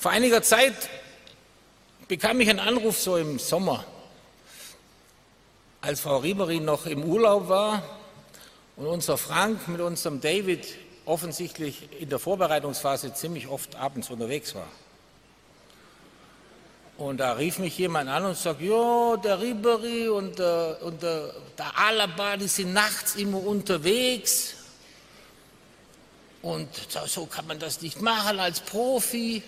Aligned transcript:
Vor 0.00 0.12
einiger 0.12 0.42
Zeit 0.42 0.88
bekam 2.08 2.40
ich 2.40 2.48
einen 2.48 2.58
Anruf 2.58 2.98
so 2.98 3.18
im 3.18 3.38
Sommer, 3.38 3.84
als 5.82 6.00
Frau 6.00 6.16
Ribery 6.16 6.58
noch 6.58 6.86
im 6.86 7.04
Urlaub 7.04 7.50
war 7.50 7.82
und 8.76 8.86
unser 8.86 9.18
Frank 9.18 9.68
mit 9.68 9.82
unserem 9.82 10.22
David 10.22 10.66
offensichtlich 11.04 11.86
in 12.00 12.08
der 12.08 12.18
Vorbereitungsphase 12.18 13.12
ziemlich 13.12 13.46
oft 13.46 13.76
abends 13.76 14.08
unterwegs 14.08 14.54
war. 14.54 14.68
Und 16.96 17.18
da 17.18 17.34
rief 17.34 17.58
mich 17.58 17.76
jemand 17.76 18.08
an 18.08 18.24
und 18.24 18.38
sagte, 18.38 18.64
ja, 18.64 19.18
der 19.18 19.38
Ribery 19.38 20.08
und 20.08 20.38
der, 20.38 20.78
und 20.80 21.02
der, 21.02 21.34
der 21.58 21.78
Alaba, 21.78 22.38
die 22.38 22.48
sind 22.48 22.72
nachts 22.72 23.16
immer 23.16 23.44
unterwegs. 23.44 24.54
Und 26.40 26.70
so 27.04 27.26
kann 27.26 27.46
man 27.46 27.58
das 27.58 27.82
nicht 27.82 28.00
machen 28.00 28.40
als 28.40 28.60
Profi. 28.60 29.42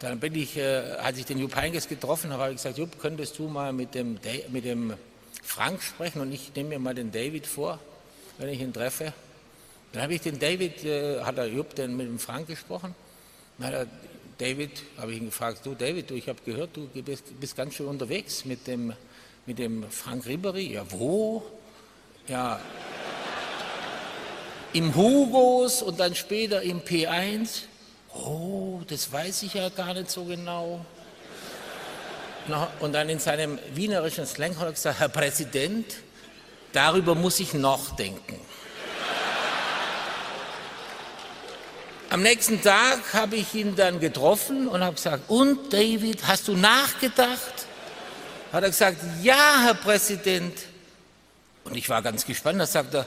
Dann 0.00 0.20
bin 0.20 0.34
ich, 0.34 0.56
äh, 0.56 0.96
als 1.02 1.18
ich 1.18 1.24
den 1.24 1.38
Jupp 1.38 1.56
Heynckes 1.56 1.88
getroffen 1.88 2.30
habe, 2.30 2.42
habe 2.42 2.52
ich 2.52 2.58
gesagt, 2.58 2.78
Jupp, 2.78 3.00
könntest 3.00 3.38
du 3.38 3.48
mal 3.48 3.72
mit 3.72 3.94
dem, 3.94 4.18
mit 4.50 4.64
dem 4.64 4.94
Frank 5.42 5.82
sprechen 5.82 6.20
und 6.20 6.32
ich 6.32 6.54
nehme 6.54 6.70
mir 6.70 6.78
mal 6.78 6.94
den 6.94 7.10
David 7.10 7.46
vor, 7.46 7.78
wenn 8.38 8.48
ich 8.50 8.60
ihn 8.60 8.72
treffe. 8.72 9.12
Dann 9.92 10.02
habe 10.02 10.14
ich 10.14 10.20
den 10.20 10.38
David, 10.38 10.84
äh, 10.84 11.20
hat 11.22 11.38
der 11.38 11.46
Jupp 11.46 11.74
denn 11.74 11.96
mit 11.96 12.06
dem 12.06 12.18
Frank 12.18 12.46
gesprochen? 12.48 12.94
Dann 13.56 13.68
hat 13.68 13.74
er, 13.74 13.86
David, 14.38 14.70
habe 14.98 15.12
ich 15.12 15.18
ihn 15.18 15.26
gefragt, 15.26 15.60
du 15.64 15.74
David, 15.74 16.10
du, 16.10 16.14
ich 16.14 16.28
habe 16.28 16.38
gehört, 16.44 16.76
du 16.76 16.86
bist, 17.02 17.40
bist, 17.40 17.56
ganz 17.56 17.74
schön 17.74 17.86
unterwegs 17.86 18.44
mit 18.44 18.66
dem, 18.66 18.92
mit 19.46 19.58
dem 19.58 19.90
Frank 19.90 20.26
Ribery. 20.26 20.74
Ja, 20.74 20.84
wo? 20.90 21.42
Ja, 22.28 22.60
im 24.76 24.94
Hugos 24.94 25.80
und 25.80 25.98
dann 25.98 26.14
später 26.14 26.60
im 26.60 26.82
P1. 26.82 27.62
Oh, 28.24 28.80
das 28.86 29.12
weiß 29.12 29.42
ich 29.42 29.54
ja 29.54 29.68
gar 29.68 29.92
nicht 29.94 30.10
so 30.10 30.24
genau. 30.24 30.84
Und 32.80 32.92
dann 32.92 33.08
in 33.08 33.18
seinem 33.18 33.58
wienerischen 33.74 34.26
Slang 34.26 34.56
hat 34.58 34.66
er 34.66 34.72
gesagt, 34.72 35.00
Herr 35.00 35.08
Präsident, 35.08 35.96
darüber 36.72 37.14
muss 37.14 37.40
ich 37.40 37.54
noch 37.54 37.96
denken. 37.96 38.40
Am 42.08 42.22
nächsten 42.22 42.62
Tag 42.62 43.00
habe 43.12 43.36
ich 43.36 43.52
ihn 43.54 43.74
dann 43.74 43.98
getroffen 43.98 44.68
und 44.68 44.82
habe 44.82 44.94
gesagt, 44.94 45.24
und 45.28 45.72
David, 45.72 46.26
hast 46.26 46.46
du 46.46 46.56
nachgedacht? 46.56 47.66
Hat 48.52 48.62
er 48.62 48.70
gesagt, 48.70 48.98
ja, 49.22 49.62
Herr 49.64 49.74
Präsident. 49.74 50.56
Und 51.64 51.76
ich 51.76 51.88
war 51.88 52.00
ganz 52.00 52.24
gespannt, 52.24 52.60
da 52.60 52.66
sagt 52.66 52.94
er, 52.94 53.06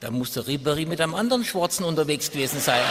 da 0.00 0.10
muss 0.10 0.32
der 0.32 0.46
Ribery 0.46 0.84
mit 0.84 1.00
einem 1.00 1.14
anderen 1.14 1.42
Schwarzen 1.42 1.84
unterwegs 1.84 2.30
gewesen 2.30 2.60
sein. 2.60 2.82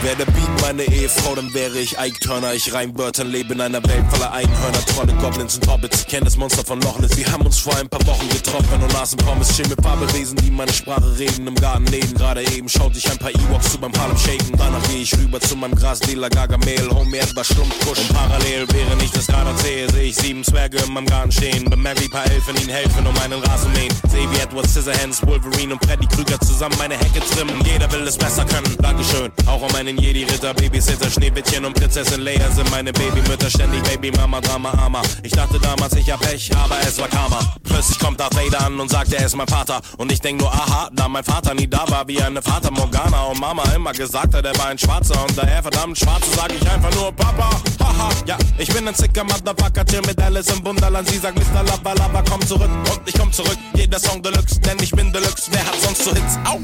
Wäre 0.00 0.14
der 0.14 0.26
Beat 0.26 0.60
meine 0.62 0.84
Ehefrau, 0.84 1.34
dann 1.34 1.52
wäre 1.54 1.76
ich 1.78 1.98
Ike 1.98 2.20
Turner. 2.20 2.54
Ich 2.54 2.72
reim 2.72 2.96
Wörter, 2.96 3.24
lebe 3.24 3.52
in 3.52 3.60
einer 3.60 3.82
Welt 3.82 4.04
voller 4.10 4.30
Einhörner, 4.32 4.84
Trolle, 4.86 5.12
Goblins 5.14 5.56
und 5.56 5.66
Hobbits. 5.66 6.02
Ich 6.02 6.06
kenn 6.06 6.22
das 6.24 6.36
Monster 6.36 6.64
von 6.64 6.80
Loch 6.82 7.00
Ness. 7.00 7.16
Wir 7.16 7.30
haben 7.32 7.44
uns 7.44 7.58
vor 7.58 7.76
ein 7.76 7.88
paar 7.88 8.06
Wochen 8.06 8.28
getroffen 8.28 8.80
und 8.80 8.94
aßen 8.94 9.18
Pommes. 9.18 9.56
Chill 9.56 9.66
mit 9.66 9.82
Fabelwesen, 9.82 10.36
die 10.36 10.52
meine 10.52 10.72
Sprache 10.72 11.18
reden. 11.18 11.48
Im 11.48 11.54
Garten 11.56 11.84
neben 11.90 12.14
gerade 12.14 12.42
eben 12.54 12.68
schaute 12.68 12.96
ich 12.96 13.10
ein 13.10 13.18
paar 13.18 13.30
Ewoks 13.30 13.72
zu 13.72 13.78
beim 13.78 13.92
Harlem 13.98 14.16
Shaken. 14.16 14.52
Danach 14.56 14.82
gehe 14.88 15.02
ich 15.02 15.16
rüber 15.18 15.40
zu 15.40 15.56
meinem 15.56 15.74
Grasdealer 15.74 16.30
Gargamel. 16.30 16.90
Homie, 16.90 17.18
etwas 17.18 17.48
Schlumpfkusch. 17.48 17.98
Und 17.98 18.14
parallel, 18.14 18.66
während 18.72 19.02
ich 19.02 19.10
das 19.10 19.26
gerade 19.26 19.50
erzähle, 19.50 19.90
sehe 19.92 20.04
ich 20.04 20.16
sieben 20.16 20.44
Zwerge 20.44 20.78
in 20.78 20.92
meinem 20.92 21.06
Garten 21.06 21.32
stehen. 21.32 21.68
Bemerke 21.68 22.04
wie 22.04 22.08
paar 22.08 22.24
Elfen 22.30 22.56
ihnen 22.56 22.70
helfen, 22.70 23.04
um 23.04 23.14
meinen 23.14 23.42
Rasen 23.42 23.72
mähen. 23.72 23.92
Sehe 24.10 24.30
wie 24.30 24.38
Edward 24.38 24.68
Scissorhands, 24.68 25.26
Wolverine 25.26 25.74
und 25.74 25.84
Freddy 25.84 26.06
Krüger 26.06 26.38
zusammen 26.40 26.76
meine 26.78 26.94
Hecke 26.94 27.20
trimmen. 27.34 27.60
Jeder 27.64 27.90
will 27.90 28.06
es 28.06 28.16
besser 28.16 28.44
können. 28.44 28.76
Dankeschön. 28.80 29.32
Auch 29.46 29.60
um 29.60 29.74
meinen 29.88 30.02
Jedi-Ritter, 30.02 30.52
Babysitter, 30.52 31.10
Schneewittchen 31.10 31.64
und 31.64 31.72
Prinzessin 31.72 32.20
Leia 32.20 32.50
sind 32.50 32.70
meine 32.70 32.92
Babymütter, 32.92 33.48
ständig 33.48 33.82
Babymama, 33.84 34.40
Drama, 34.40 34.70
Armer. 34.72 35.00
Ich 35.22 35.32
dachte 35.32 35.58
damals, 35.60 35.94
ich 35.94 36.10
hab 36.10 36.20
Pech, 36.20 36.50
aber 36.54 36.76
es 36.86 36.98
war 36.98 37.08
Karma. 37.08 37.38
Plötzlich 37.62 37.98
kommt 37.98 38.20
Darth 38.20 38.36
Vader 38.36 38.66
an 38.66 38.78
und 38.78 38.90
sagt, 38.90 39.14
er 39.14 39.24
ist 39.24 39.34
mein 39.34 39.48
Vater. 39.48 39.80
Und 39.96 40.12
ich 40.12 40.20
denk 40.20 40.40
nur, 40.40 40.52
aha, 40.52 40.90
da 40.92 41.08
mein 41.08 41.24
Vater 41.24 41.54
nie 41.54 41.66
da 41.66 41.88
war, 41.88 42.06
wie 42.06 42.20
eine 42.20 42.42
Vater 42.42 42.70
Morgana 42.70 43.22
und 43.24 43.40
Mama 43.40 43.62
immer 43.74 43.92
gesagt 43.92 44.34
hat, 44.34 44.44
er 44.44 44.58
war 44.58 44.66
ein 44.66 44.78
Schwarzer. 44.78 45.24
Und 45.24 45.38
daher 45.38 45.62
verdammt 45.62 45.98
Schwarze 45.98 46.30
sag 46.36 46.52
ich 46.52 46.70
einfach 46.70 46.94
nur 46.94 47.10
Papa, 47.12 47.50
haha. 47.80 48.10
Ja, 48.26 48.36
ich 48.58 48.68
bin 48.68 48.86
ein 48.86 48.94
sicker 48.94 49.24
Motherfucker, 49.24 49.86
chill 49.86 50.02
mit 50.06 50.20
Alice 50.20 50.48
im 50.48 50.64
Wunderland. 50.66 51.08
Sie 51.08 51.18
sagt, 51.18 51.38
Mr. 51.38 51.62
Lava 51.62 51.94
Lava, 51.94 52.22
komm 52.28 52.46
zurück. 52.46 52.70
Und 52.92 53.00
ich 53.06 53.14
komm 53.14 53.32
zurück, 53.32 53.56
jeder 53.74 53.98
Song 53.98 54.22
Deluxe, 54.22 54.60
denn 54.60 54.78
ich 54.82 54.90
bin 54.90 55.10
Deluxe. 55.12 55.50
Wer 55.50 55.64
hat 55.64 55.80
sonst 55.80 56.04
so 56.04 56.14
Hits? 56.14 56.38
Au! 56.44 56.60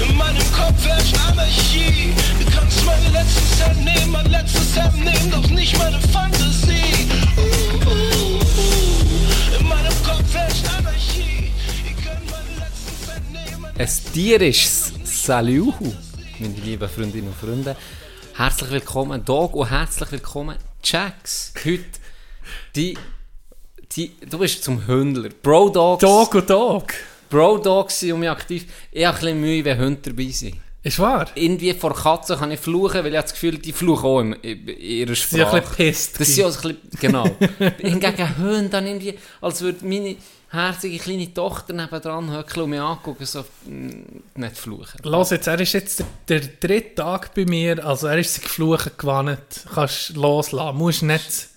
In 0.00 0.16
meinem 0.16 0.52
Kopf 0.52 0.84
herrscht 0.84 1.16
Anarchie. 1.38 2.12
Du 2.40 2.50
kannst 2.50 2.84
meine 2.84 3.08
letzten 3.10 3.46
Cent 3.56 3.84
nehmen, 3.84 4.10
mein 4.10 4.26
letztes 4.26 4.76
Hemd 4.76 5.04
nehmen, 5.04 5.30
doch 5.30 5.48
nicht 5.50 5.78
meine 5.78 6.00
Fantasie. 6.00 7.08
Uh, 7.36 7.40
uh, 7.40 7.90
uh. 7.90 9.58
In 9.58 9.68
meinem 9.68 9.92
Kopf 10.04 10.34
herrscht 10.34 10.64
Anarchie. 10.76 11.52
Ihr 11.86 11.94
könnt 12.02 12.28
meine 12.28 12.58
letzten 12.58 13.06
Cent 13.06 13.32
nehmen. 13.32 13.64
Ein 13.78 14.12
tierisches 14.12 14.92
Salut, 15.04 15.74
meine 16.40 16.54
lieben 16.54 16.88
Freundinnen 16.88 17.28
und 17.28 17.36
Freunde. 17.36 17.76
Herzlich 18.34 18.70
willkommen, 18.70 19.24
Dog, 19.24 19.54
und 19.54 19.70
herzlich 19.70 20.10
willkommen, 20.10 20.56
Jax. 20.82 21.52
Heute, 21.64 21.84
die, 22.74 22.98
die, 23.92 24.12
du 24.28 24.38
bist 24.38 24.64
zum 24.64 24.84
Hündler. 24.88 25.30
Bro 25.40 25.70
Dogs. 25.70 26.00
Dog 26.00 26.34
und 26.34 26.50
Dog. 26.50 26.94
Bro 27.30 27.58
Dogs 27.58 28.00
sind 28.00 28.12
um 28.12 28.20
mich 28.20 28.30
aktiv. 28.30 28.66
Ich 28.90 29.04
habe 29.04 29.16
ein 29.18 29.20
bisschen 29.20 29.40
Mühe, 29.40 29.64
wenn 29.64 29.78
Hunde 29.78 30.00
dabei 30.02 30.30
sind. 30.30 30.56
Ist 30.82 30.98
wahr? 31.00 31.26
Irgendwie 31.34 31.74
vor 31.74 31.94
Katzen 31.94 32.38
kann 32.38 32.52
ich 32.52 32.60
fluchen, 32.60 33.02
weil 33.02 33.14
ich 33.14 33.20
das 33.20 33.32
Gefühl, 33.32 33.58
die 33.58 33.72
fluchen 33.72 34.06
auch 34.06 34.20
in, 34.20 34.32
in 34.34 34.68
ihrer 34.68 35.14
Sie 35.14 35.22
sind 35.22 35.40
Sprache. 35.40 35.60
bisschen 35.60 35.76
pisst. 35.76 36.20
Das 36.20 36.28
sind 36.28 36.44
auch 36.44 36.64
ein 36.64 36.76
bisschen, 36.76 37.00
genau. 37.00 37.24
Hingegen 37.78 38.38
Hunde 38.38 38.68
dann 38.68 38.86
irgendwie, 38.86 39.18
als 39.40 39.60
würde 39.60 39.84
meine 39.84 40.16
herzige 40.50 40.98
kleine 40.98 41.34
Tochter 41.34 41.72
nebendran 41.72 42.30
höckeln 42.30 42.64
und 42.64 42.70
mich 42.70 42.80
angucken, 42.80 43.26
so, 43.26 43.44
mm, 43.66 44.40
nicht 44.40 44.56
fluchen. 44.56 45.00
Los 45.02 45.30
jetzt, 45.30 45.46
er 45.48 45.60
ist 45.60 45.72
jetzt 45.72 46.04
der, 46.28 46.40
der 46.40 46.48
dritte 46.60 46.94
Tag 46.94 47.34
bei 47.34 47.44
mir, 47.44 47.84
also 47.84 48.06
er 48.06 48.18
ist 48.18 48.34
sich 48.34 48.44
geflucht 48.44 48.96
gewandt. 48.98 49.66
Kannst 49.74 50.16
loslassen, 50.16 50.78
musst 50.78 51.02
nicht, 51.02 51.48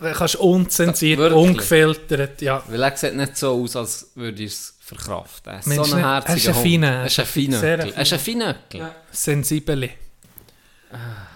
kannst 0.00 0.36
unzensiert, 0.36 1.32
ungefiltert, 1.32 2.40
ja. 2.42 2.62
Weil 2.68 2.82
er 2.82 2.96
sieht 2.96 3.16
nicht 3.16 3.36
so 3.36 3.52
aus, 3.52 3.74
als 3.74 4.10
würde 4.14 4.42
ich 4.42 4.52
es 4.52 4.74
verkraften. 4.96 5.52
Er 5.52 5.58
ist 5.60 5.66
Mensch, 5.66 5.88
so 5.88 5.94
ein 5.94 6.00
ne- 6.02 6.06
herziger 6.08 6.30
er 6.32 6.36
ist 6.36 6.48
ein 6.48 6.54
Hund. 6.54 6.64
feiner, 6.64 6.86
Er 7.00 7.06
ist 7.06 7.18
ein 7.18 7.26
feiner. 7.26 7.62
Er 7.64 8.02
ist 8.02 8.12
ein 8.12 8.18
feiner. 8.18 8.94
Sensibel. 9.10 9.90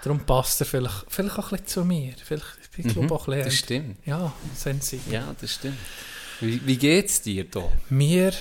Darum 0.02 0.20
passt 0.26 0.60
er 0.60 0.66
vielleicht, 0.66 1.04
vielleicht 1.08 1.38
auch 1.38 1.44
ein 1.52 1.58
bisschen 1.58 1.66
zu 1.66 1.84
mir. 1.84 2.14
Vielleicht, 2.24 2.44
ich 2.76 2.88
glaube 2.92 3.14
auch 3.14 3.28
ein 3.28 3.34
bisschen. 3.34 3.40
Mhm. 3.40 3.44
Das 3.44 3.54
stimmt. 3.54 4.06
Ja, 4.06 4.32
sensibel. 4.54 5.12
Ja, 5.12 5.34
das 5.40 5.54
stimmt. 5.54 5.78
Wie, 6.40 6.66
wie 6.66 6.76
geht 6.76 7.06
es 7.06 7.22
dir 7.22 7.44
da? 7.48 7.62
Mir, 7.88 8.32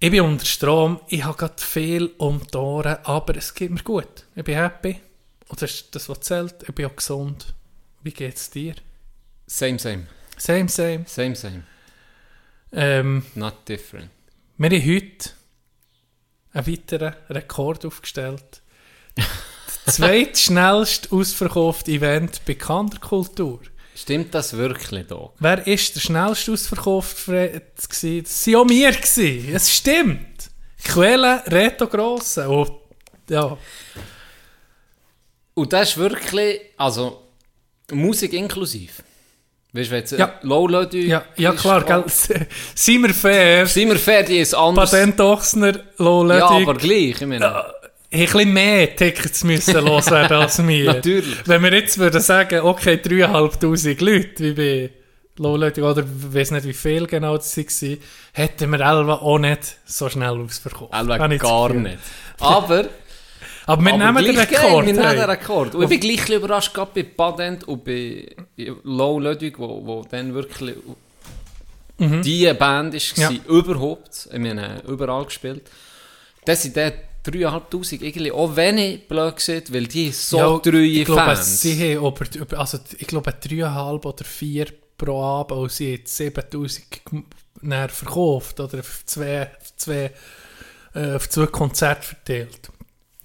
ich 0.00 0.10
bin 0.10 0.22
unter 0.22 0.46
Strom, 0.46 1.00
ich 1.08 1.22
habe 1.24 1.36
gerade 1.36 1.62
viel 1.62 2.10
um 2.16 2.40
die 2.52 2.56
Ohren, 2.56 2.96
aber 3.04 3.36
es 3.36 3.54
geht 3.54 3.70
mir 3.70 3.82
gut. 3.82 4.24
Ich 4.34 4.44
bin 4.44 4.54
happy. 4.56 4.98
Und 5.48 5.60
das 5.62 5.70
ist 5.70 5.94
das, 5.94 6.08
was 6.08 6.20
zählt. 6.20 6.54
Ich 6.66 6.74
bin 6.74 6.86
auch 6.86 6.96
gesund. 6.96 7.54
Wie 8.02 8.10
geht 8.12 8.36
es 8.36 8.48
dir? 8.50 8.74
Same, 9.46 9.78
same. 9.78 10.06
Same, 10.38 10.68
same. 10.68 11.04
Same, 11.06 11.36
same. 11.36 11.62
Ähm, 12.72 13.24
Not 13.34 13.68
different. 13.68 14.10
Wir 14.58 14.70
haben 14.70 14.86
heute 14.86 15.30
einen 16.52 16.66
weiteren 16.66 17.14
Rekord 17.30 17.84
aufgestellt. 17.84 18.62
Das 19.84 19.98
zweitschnellste 19.98 21.12
ausverkaufte 21.12 21.92
Event 21.92 22.44
bei 22.44 22.54
Kanderkultur. 22.54 23.60
Stimmt 23.94 24.34
das 24.34 24.52
wirklich, 24.54 25.06
Dog? 25.06 25.34
Wer 25.38 25.64
ist 25.64 25.94
der 25.94 26.00
schnellste 26.00 26.52
ausverkaufte? 26.52 27.62
Das 27.76 28.02
waren 28.02 28.56
auch 28.56 28.68
wir. 28.68 28.90
gewesen. 28.90 29.54
Es 29.54 29.72
stimmt. 29.72 30.50
Quelle 30.82 31.42
Reto 31.46 31.86
Grosse. 31.86 32.48
Und, 32.48 32.72
ja. 33.30 33.56
Und 35.54 35.72
das 35.72 35.90
ist 35.90 35.98
wirklich, 35.98 36.60
also, 36.76 37.22
Musik 37.92 38.32
inklusiv. 38.32 39.04
Weißt 39.76 39.90
du, 39.90 39.96
jetzt 39.96 40.12
Ja. 40.12 40.34
Leute. 40.42 40.98
Ja, 40.98 41.24
ja 41.36 41.52
klar, 41.52 41.84
gell. 41.84 42.04
Seien 42.74 43.02
wir 43.02 43.14
fair. 43.14 43.66
Sind 43.66 43.88
wir 43.88 43.96
fair, 43.98 44.22
die 44.22 44.38
ist 44.38 44.54
anders. 44.54 44.90
Patent 44.90 45.20
Ochsner, 45.20 45.74
ja, 45.98 46.48
aber 46.48 46.74
gleich, 46.74 47.20
ich 47.20 47.26
meine. 47.26 47.44
haben 47.46 47.72
ein 48.12 48.20
bisschen 48.32 48.52
mehr 48.52 48.96
Tickets 48.96 49.44
müssen 49.44 49.84
loswerden 49.84 50.36
als 50.36 50.58
wir. 50.66 50.84
Natürlich. 50.84 51.36
Wenn 51.46 51.62
wir 51.62 51.72
jetzt 51.74 51.98
würden 51.98 52.20
sagen, 52.20 52.60
okay, 52.60 52.94
3'500 53.02 54.02
Leute, 54.04 54.38
wie 54.38 54.52
bei 54.52 54.90
Loledig, 55.38 55.84
oder 55.84 56.02
ich 56.02 56.34
weiß 56.34 56.52
nicht, 56.52 56.64
wie 56.66 56.72
viel 56.72 57.06
genau 57.06 57.36
das 57.36 57.54
waren, 57.56 57.98
hätten 58.32 58.70
wir 58.70 58.80
Elva 58.80 59.14
auch 59.16 59.38
nicht 59.38 59.76
so 59.84 60.08
schnell 60.08 60.40
ausverkauft. 60.40 60.94
Das 60.94 61.06
gar 61.18 61.28
nicht. 61.74 61.98
Aber, 62.38 62.84
Aber 63.66 63.82
wir 63.84 63.94
aber 63.94 64.20
nehmen 64.22 64.24
den 64.24 64.38
Rekord. 64.38 64.86
Wir 64.86 64.92
nehmen 64.92 65.16
den 65.16 65.20
Rekord. 65.30 65.74
Und 65.74 65.82
ich 65.82 65.88
bin 65.88 66.00
gleich 66.00 66.28
überrascht, 66.30 66.72
gerade 66.72 66.90
bei 66.94 67.02
Patent 67.02 67.64
und 67.64 67.84
bei 67.84 68.28
Low 68.84 69.18
Ludwig, 69.18 69.58
wo, 69.58 69.84
wo 69.84 70.04
dann 70.08 70.32
wirklich 70.34 70.76
die 71.98 72.52
Band 72.54 72.94
ist, 72.94 73.16
Ja. 73.16 73.30
überhaupt, 73.48 74.28
ich 74.32 74.38
meine, 74.38 74.82
überall 74.86 75.24
gespielt. 75.24 75.62
Das 76.44 76.62
sind 76.62 76.76
dort 76.76 76.94
3'500 77.24 78.02
irgendwie 78.02 78.30
auch 78.30 78.54
wenig 78.54 79.08
blöd 79.08 79.34
gesagt, 79.36 79.72
weil 79.72 79.86
die 79.86 80.12
so 80.12 80.36
Ja, 80.38 80.58
treue 80.58 80.84
ich 80.86 81.04
glaube, 81.04 81.22
Fans. 81.22 81.60
sie 81.60 81.96
haben 81.96 82.06
über, 82.06 82.58
also 82.58 82.78
ich 82.98 83.06
glaube, 83.06 83.32
dreieinhalb 83.32 84.04
oder 84.04 84.24
vier 84.24 84.66
pro 84.96 85.20
Abend 85.22 85.58
und 85.58 85.72
sie 85.72 85.94
haben 85.94 86.02
7000 86.06 86.86
gem- 87.04 87.24
näher 87.62 87.88
verkauft 87.88 88.60
oder 88.60 88.78
auf 88.78 89.02
zwei, 89.06 89.42
auf 89.58 89.76
zwei, 89.76 90.12
äh, 90.94 91.14
auf 91.14 91.28
zwei 91.28 91.46
Konzerte 91.46 92.02
verteilt. 92.06 92.70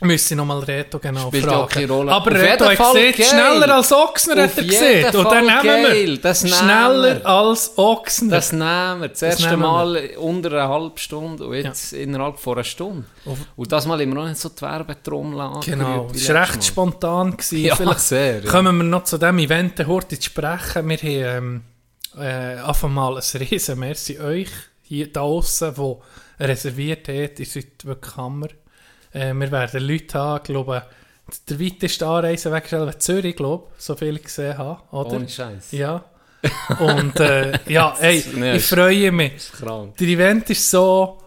Müssen 0.04 0.38
nochmal 0.38 0.60
Reto 0.64 0.98
genau 1.00 1.28
Spielt 1.28 1.44
ja 1.46 1.50
fragen. 1.52 1.64
auch 1.64 1.70
keine 1.70 1.88
Rolle. 1.92 2.12
Aber 2.12 2.32
Auf 2.32 2.38
Reto 2.38 2.66
hat 2.66 2.78
gesehen, 2.78 3.14
geil. 3.16 3.26
schneller 3.28 3.76
als 3.76 3.92
Ochsner 3.92 4.34
Auf 4.46 4.50
hat 4.52 4.58
er 4.58 4.64
gesehen. 4.64 5.16
Und 5.16 5.26
dann 5.32 5.46
nehmen 5.46 6.08
wir 6.08 6.18
Das 6.22 6.44
nehmen 6.44 6.56
schneller 6.56 7.16
wir. 7.20 7.26
als 7.28 7.78
Ochsner. 7.78 8.30
Das 8.32 8.52
nehmen 8.52 9.02
wir. 9.02 9.08
Das 9.10 9.22
erste 9.22 9.44
nehmen 9.50 9.62
wir. 9.62 9.68
Mal 9.68 10.10
unter 10.18 10.52
einer 10.52 10.70
halben 10.70 10.98
Stunde 10.98 11.46
und 11.46 11.54
jetzt 11.54 11.94
innerhalb 11.94 12.40
von 12.40 12.54
einer 12.56 12.64
Stunde. 12.64 13.06
Und 13.56 13.72
das 13.72 13.86
Mal 13.86 14.00
wir 14.00 14.06
noch 14.08 14.28
nicht 14.28 14.38
so 14.40 14.50
die 14.50 14.62
Werbetrommel 14.62 15.34
Genau, 15.66 15.86
angerührt 15.86 16.14
wie 16.14 16.18
es 16.18 16.30
war 16.30 16.42
recht 16.42 16.56
Mal. 16.56 16.62
spontan. 16.64 17.32
Gewesen. 17.38 17.58
Ja, 17.60 17.76
Vielleicht 17.76 18.00
sehr, 18.00 18.44
ja. 18.44 18.50
kommen 18.52 18.78
wir 18.78 18.84
noch 18.84 19.04
zu 19.04 19.18
diesem 19.20 19.38
Event 19.38 19.86
heute 19.86 20.18
zu 20.18 20.26
sprechen. 20.26 20.90
Wir 20.90 21.36
haben 21.36 21.64
ähm, 22.18 22.22
äh, 22.24 22.56
einfach 22.62 22.90
mal 22.90 23.18
ein 23.18 23.38
riesen 23.40 23.78
Merci 23.80 24.20
euch 24.20 24.50
hier 24.82 25.14
da 25.14 25.20
draussen, 25.22 25.74
die 25.78 26.44
reserviert 26.44 27.08
hat. 27.08 27.40
Ihr 27.40 27.46
seid 27.46 27.86
wirklich 27.86 28.18
Hammer. 28.18 28.48
Äh, 29.14 29.34
wir 29.34 29.52
werden 29.52 29.88
Leute 29.88 30.20
haben, 30.20 30.44
glaube 30.44 30.84
der 31.50 31.60
weiteste 31.60 32.06
Anreiseweg 32.06 32.66
ist 32.66 32.74
etwa 32.74 33.00
Zürich, 33.00 33.36
glaube 33.36 33.70
so 33.78 33.96
viel 33.96 34.18
ich 34.18 34.24
gesehen 34.24 34.58
habe. 34.58 34.82
Oder? 34.92 35.14
Ohne 35.14 35.30
Scheiß. 35.30 35.72
Ja. 35.72 36.04
Und 36.80 37.20
äh, 37.20 37.58
ja, 37.72 37.96
ey, 38.00 38.24
Nee, 38.34 38.58
ich 38.58 38.66
freue 38.66 39.12
mich. 39.12 39.52
Krank. 39.52 39.98
Der 39.98 40.08
Event 40.08 40.50
ist 40.50 40.70
so, 40.70 41.22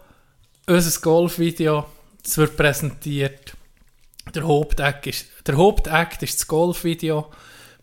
unser 0.67 1.01
Golfvideo, 1.01 1.85
es 2.23 2.37
wird 2.37 2.57
präsentiert. 2.57 3.53
Der 4.33 4.43
Hauptakt 4.43 5.07
ist, 5.07 5.27
der 5.45 5.57
Hauptakt 5.57 6.23
ist 6.23 6.39
das 6.39 6.47
Golfvideo. 6.47 7.31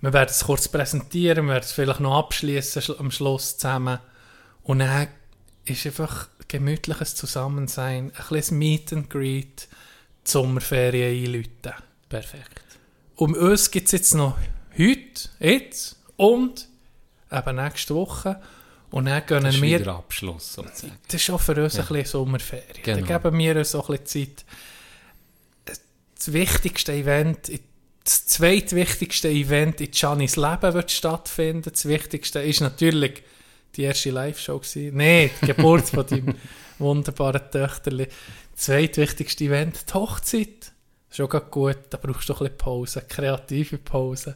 Wir 0.01 0.13
werden 0.13 0.31
es 0.31 0.45
kurz 0.45 0.69
präsentieren, 0.69 1.47
wir 1.47 1.55
werden 1.55 1.65
es 1.65 1.73
vielleicht 1.73 2.01
noch 2.01 2.19
abschließen 2.19 2.83
schl 2.83 2.97
am 2.99 3.11
Schluss 3.11 3.57
zusammen. 3.57 3.99
Und 4.65 4.81
dann 4.81 5.09
ist 5.65 5.87
einfach 5.87 6.29
gemütliches 6.49 7.15
Zusammensein, 7.15 8.13
ein 8.15 8.25
bisschen 8.29 8.59
Meet 8.59 8.93
and 8.93 9.11
Greet, 9.11 9.69
die 10.27 10.31
Sommerferien 10.31 11.25
einläuten. 11.25 11.73
Perfekt. 12.09 12.63
Um 13.17 13.35
uns 13.35 13.71
gibt 13.71 13.87
es 13.87 13.93
jetzt 13.93 14.15
noch 14.15 14.37
heute, 14.79 15.29
jetzt 15.41 15.97
und 16.17 16.69
eben 17.31 17.57
nächste 17.57 17.95
Woche. 17.95 18.41
Und 18.91 19.07
dann 19.07 19.21
Das 19.21 19.27
gönnen 19.27 19.55
ist 19.55 19.63
wir 19.63 19.87
Abschluss 19.89 20.53
sozusagen. 20.53 20.99
das 21.07 21.15
ist 21.15 21.31
auch 21.31 21.41
für 21.41 21.63
uns 21.63 21.79
ein 21.79 21.87
bisschen 21.87 22.05
Sommerferien. 22.05 22.83
Genau. 22.83 23.07
Dann 23.07 23.23
geben 23.23 23.39
wir 23.39 23.57
uns 23.57 23.75
auch 23.75 23.89
ein 23.89 23.99
bisschen 23.99 24.37
Zeit. 24.37 24.45
Das 26.15 26.33
wichtigste 26.33 26.93
Event, 26.93 27.51
das 28.05 28.27
zweitwichtigste 28.27 29.29
Event 29.29 29.81
in 29.81 29.91
Giannis 29.91 30.37
Leben 30.37 30.75
wird 30.75 30.91
stattfinden. 30.91 31.71
Das 31.73 31.87
wichtigste 31.87 32.41
ist 32.41 32.61
natürlich 32.61 33.23
die 33.77 33.83
erste 33.83 34.11
Live-Show 34.11 34.59
gewesen. 34.59 34.97
Nein, 34.97 35.31
die 35.41 35.47
Geburt 35.47 35.89
von 35.89 36.07
deinem 36.11 36.35
wunderbaren 36.79 37.51
Töchterli. 37.51 38.07
Das 38.07 38.65
zweitwichtigste 38.65 39.45
Event, 39.45 39.89
die 39.89 39.95
Hochzeit. 39.95 40.73
Gerade 41.11 41.47
gut, 41.51 41.79
da 41.91 41.99
brauchst 41.99 42.29
du 42.29 42.33
ein 42.33 42.39
bisschen 42.39 42.59
Pause, 42.59 43.03
kreative 43.07 43.79
Pause. 43.79 44.35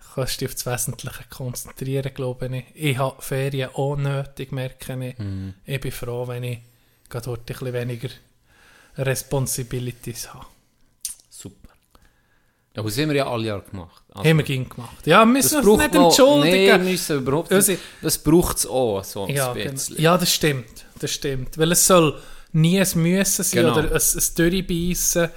Du 0.00 0.14
kannst 0.14 0.40
dich 0.40 0.48
auf 0.48 0.54
das 0.54 0.66
Wesentliche 0.66 1.24
konzentrieren, 1.30 2.12
glaube 2.12 2.48
ich. 2.56 2.64
Ich 2.74 2.98
habe 2.98 3.22
Ferien 3.22 3.70
auch 3.74 3.96
nötig, 3.96 4.50
merke 4.50 5.06
ich. 5.06 5.18
Mhm. 5.18 5.54
Ich 5.64 5.80
bin 5.80 5.92
froh, 5.92 6.26
wenn 6.26 6.42
ich 6.42 6.58
gerade 7.08 7.26
dort 7.26 7.40
ein 7.40 7.46
bisschen 7.46 7.72
weniger 7.72 8.08
Responsibilities 8.96 10.34
habe. 10.34 10.46
Super. 11.28 11.69
Aber 12.76 12.88
das 12.88 12.98
haben 12.98 13.08
wir 13.08 13.16
ja 13.16 13.26
alle 13.26 13.46
Jahre 13.46 13.62
gemacht. 13.62 14.02
Also, 14.10 14.28
Haben 14.28 14.38
wir 14.38 14.44
ging 14.44 14.68
gemacht. 14.68 15.06
Ja, 15.06 15.20
wir 15.20 15.26
müssen 15.26 15.56
das 15.56 15.66
uns 15.66 15.82
nicht 15.82 15.94
noch, 15.94 16.06
entschuldigen. 16.06 16.84
Nee, 16.84 16.90
müssen 16.90 17.08
wir 17.08 17.16
überhaupt 17.16 17.50
nicht. 17.50 17.80
Das 18.00 18.18
braucht 18.18 18.58
es 18.58 18.66
auch, 18.66 19.02
so 19.02 19.24
ein 19.24 19.34
ja, 19.34 19.52
genau. 19.52 19.80
ja, 19.96 20.16
das 20.16 20.32
stimmt. 20.32 20.86
Das 20.98 21.10
stimmt. 21.10 21.58
Weil 21.58 21.72
es 21.72 21.86
soll 21.86 22.18
nie 22.52 22.80
ein 22.80 22.88
Müssen 22.94 23.42
sein 23.42 23.64
Genau. 23.64 23.76
oder 23.76 23.90
ein, 23.90 24.00
ein 24.00 24.34
Durchbeissen. 24.36 25.28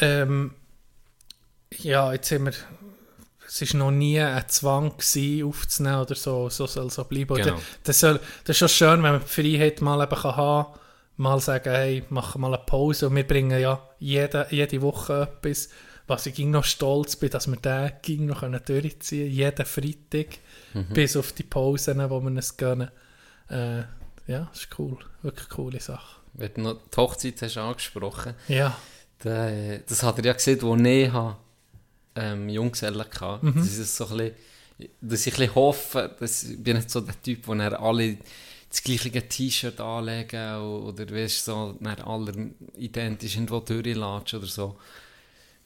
Ähm, 0.00 0.54
ja, 1.78 2.12
jetzt 2.12 2.30
haben 2.32 2.46
wir... 2.46 2.52
Es 3.46 3.60
war 3.74 3.78
noch 3.78 3.90
nie 3.90 4.18
ein 4.18 4.48
Zwang 4.48 4.96
gewesen, 4.96 5.46
aufzunehmen 5.46 6.00
oder 6.00 6.14
so. 6.14 6.48
So 6.48 6.66
soll 6.66 6.86
es 6.86 6.94
so 6.94 7.04
bleiben. 7.04 7.36
Genau. 7.36 7.58
Das, 7.84 8.00
soll, 8.00 8.18
das 8.44 8.54
ist 8.54 8.58
schon 8.58 8.68
schön, 8.68 9.02
wenn 9.02 9.12
man 9.12 9.20
die 9.20 9.26
Freiheit 9.28 9.82
mal 9.82 10.02
eben 10.02 10.16
kann 10.16 10.36
haben 10.36 10.66
mal 11.16 11.40
sagen, 11.40 11.70
hey, 11.70 12.02
machen 12.10 12.40
mal 12.40 12.54
eine 12.54 12.62
Pause. 12.64 13.08
Und 13.08 13.16
wir 13.16 13.26
bringen 13.26 13.58
ja 13.58 13.80
jede, 13.98 14.46
jede 14.50 14.82
Woche 14.82 15.28
etwas, 15.38 15.68
was 16.12 16.26
ich 16.26 16.34
ging 16.34 16.50
noch 16.50 16.64
stolz 16.64 17.16
bin, 17.16 17.30
dass 17.30 17.46
wir 17.48 17.56
den 17.56 17.90
ging 18.02 18.26
noch 18.26 18.42
durchziehen 18.42 19.24
können. 19.24 19.32
Jeden 19.32 19.66
Freitag. 19.66 20.38
Bis 20.90 21.16
auf 21.16 21.32
die 21.32 21.42
Pausen, 21.42 21.98
wo 22.10 22.20
wir 22.20 22.36
es 22.38 22.56
gönnen. 22.56 22.90
Äh, 23.48 23.82
ja, 24.26 24.50
ist 24.52 24.68
cool. 24.78 24.98
Wirklich 25.22 25.48
coole 25.48 25.80
Sache. 25.80 26.20
Wenn 26.34 26.54
du 26.54 26.60
noch 26.62 26.80
die 26.90 26.96
Hochzeit 26.96 27.42
hast 27.42 27.56
angesprochen 27.56 28.34
Ja. 28.48 28.76
Da, 29.18 29.48
äh, 29.48 29.80
das 29.86 30.02
hat 30.02 30.18
er 30.18 30.24
ja 30.24 30.32
gesehen, 30.32 30.60
wo 30.62 30.76
ich 30.76 31.10
habe, 31.10 31.36
ähm, 32.14 32.48
Junggesellen 32.48 33.00
hatte. 33.00 33.40
Das 33.54 33.78
ist 33.78 33.96
so 33.96 34.06
ein 34.08 34.16
bisschen, 34.16 34.34
dass 35.00 35.26
ich 35.26 35.34
ein 35.34 35.38
bisschen 35.38 35.54
hoffe, 35.54 36.16
dass 36.18 36.44
ich 36.44 36.62
bin 36.62 36.76
nicht 36.76 36.90
so 36.90 37.00
der 37.00 37.20
Typ, 37.22 37.46
wo 37.46 37.54
er 37.54 37.80
alle 37.80 38.18
das 38.68 38.82
gleiche 38.82 39.10
T-Shirt 39.28 39.80
anlegen 39.80 40.56
oder 40.56 41.08
weißt, 41.10 41.44
so, 41.44 41.76
dann 41.80 42.00
alle 42.00 42.50
identisch 42.76 43.34
irgendwo 43.34 43.60
durchlatschen 43.60 44.38
oder 44.38 44.48
so. 44.48 44.76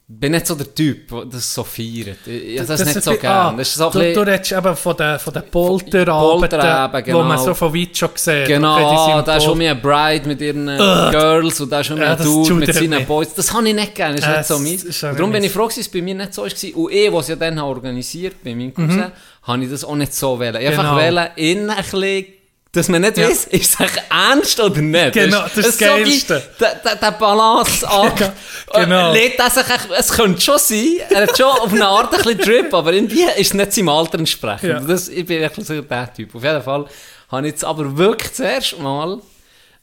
Bin 0.09 0.31
nicht 0.31 0.47
so 0.47 0.55
der 0.55 0.73
Typ, 0.73 1.09
der 1.09 1.25
das 1.25 1.53
so 1.53 1.65
feiert. 1.65 2.25
Ich 2.25 2.57
habe 2.59 2.67
das, 2.67 2.85
nicht 2.85 3.03
so 3.03 3.11
ist- 3.11 3.19
gern. 3.19 3.33
ah, 3.33 3.53
das 3.57 3.67
ist 3.67 3.75
so 3.75 3.89
du, 3.89 4.13
du 4.13 4.21
redest 4.21 4.53
eben 4.53 4.75
von 4.75 4.95
den, 4.95 5.19
von 5.19 5.33
den 5.33 5.43
Polterabenden, 5.51 6.39
Polterabend, 6.49 7.07
wo 7.07 7.17
man 7.23 7.31
genau. 7.31 7.43
so 7.43 7.53
von 7.53 7.73
weit 7.75 7.97
schon 7.97 8.09
sieht. 8.15 8.45
Genau, 8.47 9.17
die 9.19 9.25
da 9.25 9.35
ist 9.35 9.43
schon 9.43 9.57
mehr 9.57 9.71
eine 9.71 9.81
Bride 9.81 10.25
mit 10.27 10.39
ihren 10.39 10.69
Ugh. 10.69 11.11
Girls 11.11 11.59
und 11.59 11.69
da 11.71 11.81
ist 11.81 11.87
schon 11.87 11.97
Ja, 11.97 12.11
ein 12.11 12.17
das 12.17 12.25
Dude 12.25 12.53
mit 12.53 12.73
seinen. 12.73 13.05
Boys. 13.05 13.33
Das 13.33 13.53
habe 13.53 13.67
ich 13.67 13.75
nicht 13.75 13.95
gerne, 13.95 14.15
das 14.15 14.25
ist 14.25 14.31
Äh, 14.31 14.37
nicht 14.37 14.47
so 14.47 14.53
das 14.85 15.01
meins. 15.03 15.17
darum 15.17 15.31
bin 15.31 15.43
ich 15.43 15.51
froh, 15.51 15.65
dass 15.65 15.75
es 15.77 15.89
bei 15.89 16.01
mir 16.01 16.15
nicht 16.15 16.33
so 16.33 16.43
war. 16.43 16.47
Und 16.47 16.91
ich, 16.93 17.11
was 17.11 17.27
ja 17.27 17.35
dann 17.35 17.59
organisiert 17.59 18.35
bei 18.45 18.55
meinem 18.55 18.73
Cousin, 18.73 19.11
habe 19.43 19.63
ich 19.63 19.69
das 19.69 19.83
auch 19.83 19.95
nicht 19.95 20.13
so 20.13 20.39
wählen. 20.39 20.55
Ich 20.61 20.69
Genau. 20.69 20.81
einfach 20.83 20.97
wählen, 20.97 21.27
innen 21.35 21.69
ein 21.69 21.77
bisschen, 21.83 22.25
dass 22.73 22.89
man 22.89 23.01
nicht 23.01 23.17
Ja. 23.17 23.27
weiß, 23.29 23.45
ist 23.45 23.79
es 23.79 23.87
ernst 24.09 24.59
oder 24.59 24.81
nicht. 24.81 25.13
Genau, 25.13 25.41
das 25.43 25.57
ist 25.57 25.65
das 25.67 25.77
so 25.79 25.85
Geilste. 25.85 26.43
Der, 26.59 26.75
der, 26.75 26.95
der 26.95 27.11
Balanceakt. 27.11 28.31
Genau. 28.73 29.13
Lädt 29.13 29.39
er 29.39 29.49
sich 29.49 29.63
es 29.97 30.09
könnte 30.11 30.41
schon 30.41 30.59
sein, 30.59 30.87
er 31.09 31.21
hat 31.23 31.37
schon 31.37 31.45
auf 31.45 31.71
eine 31.71 31.87
Art 31.87 32.13
ein 32.13 32.21
bisschen 32.21 32.37
Drip, 32.39 32.73
aber 32.73 32.91
irgendwie 32.91 33.23
ist 33.23 33.47
es 33.47 33.53
nicht 33.53 33.71
seinem 33.73 33.87
Alter 33.89 34.19
entsprechend. 34.19 34.69
Ja. 34.69 34.79
Das, 34.81 35.07
ich 35.07 35.25
bin 35.25 35.39
wirklich 35.39 35.65
so 35.65 35.81
der 35.81 36.13
Typ. 36.13 36.35
Auf 36.35 36.43
jeden 36.43 36.61
Fall 36.61 36.85
habe 37.31 37.47
ich 37.47 37.53
jetzt 37.53 37.63
aber 37.63 37.97
wirklich 37.97 38.33
zuerst 38.33 38.77
mal 38.79 39.19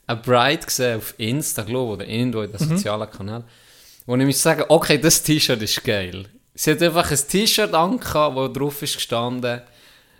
eine 0.07 0.21
Bride 0.21 0.67
gesehen 0.67 0.99
auf 0.99 1.15
Insta, 1.17 1.63
glaube 1.63 1.95
oder 1.95 2.07
irgendwo 2.07 2.43
in 2.43 2.53
den 2.53 2.61
Mhm. 2.69 2.77
sozialen 2.77 3.11
Kanälen, 3.11 3.45
wo 4.05 4.17
ich 4.17 4.27
muss 4.27 4.43
sagen, 4.43 4.65
okay, 4.69 4.99
das 4.99 5.23
T-Shirt 5.23 5.63
ist 5.63 5.83
geil. 5.83 6.27
Sie 6.55 6.71
hat 6.71 6.83
einfach 6.83 7.11
ein 7.11 7.19
T-Shirt 7.27 7.73
angehabt, 7.73 8.37
wo 8.37 8.49
drauf 8.49 8.83
ist 8.83 8.97
gestanden, 8.97 9.63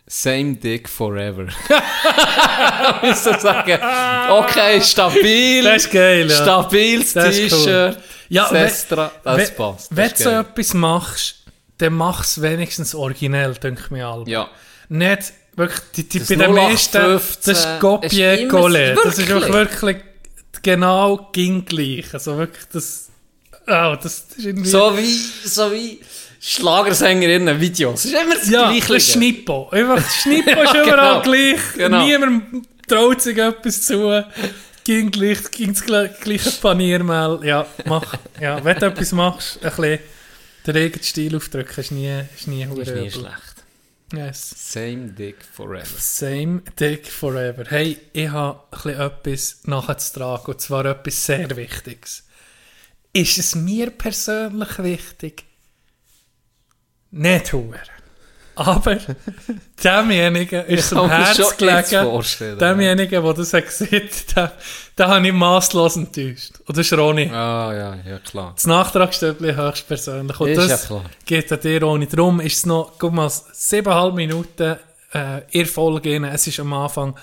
Same 0.07 0.55
Dick 0.57 0.89
Forever. 0.89 1.47
muss 3.03 3.25
so 3.25 3.33
sagen, 3.39 3.79
okay, 4.31 4.81
stabil. 4.83 5.65
Das 5.65 5.85
ist 5.85 5.93
geil, 5.93 6.31
ja. 6.31 6.43
Stabiles 6.43 7.17
ist 7.17 7.53
cool. 7.53 7.65
T-Shirt. 7.65 7.99
Ja, 8.29 8.49
Sestra, 8.49 9.13
das 9.23 9.37
wenn, 9.39 9.55
passt. 9.57 9.91
Das 9.91 9.97
Wenn 9.97 10.11
du 10.11 10.17
so 10.23 10.31
etwas 10.31 10.75
machst, 10.75 11.35
dann 11.79 11.95
mach 11.95 12.23
es 12.23 12.41
wenigstens 12.41 12.95
originell, 12.95 13.55
denke 13.55 13.83
ich 13.85 13.91
mir 13.91 14.07
alle. 14.07 14.25
Ja. 14.29 14.49
Nicht 14.89 15.33
wirklich, 15.57 15.81
die, 15.97 16.09
die, 16.09 16.19
Das 16.19 16.29
bei 16.29 16.35
den 16.37 16.53
meisten, 16.55 16.97
0815 16.99 17.53
das 17.53 17.59
ist 17.59 17.81
Kopie-Collé. 17.81 18.93
immer- 18.93 19.03
Das 19.05 19.19
ist 19.19 19.33
auch 19.33 19.41
wirklich. 19.49 19.83
wirklich 19.83 19.97
genau 20.63 21.31
ging 21.33 21.65
gleich. 21.65 22.13
Also 22.13 22.37
wirklich, 22.37 22.65
das, 22.73 23.09
oh, 23.67 23.97
das, 23.97 24.29
das 24.29 24.39
ist 24.39 24.45
irgendwie... 24.47 24.69
So 24.69 24.97
wie, 24.99 25.49
so 25.49 25.73
wie 25.73 26.01
Schlagersänger 26.47 27.29
in 27.29 27.47
den 27.47 27.59
Videos. 27.61 28.03
Das 28.03 28.13
ist 28.13 28.21
immer 28.23 28.35
das 28.35 28.51
ja, 28.51 28.71
Gleiche. 28.71 29.01
Schnippo. 29.01 29.69
Einfach, 29.71 29.97
das 29.97 30.15
Schnippo 30.17 30.51
ist 30.63 30.75
Ja, 30.75 30.83
überall 30.83 31.21
genau. 31.21 31.23
gleich. 31.23 31.61
Genau. 31.77 32.05
Niemand 32.07 32.67
traut 32.87 33.23
sich 33.23 33.39
etwas 33.39 33.83
zu. 33.83 34.25
Ging 34.85 35.11
gleich, 35.11 35.51
ging 35.51 35.73
das 35.73 35.83
gle- 35.85 36.13
gleiche 36.21 36.51
Paniermehl. 36.61 37.41
Ja, 37.45 37.67
mach. 37.87 38.15
Ja, 38.39 38.63
wenn 38.63 38.79
du 38.79 38.87
etwas 38.87 39.13
machst, 39.13 39.57
ein 39.65 39.71
bisschen 39.71 39.99
den 40.67 40.77
eigenen 40.77 41.03
Stil 41.03 41.35
aufdrücken, 41.37 41.81
ist 41.81 41.91
nie, 41.93 42.21
ist 42.37 42.47
nie 42.47 42.63
ist 42.65 42.95
nie 42.95 43.11
schlecht. 43.11 43.55
Yes. 44.13 44.55
Same 44.73 45.09
Dick 45.09 45.37
Forever. 45.51 45.87
Same 45.99 46.61
Dick 46.79 47.07
Forever. 47.07 47.65
Hey, 47.69 47.99
ich 48.13 48.29
habe 48.29 48.61
etwas 48.93 49.61
nachzutragen, 49.65 50.53
und 50.53 50.61
zwar 50.61 50.85
etwas 50.85 51.25
sehr 51.25 51.57
Wichtiges. 51.57 52.25
Ist 53.15 53.39
es 53.39 53.55
mir 53.55 53.91
persönlich 53.91 54.79
wichtig? 54.83 55.45
Nicht 57.17 57.53
hure. 57.53 57.79
Aber 58.57 58.99
demjenigen 59.83 60.65
ist 60.67 60.93
am 60.93 61.09
Herz 61.09 61.39
jetzt 61.39 61.59
gelegen. 61.59 62.59
Demjenigen, 62.59 63.23
der 63.23 63.33
das 63.35 63.53
hat 63.53 63.65
gesehen 63.65 64.09
hat, 64.37 64.53
den 64.99 65.07
habe 65.07 65.27
ich 65.27 65.33
masslos 65.33 65.97
enttäuscht. 65.97 66.61
Und 66.67 66.77
das 66.77 66.87
ist 66.87 66.99
Roni. 66.99 67.31
Ah, 67.31 67.73
ja, 67.73 68.11
ja, 68.11 68.19
klar. 68.19 68.53
Das 68.55 68.67
Nachtragsstöbli 68.67 69.55
höchstpersönlich. 69.55 70.39
Und 70.39 70.51
Ist 70.51 70.59
das 70.59 70.83
ja 70.83 70.87
klar. 70.87 71.05
geht 71.25 71.53
an 71.53 71.61
dir 71.61 71.83
ohne. 71.85 72.07
Darum 72.07 72.41
ist 72.41 72.57
es 72.59 72.67
noch, 72.67 72.93
guck 72.99 73.13
mal, 73.13 73.31
siebeneinhalb 73.31 74.15
Minuten 74.15 74.77
äh, 75.13 75.41
ihr 75.51 75.67
Folge. 75.67 76.17
Es 76.29 76.47
ist 76.47 76.61
am 76.61 76.73
Anfang, 76.73 77.17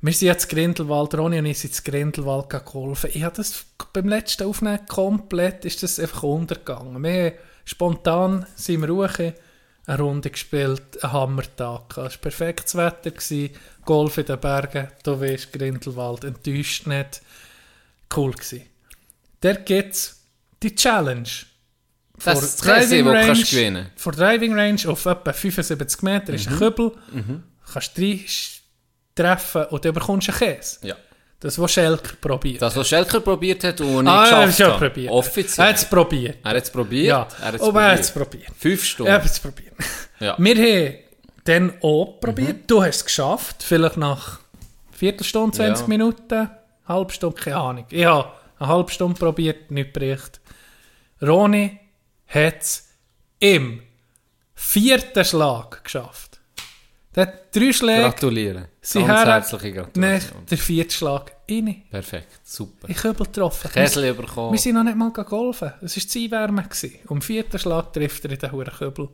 wir 0.00 0.12
sind 0.12 0.26
jetzt 0.26 0.48
Grindelwald, 0.48 1.14
Ronny 1.14 1.38
und 1.38 1.46
ich 1.46 1.58
sind 1.58 1.76
in 1.78 1.92
Grindelwald 1.92 2.50
geholfen. 2.50 3.10
Ich 3.12 3.22
habe 3.22 3.36
das 3.36 3.64
beim 3.92 4.08
letzten 4.08 4.44
Aufnehmen 4.44 4.80
komplett, 4.88 5.64
ist 5.64 5.82
das 5.82 5.98
einfach 5.98 6.22
untergegangen. 6.24 7.02
Wir 7.02 7.34
spontan 7.66 8.46
sind 8.54 8.80
wir 8.80 8.88
ruhig, 8.88 9.34
eine 9.88 9.98
Runde 9.98 10.30
gespielt, 10.30 11.02
einen 11.04 11.12
Hammertag. 11.12 11.90
Es 11.90 11.96
war 11.96 12.08
perfektes 12.08 12.74
Wetter, 12.76 13.10
gewesen, 13.10 13.50
Golf 13.84 14.16
in 14.18 14.24
den 14.26 14.40
Bergen, 14.40 14.88
du 15.02 15.20
weißt, 15.20 15.52
Grindelwald, 15.52 16.24
enttäuscht 16.24 16.86
nicht. 16.86 17.20
Cool 18.16 18.32
gewesen. 18.32 18.62
Dort 19.42 19.66
gibt 19.66 19.94
es 19.94 20.22
die 20.62 20.74
Challenge. 20.74 21.22
Das 22.14 22.24
Vor 22.24 22.32
ist 22.34 22.66
das 22.66 22.88
du 22.88 22.94
Range- 23.10 23.26
kannst 23.26 23.50
gewinnen 23.50 23.90
Vor 23.96 24.12
Driving 24.12 24.54
Range 24.58 24.80
auf 24.88 25.04
etwa 25.04 25.32
75 25.34 26.02
Meter 26.02 26.32
ist 26.32 26.46
Mhm. 26.46 26.52
ein 26.54 26.58
Kübel. 26.58 26.92
Kannst 27.72 27.98
drei 27.98 28.20
treffen 29.14 29.64
und 29.66 29.84
dann 29.84 29.92
bekommst 29.92 30.28
du 30.28 30.32
einen 30.32 30.38
Käse. 30.56 30.78
Ja. 30.86 30.96
Das, 31.46 31.58
was 31.60 31.72
Schelker 31.72 32.16
probiert. 32.20 32.60
Das, 32.62 32.74
was 32.76 32.88
Schelker 32.88 33.20
probiert 33.20 33.62
hat 33.64 33.80
und 33.80 34.04
nicht 34.04 34.08
ah, 34.08 34.26
er 34.26 34.36
hat 34.38 34.46
geschafft 34.46 34.48
es 34.52 34.58
ja 34.58 34.72
hat. 34.72 34.78
probiert. 34.78 35.12
Offiziell. 35.12 35.64
Er 35.66 35.68
hat 35.70 35.76
es 35.76 35.84
probiert. 35.88 36.36
Er 36.44 36.50
hat 36.50 36.62
es 36.64 36.70
probiert. 36.70 37.06
Ja, 37.06 37.28
Er 37.40 37.46
hat 37.46 37.54
es 37.54 37.60
aber 37.62 37.82
er 37.82 37.92
hat 37.92 38.00
es 38.00 38.10
probiert. 38.10 38.50
Fünf 38.58 38.80
Er 38.80 38.84
Stunden. 38.86 39.12
hat 39.12 39.24
es 39.24 39.40
probiert. 39.40 39.74
Ja. 40.20 40.34
Wir 40.38 40.54
haben 40.56 40.94
dann 41.44 41.72
auch 41.82 42.18
probiert. 42.20 42.56
Mhm. 42.56 42.66
Du 42.66 42.82
hast 42.82 42.96
es 42.96 43.04
geschafft. 43.04 43.62
Vielleicht 43.62 43.96
nach 43.96 44.40
Viertelstunde, 44.90 45.56
20 45.56 45.82
Ja. 45.82 45.88
Minuten, 45.88 46.50
halbe 46.88 47.12
Stunde, 47.12 47.36
keine 47.40 47.56
Ahnung. 47.56 47.86
Ich 47.90 48.04
habe 48.04 48.28
eine 48.58 48.68
halbe 48.68 48.90
Stunde 48.90 49.18
probiert, 49.18 49.70
nicht 49.70 49.92
bericht. 49.92 50.40
Roni 51.22 51.78
hat 52.26 52.62
es 52.62 52.88
im 53.38 53.82
vierten 54.54 55.24
Schlag 55.24 55.84
geschafft. 55.84 56.25
Der 57.16 57.26
hat 57.26 57.54
drei 57.54 57.72
Schläge. 57.72 58.02
Gratulieren. 58.02 58.66
Sie 58.80 58.98
Ganz 59.00 59.10
haben 59.10 59.26
herzliche 59.28 59.72
Gratulation. 59.72 60.12
Nicht 60.42 60.50
der 60.50 60.58
vierte 60.58 60.94
Schlag 60.94 61.32
rein. 61.50 61.82
Perfekt. 61.90 62.40
Super. 62.44 62.88
Ich 62.90 62.96
Kübel 62.98 63.26
getroffen. 63.26 63.70
Käsli 63.72 64.12
bekommen. 64.12 64.52
Wir 64.52 64.58
sind 64.58 64.74
noch 64.74 64.84
nicht 64.84 64.96
mal 64.96 65.10
golfen. 65.10 65.72
Es 65.80 65.96
war 65.96 66.02
die 66.12 66.24
Einwärme. 66.26 66.68
Um 67.08 67.22
vierten 67.22 67.58
Schlag 67.58 67.92
trifft 67.92 68.24
er 68.26 68.32
in 68.32 68.38
den 68.38 68.52
Huren 68.52 68.72
Kübel. 68.72 69.08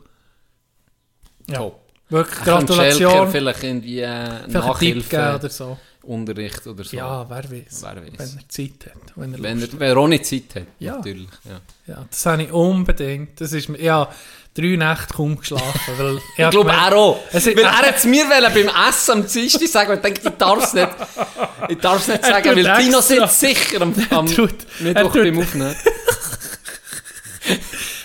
Ja. 1.48 1.58
Top. 1.58 1.78
Wirklich 2.08 2.40
Gratulation. 2.44 3.30
vielleicht 3.30 3.62
irgendwie 3.62 4.00
äh, 4.00 4.46
Nachhilfe, 4.48 5.34
oder 5.36 5.48
so. 5.48 5.78
Unterricht 6.02 6.66
oder 6.66 6.84
so. 6.84 6.96
Ja, 6.96 7.24
wer 7.30 7.44
weiß. 7.50 7.82
Wer 7.82 7.96
weiß. 8.02 8.12
Wenn 8.18 8.38
er 8.38 8.48
Zeit 8.48 8.86
hat. 8.86 9.12
Wenn 9.16 9.32
er 9.34 9.42
Wenn 9.42 9.62
er, 9.62 9.72
wenn 9.80 9.88
er 9.88 9.96
auch 9.96 10.08
nicht 10.08 10.26
Zeit 10.26 10.54
hat, 10.56 10.66
Ja. 10.78 10.96
natürlich. 10.96 11.28
Ja. 11.44 11.60
Ja, 11.94 12.04
das 12.10 12.26
habe 12.26 12.42
ich 12.42 12.52
unbedingt. 12.52 13.40
Das 13.40 13.52
ist 13.54 13.68
ja, 13.68 14.08
drei 14.54 14.76
Nächte 14.76 15.14
kaum 15.14 15.38
geschlafen. 15.38 15.80
Weil 15.96 16.16
Ich 16.36 16.50
glaube, 16.50 16.70
er 16.70 16.96
auch. 16.96 17.20
Es 17.32 17.46
Weil 17.46 17.58
er 17.64 17.78
hat 17.78 17.96
es 17.96 18.04
mir 18.04 18.26
beim 18.26 18.70
Essen 18.88 19.12
am 19.12 19.26
Dienstag 19.26 19.68
sagen 19.68 19.90
und 19.90 19.96
ich 19.96 20.02
denke, 20.02 20.20
ich 20.28 20.36
darf 20.36 20.64
es 20.64 20.72
nicht, 20.74 20.88
ich 21.68 21.78
darf 21.78 22.00
es 22.00 22.08
nicht 22.08 22.24
sagen, 22.24 22.56
weil 22.56 22.76
Tino 22.82 23.00
sitzt 23.00 23.40
sicher 23.40 23.82
am, 23.82 23.94
am 24.10 24.24
Mittwoch 24.24 25.12
beim 25.12 25.38
Aufnehmen. 25.38 25.76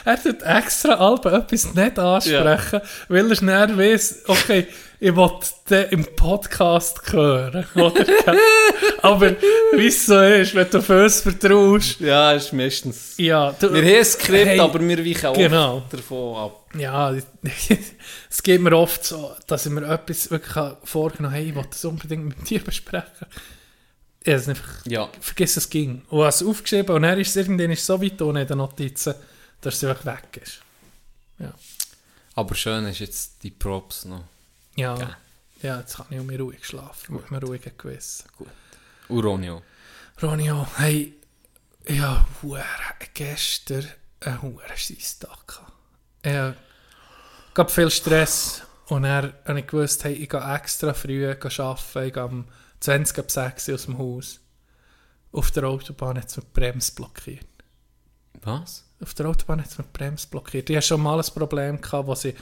Er 0.08 0.24
tut 0.24 0.42
extra 0.42 0.94
Alben 0.94 1.34
etwas 1.34 1.74
nicht 1.74 2.00
ansprechen, 2.00 2.80
weil 3.10 3.30
er 3.30 3.36
schnell 3.36 3.78
weiss, 3.78 4.24
okay, 4.28 4.68
ich 5.02 5.14
wollte 5.16 5.76
im 5.92 6.06
Podcast 6.16 7.02
hören. 7.12 7.66
Aber 9.02 9.36
wie 9.76 9.88
es 9.88 10.06
so 10.06 10.20
ist, 10.22 10.56
wenn 10.56 10.70
du 10.70 10.78
auf 10.78 10.90
uns 10.90 11.22
vertraust, 11.22 12.00
Ja, 12.00 12.32
ist 12.32 12.54
meistens... 12.54 13.16
ja, 13.18 13.52
du, 13.60 13.74
Wir 13.74 13.82
haben 13.84 13.98
ein 13.98 14.06
Skript, 14.06 14.46
Hey, 14.48 14.60
aber 14.60 14.80
wir 14.80 15.06
weichen 15.06 15.34
genau. 15.34 15.78
oft 15.78 15.94
davon 15.94 16.36
ab. 16.38 16.66
ja, 16.78 17.12
es 18.30 18.44
geht 18.44 18.62
mir 18.62 18.76
oft 18.78 19.04
so, 19.04 19.32
dass 19.46 19.66
ich 19.66 19.72
mir 19.74 19.86
etwas 19.88 20.32
wirklich 20.32 20.56
vorgenommen 20.86 21.34
habe, 21.34 21.42
hey, 21.44 21.50
ich 21.50 21.56
wollte 21.56 21.70
das 21.72 21.84
unbedingt 21.86 22.26
mit 22.26 22.50
dir 22.50 22.60
besprechen. 22.64 23.28
Ich 24.24 24.28
habe 24.32 24.38
es 24.42 24.48
einfach 24.50 24.86
Ja. 24.86 25.10
vergiss, 25.20 25.58
es 25.58 25.70
ging. 25.70 26.02
Und 26.10 26.20
habe 26.20 26.30
es 26.30 26.44
aufgeschrieben 26.44 26.96
und 26.96 27.02
dann 27.04 27.20
ist 27.20 27.30
es 27.30 27.36
irgendwann 27.36 27.72
es 27.72 27.86
so 27.86 28.02
weit 28.02 28.20
in 28.22 28.34
den 28.48 28.58
Notizen, 28.58 29.14
dass 29.62 29.76
es 29.76 29.84
einfach 29.84 30.06
weg 30.06 30.42
ist. 30.44 30.62
Aber 32.36 32.56
schön 32.56 32.86
ist 32.86 33.00
jetzt 33.00 33.44
die 33.44 33.52
Props 33.52 34.06
noch. 34.06 34.24
Ja, 34.76 34.96
Ja. 34.98 35.18
ja 35.64 35.80
jetzt 35.80 35.98
kann 35.98 36.06
ich 36.12 36.20
um 36.20 36.26
mich 36.28 36.40
ruhig 36.40 36.64
schlafen, 36.66 37.16
mit 37.16 37.32
einem 37.32 37.44
ruhigen 37.44 37.72
Gewissen. 37.78 38.26
Uronio. 39.10 39.64
Ronio, 40.22 40.68
hey, 40.78 41.16
ich 41.86 42.00
habe 42.00 42.26
hure- 42.44 42.64
gestern 43.14 43.88
einen 44.20 44.42
hohen 44.42 44.62
Scheisstag 44.76 45.48
gehabt. 45.48 45.74
Ich 46.24 47.54
gab 47.56 47.72
viel 47.72 47.90
Stress 47.90 48.62
und 48.88 49.04
dann 49.04 49.34
habe 49.46 49.60
ich 49.60 49.68
gewusst, 49.68 50.04
hey, 50.04 50.14
ich 50.14 50.30
gehe 50.30 50.56
extra 50.56 50.94
früh 50.94 51.28
arbeiten, 51.30 52.08
ich 52.08 52.14
gehe 52.14 52.26
um 52.26 52.46
20 52.80 53.18
ab 53.20 53.32
6 53.32 53.68
Uhr 53.70 53.76
aus 53.76 53.86
dem 53.86 53.98
Haus. 53.98 54.40
Auf 55.32 55.52
der 55.52 55.64
Autobahn 55.66 56.18
hat 56.18 56.28
es 56.28 56.38
mir 56.38 56.44
die 56.44 56.50
Bremse 56.60 56.92
blockiert. 56.94 57.46
Was? 58.42 58.84
Auf 59.02 59.14
der 59.14 59.28
Autobahn 59.28 59.62
hat 59.62 59.70
es 59.70 59.78
mir 59.78 59.84
die 59.84 59.98
Bremse 59.98 60.28
blockiert. 60.30 60.70
Ich 60.70 60.76
hatte 60.76 60.88
schon 60.88 61.02
mal 61.02 61.20
ein 61.20 61.26
Problem, 61.34 61.80
gehabt, 61.80 62.08
wo 62.08 62.16
sie 62.16 62.34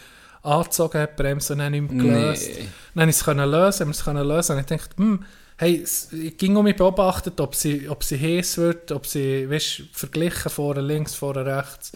angezogen 0.41 1.01
hat, 1.01 1.17
die 1.17 1.21
Bremse 1.21 1.53
und 1.53 1.59
dann 1.59 1.71
nicht 1.71 1.91
mehr 1.91 2.03
gelöst. 2.03 2.49
Nee. 2.55 2.67
Dann 2.93 3.09
ich 3.09 3.15
es 3.15 3.23
können 3.23 3.49
lösen, 3.49 3.91
können 3.91 4.27
lösen. 4.27 4.53
Und 4.53 4.59
ich 4.59 4.65
dachte, 4.65 4.95
hm, 4.97 5.25
hey, 5.57 5.83
ich 6.11 6.37
ging 6.37 6.55
um 6.55 6.63
mich 6.63 6.75
beobachtet, 6.75 7.39
ob 7.41 7.55
sie, 7.55 7.89
ob 7.89 8.03
sie 8.03 8.19
heiß 8.19 8.57
wird, 8.57 8.91
ob 8.91 9.05
sie, 9.05 9.49
weißt, 9.49 9.83
verglichen, 9.91 10.49
vorne 10.49 10.81
links, 10.81 11.15
vorne 11.15 11.45
rechts. 11.45 11.91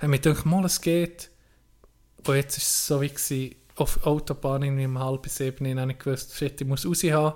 Und 0.00 0.10
mir 0.10 0.18
gedacht, 0.18 0.44
mal, 0.46 0.64
es 0.64 0.80
geht. 0.80 1.30
Und 2.26 2.34
jetzt 2.34 2.56
war 2.56 2.62
es 2.62 2.86
so 2.86 3.00
wie 3.00 3.08
gewesen, 3.08 3.54
auf 3.76 3.98
der 3.98 4.06
Autobahn 4.08 4.62
irgendwie 4.62 4.84
um 4.84 4.98
halb 4.98 5.26
sieben, 5.28 5.64
dann 5.64 5.80
habe 5.80 5.92
ich 5.92 5.98
gewusst, 5.98 6.36
shit, 6.36 6.60
ich 6.60 6.66
muss 6.66 6.86
raus 6.86 7.02
haben. 7.04 7.34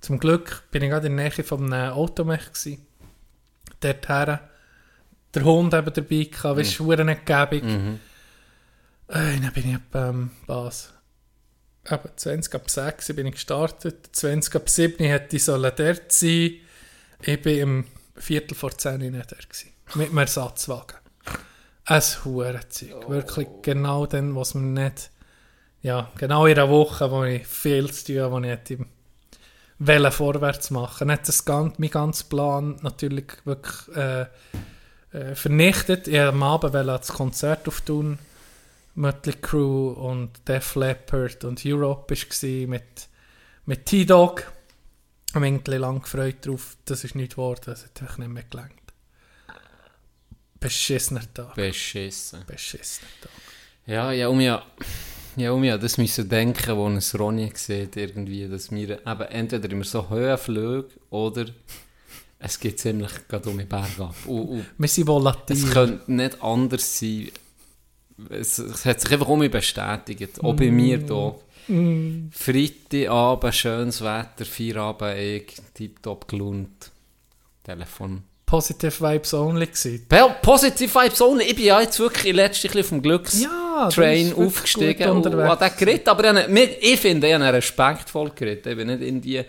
Zum 0.00 0.18
Glück 0.18 0.64
bin 0.70 0.82
ich 0.82 0.90
gerade 0.90 1.06
in 1.06 1.16
der 1.16 1.30
Nähe 1.30 1.44
von 1.44 1.72
einem 1.72 1.92
Automech 1.92 2.52
gewesen. 2.52 2.86
Dort 3.80 4.08
her. 4.08 4.48
Der 5.34 5.44
Hund 5.44 5.72
eben 5.72 5.92
dabei 5.92 6.24
gehabt, 6.24 6.58
weißt 6.58 6.78
du, 6.78 6.92
mhm. 6.92 7.16
gäbig. 7.24 7.64
Mhm. 7.64 8.00
Äh, 9.08 9.40
dann 9.40 9.52
bin 9.52 9.74
ich 9.74 9.78
beim 9.90 10.30
was? 10.46 10.92
Eben 11.90 12.08
20 12.14 12.54
ab 12.54 12.70
6 12.70 13.14
bin 13.14 13.26
ich 13.26 13.34
gestartet. 13.34 14.10
20 14.12 14.54
ab 14.54 14.68
7 14.68 15.04
hätte 15.04 15.36
ich 15.36 15.44
sollen 15.44 15.72
dort 15.74 16.12
sein. 16.12 16.52
Ich 17.22 17.42
bin 17.42 17.58
im 17.58 17.84
Viertel 18.16 18.54
vor 18.54 18.76
10 18.76 19.00
nicht 19.00 19.14
dort 19.14 19.48
gewesen. 19.48 19.72
Mit 19.94 20.08
einem 20.08 20.18
Ersatzwagen. 20.18 20.98
Ein 21.84 22.02
Hurenzeug. 22.24 23.08
Wirklich 23.08 23.48
genau 23.62 24.06
dann, 24.06 24.36
was 24.36 24.54
man 24.54 24.74
nicht... 24.74 25.10
Ja, 25.80 26.12
genau 26.16 26.46
in 26.46 26.56
einer 26.56 26.70
Woche, 26.70 27.10
wo 27.10 27.24
ich 27.24 27.44
viel 27.44 27.90
zu 27.90 28.04
tun 28.04 28.20
habe, 28.20 28.32
wo 28.34 28.38
ich 28.38 28.46
hätte 28.46 28.86
wollen 29.86 30.12
vorwärts 30.12 30.70
machen. 30.70 31.08
Nicht 31.08 31.26
das 31.26 31.44
ganz, 31.44 31.78
mein 31.78 31.90
ganzer 31.90 32.24
Plan 32.28 32.76
natürlich 32.82 33.26
wirklich 33.44 33.96
äh, 33.96 34.26
äh, 35.12 35.34
vernichtet. 35.34 36.08
Ich 36.08 36.18
am 36.18 36.42
Abend 36.42 36.74
das 36.74 37.08
Konzert 37.08 37.68
auftun. 37.68 38.18
Mötley 38.94 39.34
Crew 39.40 39.90
und 39.90 40.30
Def 40.46 40.74
Leppard 40.74 41.44
und 41.44 41.64
Europe 41.64 42.14
war 42.14 42.68
mit, 42.68 43.08
mit 43.64 43.86
T-Dog. 43.86 44.52
Ich 45.28 45.34
habe 45.34 45.50
mich 45.50 45.66
lange 45.66 46.00
gefreut 46.00 46.44
drauf. 46.46 46.76
Das 46.84 47.04
ist 47.04 47.14
nicht 47.14 47.32
geworden. 47.32 47.62
Das 47.64 47.84
hat 47.84 48.02
einfach 48.02 48.18
nicht 48.18 48.28
mehr 48.28 48.42
gelangt. 48.42 48.72
Beschissener 50.60 51.22
Tag. 51.32 51.54
Beschissen. 51.54 52.44
Beschissener 52.46 53.08
Tag. 53.20 53.30
Ja, 53.86 54.12
ja, 54.12 54.28
um 54.28 54.40
ja, 54.40 54.64
ja, 55.36 55.50
um 55.50 55.64
ja 55.64 55.78
das 55.78 55.98
müssen 55.98 56.28
denken, 56.28 56.76
wo 56.76 56.86
ein 56.86 57.02
Ronny 57.18 57.50
sieht, 57.54 57.96
irgendwie, 57.96 58.46
dass 58.46 58.70
wir 58.70 59.04
eben 59.04 59.22
entweder 59.22 59.70
immer 59.70 59.84
so 59.84 60.08
hohe 60.08 60.38
Flüge 60.38 60.88
oder 61.10 61.46
es 62.42 62.58
geht 62.58 62.80
ziemlich 62.80 63.10
gerade 63.28 63.48
um 63.48 63.56
den 63.56 63.68
Berg 63.68 63.98
ab. 63.98 64.16
Und, 64.26 64.48
und 64.48 64.66
Wir 64.76 64.88
sind 64.88 65.06
volatil. 65.06 65.56
es 65.56 65.70
könnte 65.70 66.12
nicht 66.12 66.42
anders 66.42 66.98
sein. 66.98 67.30
Es, 68.28 68.58
es 68.58 68.84
hat 68.84 69.00
sich 69.00 69.12
einfach 69.12 69.28
um 69.28 69.38
mich 69.38 69.50
bestätigt, 69.50 70.42
auch 70.42 70.54
bei 70.54 70.70
mir 70.70 70.98
hier. 70.98 71.34
Freitagabend, 72.32 73.54
schönes 73.54 74.02
Wetter, 74.02 74.44
Feierabend, 74.44 75.18
ich, 75.18 75.54
tiptop 75.74 76.26
gelaunt, 76.26 76.90
Telefon. 77.62 78.24
Positive 78.44 79.00
Vibes 79.00 79.32
only 79.32 79.66
gewesen. 79.66 80.06
Positive 80.42 80.94
Vibes 80.94 81.22
ohne. 81.22 81.44
Ich 81.44 81.54
bin 81.54 81.64
ja 81.64 81.80
jetzt 81.80 81.98
wirklich 81.98 82.26
in 82.26 82.36
letzter 82.36 82.68
Zeit 82.68 82.84
vom 82.84 83.00
Glücks... 83.00 83.40
Ja, 83.40 83.88
aufgestiegen 84.36 84.98
gut 84.98 85.06
und 85.06 85.16
unterwegs. 85.26 85.48
hat 85.48 85.60
den 85.62 85.78
geritten, 85.78 86.08
aber 86.10 86.48
ich, 86.48 86.82
ich 86.82 87.00
finde, 87.00 87.28
ich 87.28 87.34
habe 87.34 87.52
respektvoll 87.52 88.30
geritten. 88.34 88.68
Ich 88.68 88.76
bin 88.76 88.88
nicht 88.88 89.00
in 89.00 89.20
die 89.20 89.42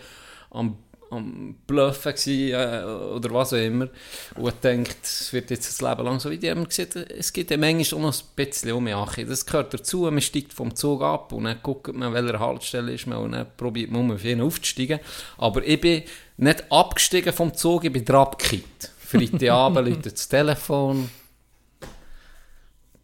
am, 0.50 0.78
am 1.14 1.56
Bluffen 1.66 2.12
gewesen, 2.12 2.52
äh, 2.52 2.84
oder 2.84 3.30
was 3.32 3.52
auch 3.52 3.58
immer. 3.58 3.88
Und 4.36 4.64
denkt, 4.64 4.98
es 5.02 5.32
wird 5.32 5.50
jetzt 5.50 5.68
das 5.68 5.80
Leben 5.80 6.04
lang 6.04 6.20
so 6.20 6.30
wie 6.30 6.38
die 6.38 6.50
haben 6.50 6.68
gesagt, 6.68 6.96
es 6.96 7.32
gibt 7.32 7.50
ja 7.50 7.56
manchmal 7.56 8.00
auch 8.00 8.06
noch 8.06 8.14
ein 8.14 8.26
bisschen 8.36 8.72
um 8.72 8.86
Achi. 8.86 9.24
Das 9.24 9.46
gehört 9.46 9.74
dazu, 9.74 10.02
man 10.10 10.20
steigt 10.20 10.52
vom 10.52 10.74
Zug 10.74 11.02
ab 11.02 11.32
und 11.32 11.44
dann 11.44 11.58
guckt 11.62 11.92
man, 11.94 12.12
welcher 12.12 12.38
Haltestelle 12.38 12.92
ist 12.92 13.06
man 13.06 13.18
und 13.18 13.32
dann 13.32 13.46
probiert 13.56 13.90
man, 13.90 14.02
um 14.02 14.12
auf 14.12 14.24
jeden 14.24 14.40
aufzusteigen. 14.40 15.00
Aber 15.38 15.64
ich 15.66 15.80
bin 15.80 16.02
nicht 16.36 16.70
abgestiegen 16.70 17.32
vom 17.32 17.54
Zug, 17.54 17.84
ich 17.84 17.92
bin 17.92 18.08
abgekippt. 18.08 18.90
Freitagabend 18.98 19.88
läutet 19.88 20.14
das 20.14 20.28
Telefon. 20.28 21.10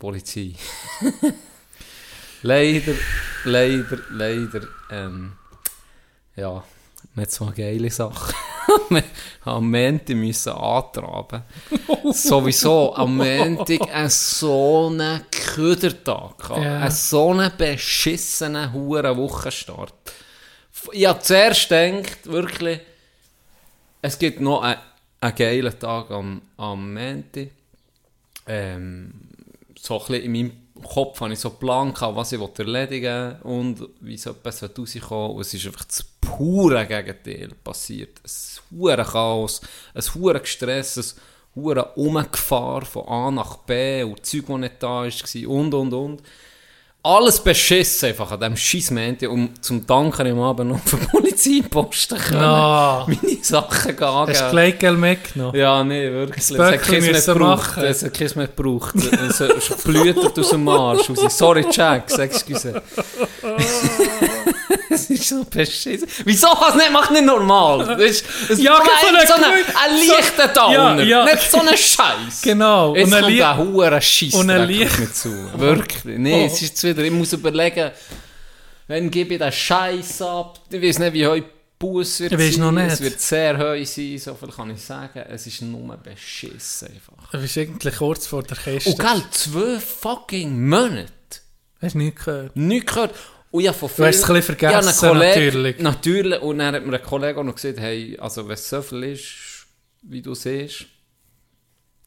Polizei. 0.00 0.54
leider, 2.42 2.94
leider, 3.44 3.98
leider, 4.10 4.62
ähm, 4.90 5.32
ja, 6.36 6.64
nicht 7.14 7.30
so 7.30 7.46
eine 7.46 7.54
geile 7.54 7.90
Sache. 7.90 8.34
Wir 8.88 9.02
am 9.44 9.70
Montag 9.70 10.16
müssen 10.16 10.52
antraben. 10.52 11.42
Sowieso 12.12 12.94
am 12.94 13.16
Montag 13.16 13.92
ein 13.92 14.08
so 14.08 14.88
einen 14.88 15.22
Ködertag. 15.30 16.38
gehabt. 16.38 16.62
Ja. 16.62 16.80
Ein 16.80 16.90
so 16.90 17.30
einen 17.30 17.50
beschissenen 17.56 18.72
huren 18.72 19.16
Wochenstart. 19.16 19.94
Ich 20.92 21.06
habe 21.06 21.20
zuerst 21.20 21.68
gedacht, 21.68 22.26
wirklich, 22.26 22.80
es 24.02 24.18
gibt 24.18 24.40
noch 24.40 24.62
einen, 24.62 24.80
einen 25.20 25.34
geilen 25.34 25.78
Tag 25.78 26.10
am, 26.10 26.42
am 26.56 26.94
Montag. 26.94 27.48
Ähm, 28.46 29.12
so 29.78 30.00
ein 30.00 30.06
bisschen 30.06 30.24
in 30.24 30.32
meinem 30.32 30.52
Kopf 30.82 31.20
habe 31.20 31.32
ich 31.32 31.38
so 31.38 31.50
einen 31.50 31.58
Plan 31.58 31.92
gehabt, 31.94 32.16
was 32.16 32.32
ich 32.32 32.40
erledigen 32.40 33.36
will 33.42 33.52
und 33.52 33.88
wie 34.00 34.16
so 34.16 34.30
etwas 34.30 34.62
rauskommen 34.62 35.36
Und 35.36 35.40
es 35.42 35.54
ist 35.54 35.66
einfach 35.66 35.84
das 35.84 36.02
pure 36.36 36.86
Gegenteil 36.86 37.50
passiert. 37.64 38.20
Ein 38.24 38.78
hure 38.78 39.04
Chaos, 39.04 39.60
ein 39.94 40.02
hure 40.14 40.40
Stress, 40.44 40.96
ein 40.98 41.20
hure 41.54 41.84
Umgefahr 41.96 42.84
von 42.84 43.08
A 43.08 43.30
nach 43.30 43.56
B 43.58 44.02
und 44.02 44.24
Zeug, 44.24 44.44
das 44.46 44.58
nicht 44.58 44.82
da 44.82 45.02
war 45.04 45.48
und, 45.48 45.74
und, 45.74 45.92
und. 45.92 46.22
Alles 47.02 47.40
beschissen 47.42 48.10
einfach 48.10 48.30
an 48.30 48.40
diesem 48.40 48.56
scheiß 48.58 48.90
Montag. 48.90 49.30
Und 49.30 49.64
zum 49.64 49.86
Danken 49.86 50.26
am 50.26 50.40
Abend 50.40 50.70
noch 50.70 50.76
auf 50.76 50.90
den 50.90 51.00
Polizeiposten 51.08 52.18
können. 52.18 52.42
No. 52.42 53.06
Meine 53.06 53.38
Sachen 53.42 53.96
gehen. 53.96 54.06
Hast 54.06 54.40
du 54.42 54.50
gleich 54.50 54.78
Geld 54.78 54.98
mitgenommen? 54.98 55.58
Ja, 55.58 55.82
nee, 55.82 56.10
wirklich. 56.10 56.46
Das 56.48 56.50
Es 56.50 56.58
hat 56.58 56.82
keins 56.82 57.06
mehr 57.06 57.22
gebraucht. 57.22 57.76
Es 57.78 58.04
hat 58.04 58.12
keins 58.12 58.36
mehr 58.36 58.48
gebraucht. 58.48 58.94
Es 58.96 59.82
blüht 59.82 60.38
aus 60.38 60.50
dem 60.50 60.68
Arsch. 60.68 61.08
raus. 61.08 61.38
Sorry, 61.38 61.64
Jack, 61.70 62.10
excuse. 62.18 62.82
Es 64.92 65.08
ist 65.08 65.28
so 65.28 65.44
beschissen. 65.44 66.08
Wieso 66.24 66.48
kann 66.48 66.76
nicht? 66.76 66.90
Macht 66.90 67.10
nicht 67.12 67.24
normal. 67.24 67.86
Das 67.86 68.00
ist, 68.00 68.24
das 68.48 68.60
Ja, 68.60 68.76
ist 68.78 68.84
so 69.28 69.34
so 69.36 69.44
ein, 69.44 69.52
ein 69.52 70.08
leichter 70.08 70.48
Downer. 70.48 71.02
Ja, 71.02 71.24
ja. 71.24 71.24
Nicht 71.26 71.50
so 71.50 71.58
ein 71.60 71.68
Scheiß. 71.76 72.42
Genau. 72.42 72.94
Jetzt 72.96 73.06
Und 73.06 73.14
ein 73.14 73.20
kommt 73.22 73.32
Lie- 73.34 73.42
ein 73.44 73.58
hoher 73.58 74.00
Scheiß 74.00 74.34
und 74.34 74.50
ein 74.50 74.66
mit 74.66 75.14
zu. 75.16 75.30
Wirklich. 75.58 76.04
Nee, 76.18 76.42
Oh. 76.42 76.46
es 76.46 76.60
ist 76.62 76.82
wieder, 76.82 77.02
ich 77.02 77.10
muss 77.12 77.32
überlegen, 77.32 77.90
wenn 78.88 79.10
gebe 79.10 79.34
ich 79.34 79.40
den 79.40 79.52
Scheiß 79.52 80.22
ab. 80.22 80.58
Ich 80.70 80.82
weiß 80.82 80.98
nicht, 80.98 81.12
wie 81.12 81.26
heute 81.26 81.46
Bus 81.78 82.20
wird 82.20 82.32
Ich 82.32 82.38
weiss 82.38 82.54
sein. 82.56 82.64
noch 82.64 82.72
nicht. 82.72 82.92
Es 82.92 83.00
wird 83.00 83.20
sehr 83.20 83.56
heu 83.58 83.84
sein, 83.84 84.18
so 84.18 84.34
viel 84.34 84.48
kann 84.50 84.70
ich 84.70 84.82
sagen. 84.82 85.20
Es 85.30 85.46
ist 85.46 85.62
nur 85.62 85.96
beschissen 85.96 86.88
einfach. 86.88 87.30
Du 87.30 87.38
bist 87.38 87.56
eigentlich 87.56 87.96
kurz 87.96 88.26
vor 88.26 88.42
der 88.42 88.56
Kiste. 88.56 88.90
Und 88.90 88.98
gell, 88.98 89.22
zwei 89.30 89.78
fucking 89.80 90.68
Monate. 90.68 91.06
Hast 91.80 91.94
du 91.94 91.98
nichts 91.98 92.24
gehört? 92.24 92.56
Nichts 92.56 92.92
gehört. 92.92 93.14
Und 93.52 93.62
ja, 93.64 93.72
von 93.72 93.90
Du 93.96 94.04
hast 94.04 94.16
es 94.16 94.24
ein 94.24 94.34
bisschen 94.34 94.56
vergessen, 94.56 95.18
natürlich. 95.18 95.78
Natürlich. 95.80 96.40
Und 96.40 96.58
dann 96.58 96.74
hat 96.74 96.86
mir 96.86 96.96
ein 96.96 97.02
Kollege 97.02 97.38
auch 97.40 97.44
noch 97.44 97.54
gesagt, 97.56 97.80
hey, 97.80 98.16
also 98.20 98.46
wenn 98.46 98.54
es 98.54 98.68
so 98.68 98.80
viel 98.80 99.02
ist, 99.04 99.26
wie 100.02 100.22
du 100.22 100.34
siehst, 100.34 100.86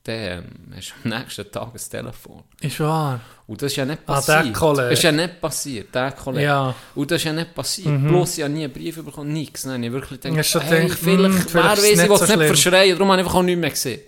dann 0.06 0.16
ähm, 0.16 0.44
hast 0.76 0.94
du 1.04 1.10
am 1.10 1.20
nächsten 1.20 1.52
Tag 1.52 1.70
ein 1.74 1.82
Telefon. 1.90 2.44
Ist 2.62 2.80
wahr. 2.82 3.22
Und 3.48 3.62
das 3.62 3.72
ist 3.72 3.78
ja 3.78 3.86
nicht 3.86 4.00
Ah, 4.06 4.14
passiert. 4.16 4.46
der 4.46 4.54
Kollege. 4.54 4.90
Das 4.90 5.00
ist 5.00 5.04
ja 5.04 5.12
nicht 5.12 5.42
passiert, 5.42 5.96
der 5.96 6.12
Kollege. 6.12 6.44
Ja. 6.46 6.68
Mhm. 6.70 7.02
Und 7.02 7.12
das 7.12 7.18
ist 7.22 7.24
ja 7.26 7.34
nicht 7.34 7.56
passiert. 7.56 8.08
Bloß 8.08 8.38
ich 8.38 8.44
habe 8.44 8.54
nie 8.54 8.64
einen 8.66 8.74
Brief 8.74 9.04
bekommen, 9.04 9.32
nichts. 9.34 9.66
Nein, 9.66 9.84
ich 9.84 9.92
wirklich 9.92 10.20
gedacht, 10.22 10.56
hey, 10.64 10.84
gedacht, 10.84 11.00
vielleicht, 11.00 11.54
wer 11.54 11.76
vielleicht 11.76 11.78
es 11.84 11.90
ich 11.90 12.00
will 12.00 12.08
so 12.08 12.14
es 12.16 12.22
nicht 12.22 12.32
schlimm. 12.34 12.48
verschreien, 12.48 12.92
darum 12.98 13.12
habe 13.12 13.22
ich 13.22 13.26
einfach 13.28 13.38
auch 13.40 13.44
nichts 13.44 13.60
mehr 13.62 13.70
gesehen. 13.70 14.02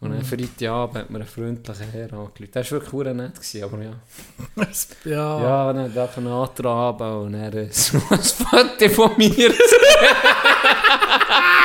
Und 0.00 0.10
Mhm. 0.10 0.14
dann 0.14 0.24
Freitagabend 0.24 0.96
hat 0.96 1.10
mir 1.10 1.18
ein 1.18 1.26
freundlicher 1.26 1.84
Herr 1.92 2.12
angerufen. 2.12 2.48
Der 2.54 2.64
war 2.64 2.70
wirklich 2.70 3.14
nett, 3.14 3.34
gewesen, 3.34 3.64
aber 3.64 3.82
ja. 3.82 3.92
Ja. 5.04 5.40
Ja, 5.42 5.72
dann 5.72 5.92
darf 5.94 6.16
ich 6.16 6.24
antraben 6.26 7.12
und 7.22 7.32
dann 7.32 7.52
äh, 7.52 7.68
so 7.72 7.96
ein 8.10 8.18
Foto 8.20 8.88
von 8.90 9.10
mir. 9.16 9.52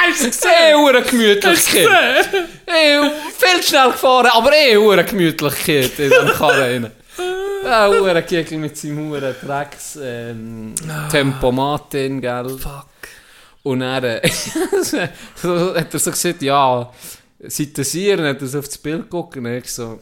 Hast 0.06 0.22
du 0.22 0.28
gesehen? 0.28 0.78
Hure 0.78 1.02
Gemütlichkeit. 1.04 2.30
Ey, 2.66 3.10
viel 3.38 3.64
schnell 3.64 3.92
gefahren, 3.92 4.30
aber 4.34 4.52
eh 4.54 4.76
hure 4.78 5.04
Gemütlichkeit 5.04 5.98
in 6.00 6.10
diesem 6.10 6.28
Karren. 6.30 6.92
Ja, 7.64 7.88
hure 7.88 8.22
Kegel 8.24 8.58
mit 8.58 8.76
seinem 8.78 9.10
hure 9.10 9.36
Drecks 9.42 9.98
ähm, 10.02 10.74
Tempomatin, 11.10 12.20
gell. 12.20 12.50
Fuck. 12.58 12.88
Und 13.64 13.80
dann 13.80 14.04
äh, 14.04 14.22
so, 14.82 15.00
hat 15.00 15.94
er 15.94 16.00
so 16.00 16.12
gesagt, 16.12 16.42
ja, 16.42 16.92
seid 17.48 17.78
ihr 17.78 17.94
ihr? 17.96 18.18
Dann 18.18 18.26
er 18.42 18.48
so 18.48 18.60
auf 18.60 18.66
das 18.68 18.78
Bild 18.78 19.04
geguckt 19.04 19.38
und 19.38 19.46
ich 19.46 19.72
so, 19.72 20.00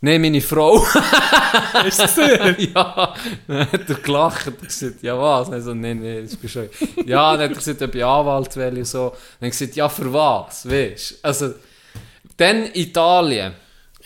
nein, 0.00 0.20
meine 0.20 0.40
Frau. 0.40 0.76
Ist 1.86 2.16
dir? 2.16 2.56
ja, 2.74 3.14
dann 3.46 3.72
hat 3.72 3.88
er 3.88 3.94
gelacht 3.96 4.46
und 4.46 4.60
gesagt, 4.62 5.02
ja 5.02 5.18
was? 5.20 5.50
Dann 5.50 5.62
so, 5.62 5.74
nein, 5.74 6.00
nein, 6.02 6.22
das 6.24 6.36
bist 6.36 6.56
du. 6.56 6.68
Ja, 7.06 7.32
dann 7.36 7.44
hat 7.44 7.50
er 7.50 7.56
gesagt, 7.56 7.82
ob 7.82 7.94
ich 7.94 8.04
Anwalt 8.04 8.56
will 8.56 8.78
und 8.78 8.86
so. 8.86 9.10
Dann 9.10 9.16
hat 9.16 9.20
er 9.40 9.50
gesagt, 9.50 9.76
ja, 9.76 9.88
für 9.88 10.12
was, 10.12 10.68
weißt 10.68 11.10
du? 11.10 11.14
Also, 11.22 11.54
dann 12.36 12.66
Italien. 12.74 13.52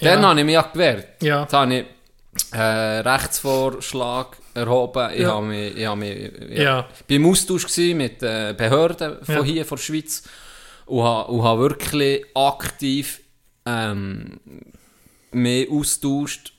Dann 0.00 0.22
Ja. 0.22 0.28
habe 0.28 0.40
ich 0.40 0.44
mich 0.46 0.54
ja 0.54 0.62
gewehrt. 0.62 1.22
Ja. 1.22 1.44
Da 1.46 1.60
habe 1.60 1.74
ich 1.76 1.84
äh, 2.52 2.58
Rechtsvorschlag 3.00 4.36
erhoben. 4.54 5.10
Ich 5.14 5.20
Ja. 5.20 5.34
habe 5.34 5.46
mich, 5.46 5.76
ich 5.76 5.86
habe 5.86 6.00
mich, 6.00 6.32
Ja. 6.50 6.86
bin 7.06 7.22
im 7.22 7.30
Austausch 7.30 7.66
mit 7.94 8.22
äh, 8.22 8.54
Behörden 8.56 9.18
von 9.24 9.34
Ja. 9.36 9.44
hier, 9.44 9.64
von 9.64 9.76
der 9.76 9.82
Schweiz. 9.82 10.22
Und 10.86 11.02
habe, 11.02 11.30
und 11.32 11.42
habe 11.42 11.60
wirklich 11.62 12.24
aktiv 12.34 13.20
ähm, 13.66 14.38
mich 15.32 15.70
austauscht 15.70 16.52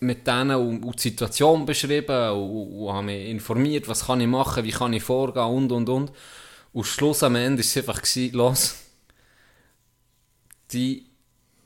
mit 0.00 0.26
denen 0.26 0.52
und, 0.56 0.82
und 0.84 0.96
die 0.96 1.08
Situation 1.10 1.66
beschrieben 1.66 2.30
und, 2.30 2.78
und 2.86 2.92
habe 2.92 3.04
mich 3.06 3.28
informiert, 3.28 3.86
was 3.88 4.06
kann 4.06 4.20
ich 4.20 4.26
machen, 4.26 4.64
wie 4.64 4.70
kann 4.70 4.92
ich 4.92 5.02
vorgehen 5.02 5.44
und 5.44 5.72
und 5.72 5.88
und. 5.88 6.12
Und 6.72 6.84
Schluss 6.86 7.22
am 7.22 7.34
Ende 7.36 7.58
war 7.58 7.66
es 7.66 7.76
einfach, 7.76 8.00
gewesen, 8.02 8.32
los, 8.36 8.74
die 10.72 11.06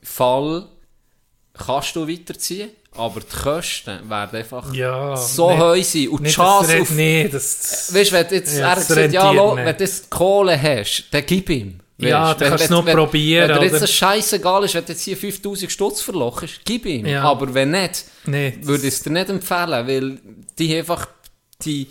Fall 0.01 0.67
kannst 1.53 1.95
du 1.95 2.07
weiterziehen, 2.07 2.71
aber 2.91 3.19
die 3.21 3.35
Kosten 3.35 4.09
werden 4.09 4.37
einfach 4.39 4.73
Ja. 4.73 5.15
so 5.15 5.49
nicht- 5.51 5.59
heu 5.59 5.83
sein. 5.83 6.07
Und 6.09 6.23
die 6.27 6.31
Chance 6.31 6.81
auf... 6.81 6.89
nee, 6.91 7.27
das, 7.27 7.93
Weißt 7.93 8.11
du, 8.11 8.15
wenn 8.15 8.27
du 8.27 8.35
jetzt 8.35 8.57
Ja, 8.57 8.69
er 8.69 8.75
das 8.75 8.87
gesagt, 8.87 9.13
ja, 9.13 9.31
lo, 9.31 9.55
wenn 9.55 9.77
du 9.77 9.83
jetzt 9.83 10.09
Kohle 10.09 10.61
hast, 10.61 11.05
dann 11.11 11.23
gib 11.25 11.49
ihm. 11.49 11.79
Ja, 11.97 12.29
Weisst, 12.31 12.41
dann 12.41 12.49
kannst 12.49 12.61
du 12.61 12.65
es 12.65 12.69
noch 12.71 12.85
probieren, 12.85 13.49
Wenn 13.49 13.59
dir 13.59 13.65
jetzt 13.67 13.81
das 13.81 13.91
scheißegal 13.93 14.65
ist, 14.65 14.73
wenn 14.75 14.83
du 14.85 14.91
jetzt 14.91 15.01
hier 15.03 15.15
5000 15.15 15.71
Stutz 15.71 16.01
verlochst, 16.01 16.59
gib 16.65 16.85
ihm. 16.85 17.05
Ja. 17.05 17.23
Aber 17.23 17.53
wenn 17.53 17.71
nicht, 17.71 18.03
nee. 18.25 18.57
würde 18.61 18.85
ich 18.87 18.93
es 18.95 19.01
dir 19.03 19.11
nicht 19.11 19.29
empfehlen, 19.29 19.87
weil 19.87 20.17
die 20.59 20.75
einfach 20.77 21.07
die, 21.61 21.87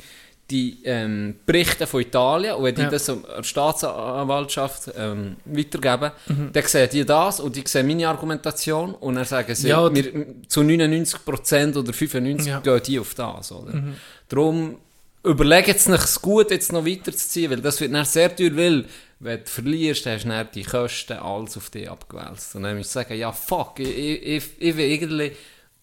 die 0.50 0.80
ähm, 0.84 1.36
Berichte 1.46 1.86
von 1.86 2.02
Italien, 2.02 2.56
und 2.56 2.64
wenn 2.64 2.74
die 2.74 2.82
Ja. 2.82 2.90
das 2.90 3.08
an 3.08 3.24
die 3.40 3.44
Staatsanwaltschaft 3.44 4.90
ähm, 4.96 5.36
weitergeben, 5.46 6.10
Mhm. 6.28 6.50
dann 6.52 6.62
sehen 6.64 6.88
die 6.92 7.04
das 7.04 7.40
und 7.40 7.56
die 7.56 7.64
sehen 7.66 7.86
meine 7.86 8.08
Argumentation 8.08 8.94
und 8.94 9.14
dann 9.14 9.24
sagen 9.24 9.54
sie, 9.54 9.68
Ja, 9.68 9.94
wir, 9.94 10.26
zu 10.48 10.60
99% 10.62 11.76
oder 11.76 11.92
95% 11.92 12.46
Ja. 12.46 12.58
Mhm. 12.58 12.62
gehen 12.62 12.80
die 12.86 12.98
auf 12.98 13.14
das. 13.14 13.52
Oder? 13.52 13.82
Darum 14.28 14.76
überlegt 15.22 15.68
es 15.76 15.88
nicht 15.88 16.20
gut, 16.22 16.50
jetzt 16.50 16.72
noch 16.72 16.84
weiterzuziehen, 16.84 17.50
weil 17.50 17.60
das 17.60 17.80
wird 17.80 17.94
dann 17.94 18.04
sehr 18.04 18.34
teuer, 18.34 18.54
weil 18.54 18.84
wenn 19.20 19.40
du 19.40 19.46
verlierst, 19.46 20.06
hast 20.06 20.24
du 20.24 20.28
dann 20.28 20.48
die 20.54 20.64
Kosten 20.64 21.18
alles 21.18 21.56
auf 21.56 21.70
dich 21.70 21.90
abgewälzt. 21.90 22.54
Und 22.56 22.64
dann 22.64 22.76
musst 22.76 22.90
du 22.90 23.00
sagen, 23.00 23.14
ja 23.14 23.32
fuck, 23.32 23.78
ich, 23.80 23.88
ich, 23.88 24.22
ich, 24.26 24.44
ich 24.58 24.76
will 24.76 24.90
irgendwie, 24.90 25.32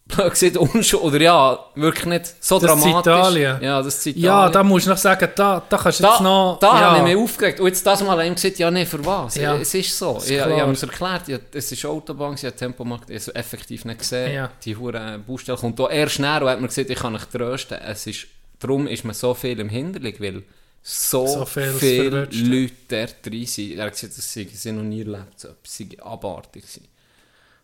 blöd 0.11 0.31
gesagt, 0.31 0.57
unschuld, 0.57 1.03
oder 1.03 1.21
ja, 1.21 1.59
wirklich 1.75 2.05
nicht 2.05 2.43
so 2.43 2.59
Das 2.59 2.69
dramatisch. 2.69 3.11
Italien. 3.13 3.61
Ja, 3.61 3.81
das 3.81 3.95
ist 3.97 4.07
Italien. 4.07 4.25
Ja, 4.25 4.49
da 4.49 4.63
musst 4.63 4.85
du 4.85 4.89
noch 4.89 4.97
sagen, 4.97 5.29
da, 5.35 5.63
da 5.69 5.77
kannst 5.77 5.99
du 5.99 6.03
Da, 6.03 6.11
jetzt 6.11 6.21
noch... 6.21 6.57
da 6.59 6.67
ja. 6.67 6.81
habe 6.81 6.97
ich 6.97 7.15
mich 7.15 7.23
aufgeregt. 7.23 7.59
Und 7.61 7.67
jetzt 7.67 7.85
das 7.85 8.03
Mal 8.03 8.21
haben 8.21 8.35
gesagt, 8.35 8.59
ja, 8.59 8.69
nee, 8.69 8.85
für 8.85 9.05
was? 9.05 9.35
Ja. 9.35 9.55
Es 9.55 9.73
ist 9.73 9.97
so. 9.97 10.17
Ist 10.17 10.29
ich, 10.29 10.35
ich 10.37 10.41
habe 10.41 10.65
mir 10.67 10.73
es 10.73 10.83
erklärt, 10.83 11.29
ich, 11.29 11.39
es 11.53 11.71
ist 11.71 11.85
Autobahn, 11.85 12.33
ich 12.33 12.43
habe 12.43 12.55
Tempomarkt, 12.55 13.09
ich 13.09 13.21
habe 13.21 13.31
es 13.31 13.35
effektiv 13.35 13.85
nicht 13.85 13.99
gesehen. 13.99 14.33
Ja. 14.33 14.51
Die 14.65 14.75
hure 14.75 15.19
Baustelle 15.25 15.57
kommt 15.57 15.79
da 15.79 15.87
erst 15.87 16.19
näher 16.19 16.41
und 16.41 16.49
hat 16.49 16.59
mir 16.59 16.67
gesagt, 16.67 16.89
ich 16.89 16.99
kann 16.99 17.13
nicht 17.13 17.31
trösten. 17.31 17.77
Es 17.77 18.05
ist, 18.05 18.27
darum 18.59 18.87
ist 18.87 19.05
man 19.05 19.13
so 19.13 19.33
viel 19.33 19.59
im 19.59 19.69
Hinterlig, 19.69 20.19
weil 20.19 20.43
so, 20.83 21.27
So 21.27 21.45
viel 21.45 21.71
viele. 21.73 22.25
Leute 22.31 22.73
dort 22.87 23.15
drin 23.25 23.45
sind. 23.45 23.77
Er 23.77 23.85
hat 23.85 23.93
gesagt, 23.93 24.17
das 24.17 24.33
sei 24.33 24.47
sie 24.51 24.71
noch 24.71 24.83
nie 24.83 25.01
erlebt, 25.01 25.39
so 25.39 25.49
etwas 25.49 25.77
sei 25.77 25.87
abartig 26.01 26.63
gewesen. 26.63 26.87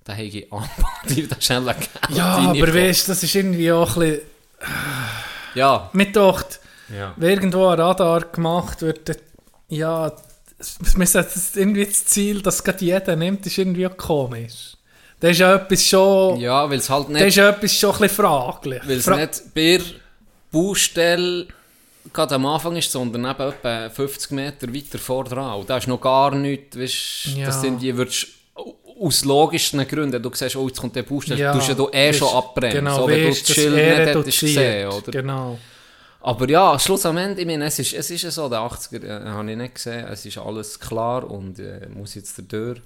Da 0.03 0.13
habe 0.13 0.23
ich 0.23 0.51
abartig, 0.53 1.27
da 1.29 1.35
ist 1.35 1.47
Geld 1.47 1.89
Ja, 2.09 2.37
aber 2.37 2.73
weißt 2.73 3.07
du, 3.07 3.11
das 3.11 3.23
ist 3.23 3.35
irgendwie 3.35 3.71
auch 3.71 3.95
ein 3.97 3.99
bisschen... 4.01 4.21
Ja. 5.55 5.89
Mit 5.93 6.15
dachte, 6.15 6.59
ja. 6.95 7.13
wenn 7.17 7.29
irgendwo 7.31 7.67
ein 7.67 7.79
Radar 7.79 8.21
gemacht 8.21 8.81
wird, 8.81 9.09
dann- 9.09 9.17
ja, 9.69 10.11
das 10.57 10.77
ist 11.35 11.57
irgendwie 11.57 11.85
das 11.85 12.05
Ziel, 12.05 12.41
dass 12.41 12.63
gerade 12.63 12.83
jeder 12.85 13.15
nimmt, 13.15 13.45
ist 13.45 13.57
irgendwie 13.57 13.85
auch 13.87 13.97
komisch. 13.97 14.75
Das 15.19 15.31
ist 15.31 15.39
ja 15.39 15.55
etwas 15.55 15.83
schon, 15.83 16.39
Ja, 16.39 16.69
weil 16.69 16.77
es 16.77 16.89
halt 16.89 17.05
das 17.05 17.13
nicht, 17.13 17.23
ist 17.25 17.35
ja 17.35 17.49
etwas 17.49 17.73
schon 17.73 17.91
ein 17.95 17.99
bisschen 18.01 18.15
fraglich. 18.15 18.81
weil 18.85 18.97
es 18.97 19.05
Fra- 19.05 19.15
nicht 19.17 19.53
bei 19.55 19.81
Baustelle 20.51 21.47
gerade 22.13 22.35
am 22.35 22.45
Anfang 22.45 22.75
ist, 22.75 22.91
sondern 22.91 23.25
eben 23.25 23.49
etwa 23.51 23.89
50 23.89 24.31
Meter 24.31 24.73
weiter 24.73 24.97
vor 24.97 25.23
dran. 25.23 25.59
Und 25.59 25.69
da 25.69 25.77
ist 25.77 25.87
noch 25.87 26.01
gar 26.01 26.33
nichts, 26.35 26.77
weißt, 26.77 27.37
Ja. 27.37 27.45
dass 27.47 27.61
du 27.61 27.67
irgendwie 27.67 27.95
würdest, 27.95 28.27
aus 28.99 29.25
logischen 29.25 29.87
Gründen, 29.87 30.21
du 30.21 30.31
siehst, 30.33 30.55
oh, 30.55 30.67
jetzt 30.67 30.79
kommt 30.81 30.95
der 30.95 31.03
Baustelle, 31.03 31.39
Ja, 31.39 31.53
du 31.53 31.59
ja 31.59 31.73
du 31.75 31.87
eh 31.91 32.09
weisst- 32.09 32.19
schon 32.19 32.29
abbremsen, 32.29 32.79
Genau, 32.79 32.95
so, 33.01 33.07
wenn 33.07 33.21
du 33.21 33.27
weisst, 33.29 33.49
das 33.49 33.57
er 33.57 33.69
nicht 33.71 34.15
hättest 34.15 34.39
gesehen, 34.39 34.87
oder? 34.89 35.11
Genau. 35.11 35.59
Aber 36.21 36.49
ja, 36.49 36.77
Schluss 36.79 37.05
am 37.05 37.15
Ende, 37.17 37.39
ich 37.41 37.47
meine, 37.47 37.65
es 37.65 37.77
ist, 37.79 37.93
es 37.93 38.09
ist 38.09 38.31
so, 38.33 38.49
der 38.49 38.59
80er 38.59 39.03
äh, 39.03 39.25
habe 39.29 39.51
ich 39.51 39.55
nicht 39.57 39.75
gesehen, 39.75 40.05
es 40.11 40.25
ist 40.25 40.37
alles 40.39 40.79
klar 40.79 41.29
und 41.29 41.59
äh, 41.59 41.87
muss 41.93 42.15
jetzt 42.15 42.41
durch. 42.51 42.81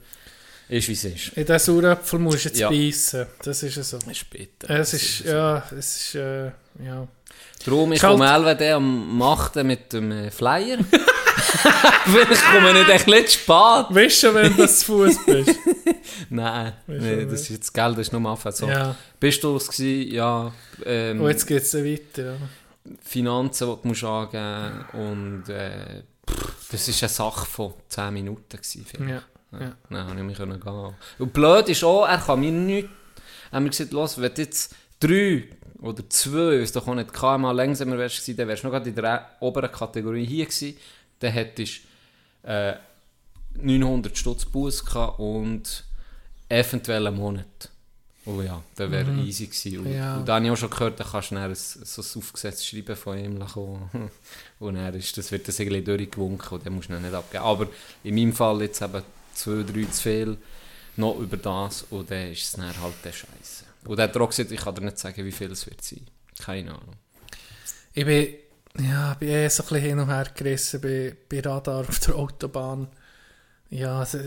Ist 0.72 0.88
wie 0.88 0.94
es 0.94 1.04
ist. 1.04 1.28
In 1.36 1.46
diesen 1.46 1.60
Saurapfel 1.60 2.20
musst 2.20 2.46
du 2.46 2.50
jetzt 2.50 2.60
Ja. 2.60 2.70
beißen. 2.70 3.26
Das 3.44 3.62
ist 3.64 3.76
so. 3.84 3.98
Ist 4.10 4.30
bitter. 4.30 4.70
Es 4.70 4.94
ist, 4.94 5.20
ja, 5.26 5.64
es 5.78 5.96
ist, 5.98 6.16
äh, 6.16 6.46
ja. 6.84 7.08
Darum, 7.66 7.92
ich 7.92 7.98
Ist 7.98 8.04
halt- 8.04 8.14
komme 8.14 8.26
LWD 8.28 8.72
am 8.72 9.22
8. 9.22 9.64
mit 9.64 9.92
dem 9.94 10.12
äh, 10.12 10.32
Flyer. 10.32 10.78
Vielleicht 12.06 12.44
komme 12.52 12.70
ich 12.70 12.74
nicht 12.88 12.90
ein 12.90 13.06
bisschen 13.06 13.28
spät. 13.28 13.86
Weißt 13.96 14.24
du, 14.24 14.34
wenn 14.34 14.56
du 14.56 14.68
zu 14.68 14.86
Fuß 14.86 15.16
bist? 15.26 15.56
Nein, 16.30 16.74
nee, 16.88 17.26
das 17.26 17.42
ist 17.42 17.50
jetzt 17.50 17.64
das 17.68 17.74
Geld, 17.74 17.98
das 17.98 18.08
ist 18.08 18.12
nur 18.14 18.20
am 18.22 18.28
Anfang 18.28 18.52
so. 18.52 18.68
Ja. 18.68 18.96
Bist 19.20 19.44
du 19.44 19.56
es 19.58 19.68
gewesen? 19.68 20.12
Ja. 20.14 20.54
Ähm, 20.86 21.22
Und 21.22 21.30
jetzt 21.30 21.46
geht 21.46 21.64
es 21.64 21.74
weiter. 21.74 22.24
Ja. 22.34 22.38
Finanzen, 23.04 23.68
die 23.68 23.82
du 23.82 23.88
musst 23.88 24.04
angeben 24.04 24.86
und 24.94 25.50
äh, 25.50 26.04
pff, 26.30 26.72
das 26.72 26.88
war 26.88 26.96
eine 27.02 27.10
Sache 27.10 27.46
von 27.46 27.74
10 27.90 28.14
Minuten. 28.14 28.58
Gewesen. 28.58 28.86
Ja. 29.10 29.22
Ja. 29.54 29.76
Dann 29.90 30.08
konnte 30.08 30.22
ich 30.22 30.28
mich 30.28 30.38
gehen. 30.38 30.94
Und 31.20 31.34
blöd 31.34 31.70
ist 31.70 31.84
auch, 31.84 32.06
er 32.08 32.18
kann 32.18 32.40
mir 32.40 32.52
nichts. 32.52 32.90
Er 33.52 33.58
hat 33.58 33.64
mir 33.64 33.70
gesagt, 33.70 33.92
los, 33.92 34.20
wenn 34.22 34.34
du 34.34 34.42
jetzt 34.42 34.76
drei 35.00 35.44
oder 35.82 36.08
zwei, 36.10 36.62
was 36.62 36.72
doch 36.72 36.88
auch 36.88 36.96
nicht 36.96 37.12
km 37.14 37.44
langsamer 37.52 37.98
wärst 37.98 38.28
dann 38.40 38.48
wärst 38.48 38.64
du 38.64 38.68
noch 38.68 38.74
gerade 38.74 38.90
in 38.90 38.96
der 38.96 39.30
oberen 39.40 39.72
Kategorie 39.72 40.26
hier 40.26 40.46
gewesen. 40.46 40.78
Dann 41.20 41.32
hättest 41.34 41.82
du 42.44 42.50
äh, 42.50 42.76
900 43.56 44.18
Stutz 44.18 44.46
Bus 44.46 44.86
gehabt 44.86 45.20
und 45.20 45.84
eventuell 46.48 47.08
einen 47.08 47.18
Monat. 47.18 47.70
Oh 48.26 48.40
ja, 48.42 48.62
das 48.76 48.92
wäre 48.92 49.12
easy 49.16 49.48
gewesen. 49.48 49.80
Und, 49.80 49.86
Mhm. 49.88 49.94
Ja. 49.96 50.18
und 50.18 50.30
dann 50.30 50.36
habe 50.36 50.46
ich 50.46 50.52
auch 50.52 50.58
schon 50.58 50.70
gehört, 50.70 51.00
da 51.00 51.04
kannst 51.04 51.32
du 51.32 51.36
dann 51.36 51.50
ein, 51.50 51.56
so 51.56 52.02
ein 52.02 52.22
aufgesetztes 52.22 52.68
Schreiben 52.68 52.96
von 52.96 53.18
ihm 53.18 53.38
lassen. 53.38 54.10
Und 54.60 54.76
dann 54.76 54.94
ist, 54.94 55.18
das 55.18 55.32
wird 55.32 55.48
das 55.48 55.60
irgendwie 55.60 55.82
durchgewunken 55.84 56.50
und 56.58 56.66
dann 56.66 56.74
musst 56.74 56.90
du 56.90 56.94
ihn 56.94 57.02
nicht 57.02 57.14
abgeben. 57.14 57.44
Aber 57.44 57.68
in 58.04 58.14
meinem 58.16 58.34
Fall 58.34 58.62
jetzt 58.62 58.82
eben 58.82 59.02
zwei, 59.42 59.64
drei 59.64 59.86
zu 59.86 60.02
viel 60.02 60.38
noch 60.98 61.20
über 61.20 61.38
das 61.38 61.84
und 61.90 62.12
dann 62.12 62.32
ist 62.32 62.44
es 62.44 62.52
dann 62.52 62.82
halt 62.82 62.94
der 63.04 63.12
Scheiße. 63.12 63.66
Und 63.86 63.98
er 63.98 64.04
hat 64.04 64.18
auch 64.18 64.30
gesagt, 64.30 64.52
ich 64.52 64.60
kann 64.60 64.76
dir 64.76 64.82
nicht 64.82 65.00
sagen, 65.00 65.26
wie 65.26 65.32
viel 65.32 65.52
es 65.52 65.66
wird 65.66 65.84
sein. 65.84 66.06
Keine 66.40 66.72
Ahnung. 66.72 66.96
Ich 67.94 68.06
bin, 68.06 68.36
ja, 68.80 69.14
bin 69.16 69.30
eh 69.30 69.48
so 69.50 69.64
ein 69.64 69.70
bisschen 69.70 69.82
hin 69.82 70.00
und 70.00 70.10
her 70.10 70.28
gerissen 70.36 70.82
bei, 70.82 71.16
bei 71.30 71.40
Radar 71.40 71.88
auf 71.88 72.00
der 72.00 72.16
Autobahn. 72.16 72.88
Ja, 73.70 74.00
also, 74.00 74.20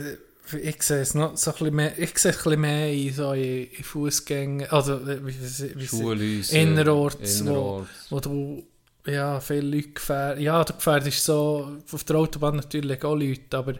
ich 0.60 0.82
sehe 0.82 1.00
es 1.00 1.14
noch 1.14 1.36
so 1.36 1.52
ein 1.52 1.58
bisschen 1.58 1.74
mehr, 1.74 1.98
ich 1.98 2.18
sehe 2.18 2.32
ein 2.32 2.36
bisschen 2.36 2.60
mehr 2.60 2.92
in, 2.92 3.14
so 3.14 3.32
in, 3.32 3.64
in 3.70 3.84
Fußgängen, 3.84 4.70
also 4.70 5.06
wie, 5.06 5.24
wie, 5.24 6.20
wie, 6.20 6.56
innerorts, 6.56 7.40
innerorts. 7.40 7.88
Wo, 8.10 8.16
wo 8.16 8.20
du 8.20 8.66
ja, 9.06 9.40
viele 9.40 9.76
Leute 9.76 9.90
gefährdest. 9.90 10.42
Ja, 10.42 10.64
du 10.64 10.72
gefährdest 10.72 11.24
so 11.24 11.78
auf 11.90 12.04
der 12.04 12.16
Autobahn 12.16 12.56
natürlich 12.56 13.02
auch 13.04 13.14
Leute, 13.14 13.56
aber 13.56 13.74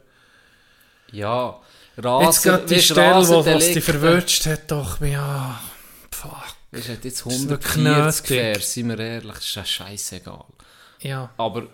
Ja, 1.15 1.61
jetzt 1.97 2.05
Rasen, 2.05 2.43
gerade 2.43 2.67
die 2.67 2.81
Stelle, 2.81 3.29
wo 3.29 3.47
was 3.47 3.65
dich 3.67 3.85
verwünscht 3.85 4.47
hat, 4.47 4.71
doch, 4.71 5.01
ja, 5.01 5.61
fuck. 6.11 6.33
Weisst, 6.73 6.89
hat 6.89 7.05
jetzt 7.05 7.25
ist 7.25 7.49
wirklich 7.49 7.87
140 7.87 8.31
nötig. 8.31 8.37
gefahren, 8.37 8.63
seien 8.63 8.89
wir 8.89 8.99
ehrlich, 8.99 9.35
das 9.35 9.45
ist 9.45 9.55
ja 9.55 9.65
scheißegal. 9.65 10.45
Ja, 11.01 11.31
Aber 11.37 11.69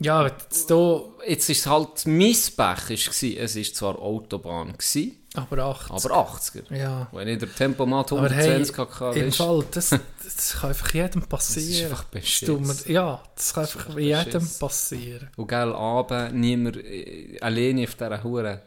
ja, 0.00 0.26
jetzt 0.26 0.70
da, 0.70 1.02
jetzt 1.26 1.48
ist 1.50 1.58
es 1.60 1.66
halt, 1.66 2.06
mein 2.06 2.34
Pech 2.56 2.90
ist 2.90 3.22
es 3.22 3.56
ist 3.56 3.76
zwar 3.76 3.98
Autobahn 3.98 4.72
gewesen, 4.72 5.16
aber 5.34 5.58
80. 5.64 5.90
aber 5.90 6.30
80er. 6.30 6.74
ja. 6.76 7.08
Wenn 7.12 7.28
ich 7.28 7.38
der 7.38 7.54
Tempomat 7.54 8.10
Aber 8.12 8.28
hey, 8.30 8.54
120 8.54 8.78
hatte, 9.00 9.18
im 9.20 9.32
Fall, 9.32 9.64
das, 9.70 9.90
das 9.90 10.56
kann 10.58 10.70
einfach 10.70 10.92
jedem 10.94 11.22
passieren. 11.22 11.90
einfach 11.92 12.04
Das 12.12 12.40
tut 12.40 12.60
mir, 12.60 12.66
beschissen. 12.68 12.92
ja, 12.92 13.22
das 13.36 13.54
kann 13.54 13.64
einfach 13.64 13.98
jedem 13.98 14.32
beschissen. 14.32 14.58
passieren. 14.58 15.30
Und 15.36 15.48
gell, 15.48 15.72
Abend 15.72 16.34
niemand 16.34 16.76
äh, 16.78 17.38
alleine 17.40 17.84
auf 17.84 17.94
dieser 17.94 18.22
hohen 18.24 18.58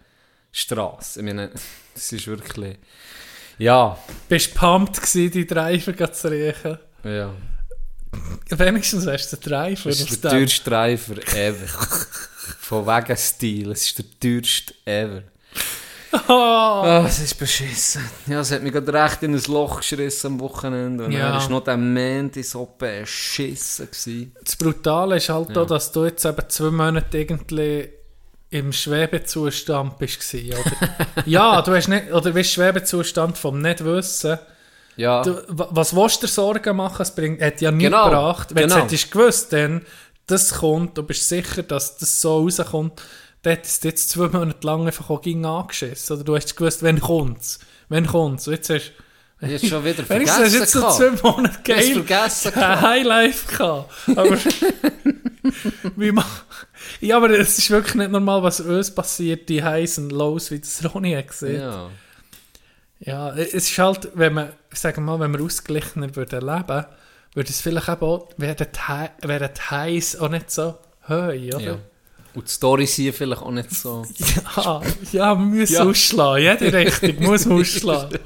Straße. 0.51 1.19
Ich 1.19 1.25
meine, 1.25 1.49
das 1.95 2.11
ist 2.11 2.27
wirklich... 2.27 2.77
Ja, 3.57 3.97
Bist 4.29 4.55
du 4.55 4.59
pumped 4.59 4.95
gewesen, 5.01 5.31
die 5.31 5.45
Driver 5.47 6.13
zu 6.13 6.31
riechen? 6.31 6.77
ja. 7.03 7.33
Wenigstens 8.49 9.07
hast 9.07 9.31
du 9.31 9.37
den 9.37 9.49
Driver. 9.49 9.89
Das 9.89 9.99
ist 9.99 10.23
der 10.23 10.31
teuerste 10.31 10.69
Driver 10.69 11.15
ever. 11.35 11.67
Von 12.59 12.85
wegen 12.85 13.17
Stil, 13.17 13.71
es 13.71 13.85
ist 13.85 13.97
der 13.99 14.05
teuerste 14.19 14.73
ever. 14.85 15.23
Ah, 16.27 17.03
es 17.07 17.19
ist 17.19 17.39
beschissen. 17.39 18.03
Ja, 18.27 18.41
es 18.41 18.51
hat 18.51 18.61
mich 18.61 18.71
gerade 18.71 18.93
recht 18.93 19.23
in 19.23 19.33
ein 19.33 19.41
Loch 19.47 19.77
geschrissen 19.77 20.27
am 20.27 20.39
Wochenende. 20.41 21.05
Und 21.05 21.11
Ja. 21.11 21.31
dann 21.31 21.41
war 21.41 21.49
noch 21.49 21.63
der 21.63 21.77
Mandy 21.77 22.43
so 22.43 22.75
beschissen. 22.77 23.87
Gewesen. 23.87 24.35
Das 24.43 24.55
Brutale 24.55 25.17
ist 25.17 25.29
halt 25.29 25.57
auch, 25.57 25.65
dass 25.65 25.91
du 25.91 26.05
jetzt 26.05 26.23
eben 26.25 26.49
zwei 26.49 26.69
Monate 26.69 27.17
irgendwie 27.17 27.89
im 28.51 28.71
Schwebezustand 28.71 29.97
bist 29.97 30.19
gewesen, 30.19 30.53
oder? 30.59 31.23
ja, 31.25 31.61
du 31.63 31.73
hast 31.75 31.87
nicht, 31.87 32.11
oder 32.11 32.31
bist 32.31 32.51
Schwebezustand 32.51 33.35
vom 33.37 33.59
Nicht-Wissen. 33.59 34.37
Ja, 34.95 35.21
Du, 35.23 35.35
wa- 35.47 35.67
was 35.71 35.95
willst 35.95 36.17
du 36.23 36.27
dir 36.27 36.31
Sorgen 36.31 36.75
machen? 36.77 37.01
Es 37.01 37.13
bringt, 37.15 37.41
hat 37.41 37.61
ja 37.61 37.71
nichts 37.71 37.85
Genau, 37.91 38.05
gebracht. 38.05 38.49
Wenn 38.53 38.63
genau. 38.63 38.75
du 38.75 38.81
hättest 38.83 39.11
gewusst, 39.11 39.53
dann, 39.53 39.81
das 40.27 40.53
kommt, 40.55 40.97
du 40.97 41.03
bist 41.03 41.27
sicher, 41.27 41.63
dass 41.63 41.97
das 41.97 42.21
so 42.21 42.39
rauskommt, 42.41 43.01
dann 43.41 43.55
hättest 43.55 43.83
du 43.83 43.87
jetzt 43.89 44.09
zwei 44.09 44.27
Monate 44.29 44.65
lang 44.65 44.85
einfach 44.85 45.09
auch 45.09 45.21
gegen 45.21 45.45
angeschissen. 45.45 46.15
Oder 46.15 46.23
du 46.23 46.35
hast 46.35 46.55
gewusst, 46.55 46.83
wenn 46.83 46.99
kommt's. 47.01 47.59
Wenn 47.89 48.05
kommt's. 48.07 48.47
Und 48.47 48.53
jetzt 48.53 48.69
hast 48.69 48.91
ich 49.41 49.49
habe 49.55 49.67
schon 49.67 49.83
wieder 49.83 50.07
Wenigstens 50.09 50.39
hast 50.45 50.53
du 50.53 50.79
vergessen. 50.79 50.81
jetzt 50.81 51.21
so 51.21 51.21
zwei 51.21 51.29
Monate 51.31 51.57
Ich 51.57 51.63
geil 51.65 51.93
vergessen. 51.93 52.55
Highlife 52.81 53.47
gehabt. 53.57 53.91
Aber, 54.15 54.37
wie 55.97 56.11
man, 56.11 56.23
ja, 57.01 57.17
aber 57.17 57.29
es 57.31 57.57
ist 57.57 57.69
wirklich 57.69 57.95
nicht 57.95 58.11
normal, 58.11 58.41
was 58.43 58.61
uns 58.61 58.93
passiert, 58.93 59.49
die 59.49 59.61
und 59.61 60.11
Lows, 60.11 60.51
wie 60.51 60.59
das 60.59 60.81
Ronny 60.93 61.13
hat 61.13 61.27
gesehen. 61.27 61.61
Ja. 61.61 61.89
Ja, 63.05 63.33
es 63.35 63.53
ist 63.53 63.77
halt, 63.77 64.09
wenn 64.13 64.33
man, 64.33 64.49
sagen 64.71 65.03
wir 65.05 65.17
mal, 65.17 65.19
wenn 65.19 65.37
wir 65.37 65.43
ausgeglichener 65.45 66.15
würden 66.15 66.41
leben, 66.41 66.85
würde 67.33 67.49
es 67.49 67.61
vielleicht 67.61 67.89
eben 67.89 68.01
auch, 68.01 68.29
wären 68.37 68.55
die, 68.57 69.61
Highs 69.71 70.15
auch 70.19 70.29
nicht 70.29 70.49
so 70.51 70.77
hoch, 71.07 71.09
oder? 71.09 71.59
ja. 71.59 71.77
Und 72.35 72.47
die 72.47 72.51
Storys 72.51 72.93
hier 72.95 73.13
vielleicht 73.13 73.41
auch 73.43 73.51
nicht 73.51 73.71
so... 73.71 74.03
Ja, 74.55 74.81
ja 75.11 75.35
wir 75.35 75.45
müssen 75.45 75.73
Ja. 75.73 75.83
ausschlagen. 75.83 76.41
Jede 76.43 76.73
Richtung 76.73 77.23
muss 77.23 77.45
man 77.45 77.59
ausschlagen. 77.61 78.19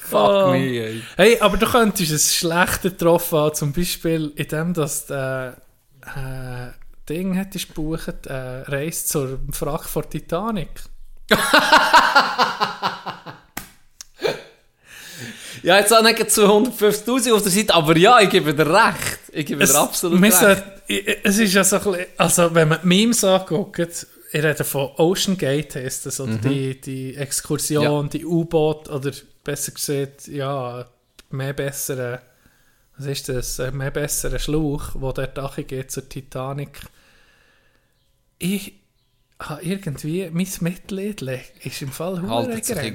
Fuck 0.00 0.30
Oh. 0.30 0.50
me, 0.52 0.58
ey. 0.58 1.02
Hey, 1.16 1.40
aber 1.40 1.56
du 1.56 1.66
könntest 1.66 2.12
es 2.12 2.34
schlechter 2.36 2.90
getroffen 2.90 3.38
haben, 3.38 3.54
zum 3.54 3.72
Beispiel 3.72 4.32
in 4.36 4.46
dem, 4.46 4.74
dass 4.74 5.06
du 5.06 5.14
äh, 5.14 5.48
äh, 6.20 6.70
Ding 7.08 7.32
hättest 7.34 7.68
gebucht, 7.68 8.26
äh, 8.26 8.34
Reise 8.34 9.06
zur 9.06 9.38
Frage 9.52 9.84
vor 9.84 10.08
Titanic. 10.08 10.68
Ja, 15.62 15.78
jetzt 15.78 15.92
auch 15.94 16.02
nicht 16.02 16.18
250'000 16.18 17.32
auf 17.34 17.42
der 17.42 17.52
Seite, 17.52 17.74
aber 17.74 17.96
ja, 17.96 18.18
ich 18.20 18.30
gebe 18.30 18.52
dir 18.52 18.66
recht. 18.66 19.20
Ich 19.30 19.46
gebe 19.46 19.60
dir 19.64 19.78
absolut 19.78 20.18
recht. 20.48 20.62
i- 20.88 21.16
es 21.22 21.38
ist 21.38 21.54
ja 21.54 21.62
so 21.62 21.76
ein 21.76 21.82
bisschen, 21.84 22.06
also 22.16 22.52
wenn 22.54 22.68
man 22.68 22.80
die 22.82 22.86
Memes 22.88 23.22
anguckt, 23.22 23.78
ich 24.32 24.42
rede 24.42 24.64
von 24.64 24.90
Ocean 24.96 25.36
Gate 25.38 25.76
heisst 25.76 26.06
das, 26.06 26.18
oder 26.18 26.32
die, 26.40 26.80
die 26.80 27.14
Exkursion, 27.16 28.08
die 28.10 28.24
U-Boot, 28.26 28.88
oder 28.88 29.12
besser 29.44 29.70
gesagt, 29.72 30.26
ja, 30.26 30.84
mehr 31.30 31.52
bessere, 31.52 32.20
was 32.96 33.06
ist 33.06 33.28
das, 33.28 33.58
mehr 33.72 33.90
besserer 33.92 34.40
Schlauch, 34.40 34.90
wo 34.94 35.12
der 35.12 35.28
Dach 35.28 35.58
geht 35.64 35.92
zur 35.92 36.08
Titanic. 36.08 36.80
Ich 38.38 38.80
habe 39.48 39.62
irgendwie, 39.62 40.28
mein 40.32 40.48
Mitleid 40.60 41.52
ist 41.62 41.82
im 41.82 41.90
Fall 41.90 42.18
in 42.18 42.28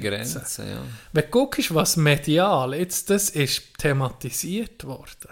Grenzen, 0.00 0.68
ja. 0.68 0.82
Wenn 1.12 1.24
du 1.24 1.30
guckst, 1.30 1.74
was 1.74 1.96
medial 1.96 2.74
jetzt 2.74 3.10
das 3.10 3.30
ist 3.30 3.62
thematisiert 3.78 4.84
worden, 4.84 5.30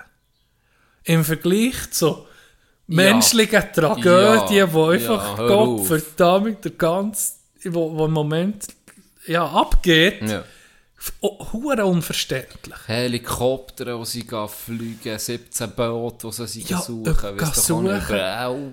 im 1.05 1.25
Vergleich 1.25 1.91
zu 1.91 2.27
menschlichen 2.87 3.65
Tragödien, 3.73 4.57
Ja, 4.57 4.73
wo 4.73 4.87
einfach 4.87 5.39
ja, 5.39 5.47
Gott 5.47 5.87
verdammt 5.87 6.65
der 6.65 6.73
ganze, 6.73 7.33
wo, 7.65 7.97
wo 7.97 8.07
im 8.07 8.13
Moment 8.13 8.67
ja, 9.27 9.45
abgeht, 9.45 10.23
ja. 10.23 10.45
Oh, 11.21 11.53
hure 11.53 11.85
unverständlich. 11.85 12.77
Helikopter, 12.87 13.99
die 13.99 14.05
sie 14.05 14.27
fliegen, 14.49 15.19
17 15.19 15.71
Boote, 15.73 16.29
die 16.29 16.47
sie 16.47 16.63
Ja, 16.63 16.79
suchen. 16.81 17.41
auch 17.41 17.55
suchen. 17.55 17.87
überall 17.87 18.73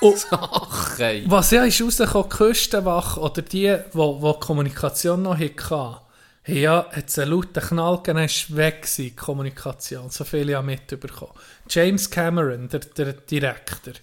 Oh. 0.00 0.14
Sachen. 0.16 1.30
Was 1.30 1.50
ja 1.50 1.64
ist 1.64 1.80
rausgekommen, 1.80 2.28
die 2.30 2.36
Küstenwache 2.36 3.20
oder 3.20 3.42
die, 3.42 3.76
wo, 3.92 4.20
wo 4.20 4.32
die 4.32 4.40
Kommunikation 4.40 5.22
noch 5.22 5.38
hatten, 5.38 5.70
haben 5.70 6.00
ja, 6.46 6.86
hat 6.92 7.08
es 7.08 7.18
einen 7.18 7.30
lauten 7.32 7.62
Knall 7.62 7.96
gegeben, 7.96 8.18
war 8.20 8.56
weg 8.56 8.82
gewesen, 8.82 9.02
die 9.02 9.16
Kommunikation. 9.16 10.10
So 10.10 10.24
viele 10.24 10.52
ja 10.52 10.62
mitbekommen. 10.62 11.32
James 11.68 12.08
Cameron, 12.10 12.68
der, 12.68 12.80
der 12.80 13.12
Direktor 13.14 13.94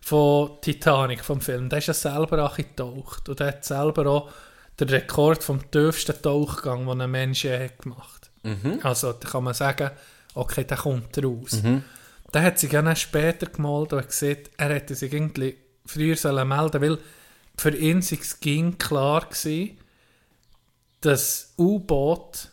von 0.00 0.60
Titanic, 0.60 1.24
vom 1.24 1.40
Film, 1.40 1.68
der 1.68 1.78
ist 1.80 1.88
ja 1.88 1.94
selber 1.94 2.44
auch 2.44 2.56
getaucht. 2.56 3.28
Und 3.28 3.40
der 3.40 3.48
hat 3.48 3.64
selber 3.64 4.06
auch 4.06 4.30
den 4.80 4.88
Rekord 4.88 5.42
vom 5.42 5.70
tiefsten 5.70 6.20
Tauchgang, 6.22 6.86
den 6.86 7.00
ein 7.00 7.10
Mensch 7.10 7.44
je 7.44 7.58
hat 7.58 7.78
gemacht 7.78 8.30
Also 8.82 9.12
da 9.12 9.28
kann 9.28 9.44
man 9.44 9.54
sagen, 9.54 9.90
okay, 10.34 10.64
der 10.64 10.78
kommt 10.78 11.22
raus. 11.22 11.62
Der 12.32 12.42
hat 12.42 12.58
sich 12.58 12.72
ja 12.72 12.82
dann 12.82 12.96
später 12.96 13.46
gemeldet 13.46 13.92
und 13.92 14.06
gesagt, 14.06 14.50
er 14.56 14.74
hätte 14.74 14.94
sich 14.94 15.12
irgendwie 15.12 15.56
früher 15.84 16.16
sollen 16.16 16.48
melden 16.48 16.80
weil 16.80 16.98
für 17.56 17.76
ihn 17.76 17.98
es 17.98 18.40
ging 18.40 18.78
klar 18.78 19.28
gewesen, 19.28 19.76
das 21.00 21.52
U-Boot, 21.58 22.48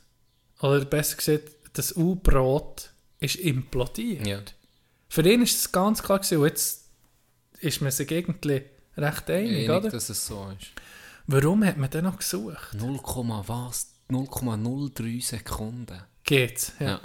oder 0.61 0.85
besser 0.85 1.17
gesagt, 1.17 1.49
das 1.73 1.95
U-Brot 1.95 2.89
ist 3.19 3.35
implodiert. 3.35 4.25
Ja. 4.25 4.39
Für 5.09 5.21
ihn 5.21 5.43
ist 5.43 5.57
es 5.57 5.71
ganz 5.71 6.03
klar 6.03 6.19
gewesen, 6.19 6.39
und 6.39 6.47
jetzt 6.47 6.89
ist 7.59 7.81
man 7.81 7.91
sich 7.91 8.09
irgendwie 8.11 8.63
recht 8.97 9.29
einig, 9.29 9.69
Einig, 9.69 9.69
oder? 9.69 9.89
dass 9.89 10.09
es 10.09 10.25
so 10.25 10.51
ist. 10.59 10.71
Warum 11.27 11.63
hat 11.65 11.77
man 11.77 11.89
den 11.89 12.05
noch 12.05 12.17
gesucht? 12.17 12.73
0, 12.73 12.99
was? 13.47 13.87
0,03 14.09 15.21
Sekunden. 15.25 16.01
Geht's, 16.23 16.71
ja. 16.79 16.85
Ja. 16.87 16.99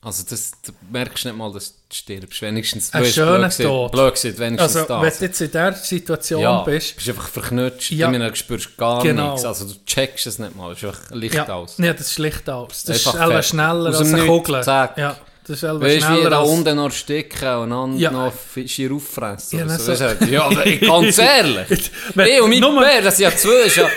Also 0.00 0.22
das, 0.30 0.52
du 0.64 0.70
merkst 0.92 1.24
nicht 1.24 1.36
mal, 1.36 1.52
dass 1.52 1.72
du 1.72 1.78
stirbst. 1.92 2.40
Wenigstens, 2.40 2.92
Ein 2.92 3.02
du 3.02 3.08
hast 3.08 3.14
schöner 3.16 3.32
blöd 3.38 3.44
gesagt- 3.48 3.68
Tod. 3.68 3.92
Blöd 3.92 4.14
gesagt, 4.14 4.38
wenigstens 4.38 4.76
Also, 4.76 4.88
das. 4.88 5.02
wenn 5.02 5.18
du 5.18 5.24
jetzt 5.24 5.40
in 5.40 5.46
dieser 5.48 5.72
Situation 5.72 6.40
ja, 6.42 6.62
bist, 6.62 6.94
bist 6.96 7.08
einfach 7.08 7.28
verknutscht, 7.28 7.90
Ja. 7.90 8.10
ja. 8.12 8.28
du 8.28 8.36
spürst 8.36 8.76
gar 8.76 9.02
Genau. 9.02 9.32
nichts. 9.32 9.44
Also 9.44 9.66
du 9.66 9.74
checkst 9.84 10.26
es 10.28 10.38
nicht 10.38 10.54
mal, 10.54 10.70
es 10.72 10.78
ist 10.78 10.84
einfach 10.84 11.10
Licht 11.10 11.34
ja, 11.34 11.48
aus. 11.48 11.78
nee, 11.80 11.92
das 11.92 12.00
ist 12.12 12.18
Licht 12.18 12.48
aus. 12.48 12.84
Das 12.84 13.06
Einfach 13.08 13.38
ist 13.40 13.46
schneller 13.48 13.86
als 13.86 14.00
eine 14.00 14.24
Kugel. 14.26 14.62
zack. 14.62 14.96
Ja, 14.98 15.16
das 15.48 15.60
selber 15.60 15.80
Weißt 15.80 16.04
schneller 16.06 16.30
da 16.30 16.40
als... 16.40 16.48
unten 16.50 16.76
noch 16.76 16.90
sticken 16.92 17.48
und 17.56 17.70
dann 17.70 17.98
Ja. 17.98 18.10
noch 18.10 18.32
Fische 18.32 18.90
auffressen. 18.92 19.58
Ja, 19.60 19.68
so. 19.78 19.94
so- 19.94 20.14
du, 20.14 20.26
ja, 20.26 20.48
ganz 20.80 21.18
ehrlich. 21.18 21.70
Ich 21.70 22.40
und 22.40 22.50
mein 22.50 22.60
nur- 22.60 22.80
Bär, 22.80 23.02
das 23.02 23.16
sind 23.16 23.24
ja 23.30 23.36
zwei, 23.36 23.66
ist 23.66 23.76
ja, 23.76 23.88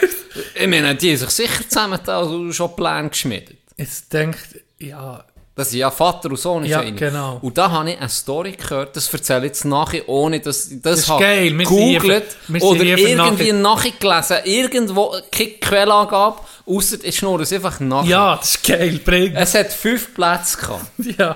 ich 0.55 0.67
meine, 0.67 0.95
die 0.95 1.09
haben 1.11 1.17
sich 1.17 1.29
sicher 1.29 1.63
zusammen 1.67 1.99
da 2.05 2.19
also 2.19 2.51
schon 2.51 2.75
Pläne 2.75 3.09
geschmiedet. 3.09 3.57
Jetzt 3.77 4.11
denkt, 4.13 4.39
ja, 4.79 5.23
Das 5.53 5.69
sind 5.69 5.79
ja 5.79 5.91
Vater 5.91 6.29
und 6.29 6.37
Sohn. 6.39 6.63
ist 6.63 6.69
Ja, 6.69 6.79
einig. 6.79 6.97
genau. 6.97 7.37
Und 7.41 7.57
da 7.57 7.69
habe 7.69 7.91
ich 7.91 7.99
eine 7.99 8.07
Story 8.07 8.53
gehört, 8.53 8.95
das 8.95 9.13
erzähle 9.13 9.39
ich 9.39 9.45
jetzt 9.47 9.65
nachher, 9.65 10.07
ohne 10.07 10.39
dass 10.39 10.71
ich 10.71 10.81
das, 10.81 10.99
ist 10.99 11.09
habe 11.09 11.21
geil, 11.23 11.57
wir 11.57 11.67
hier 11.67 12.01
sind 12.47 12.63
oder 12.63 12.83
irgendwie 12.83 13.51
nachgelesen. 13.51 14.37
Irgendwo 14.45 15.13
keine 15.29 15.49
Quellangabe, 15.51 16.39
außer 16.65 16.97
es 16.99 17.03
ist 17.03 17.21
nur 17.21 17.37
das 17.37 17.51
einfach 17.51 17.79
nachher. 17.81 18.09
ja, 18.09 18.35
das 18.37 18.51
ist 18.55 18.63
geil, 18.65 18.99
bring. 19.03 19.35
Es 19.35 19.53
hat 19.53 19.71
fünf 19.73 20.13
Plätze 20.13 20.57
gehabt. 20.57 20.85
Ja, 21.17 21.35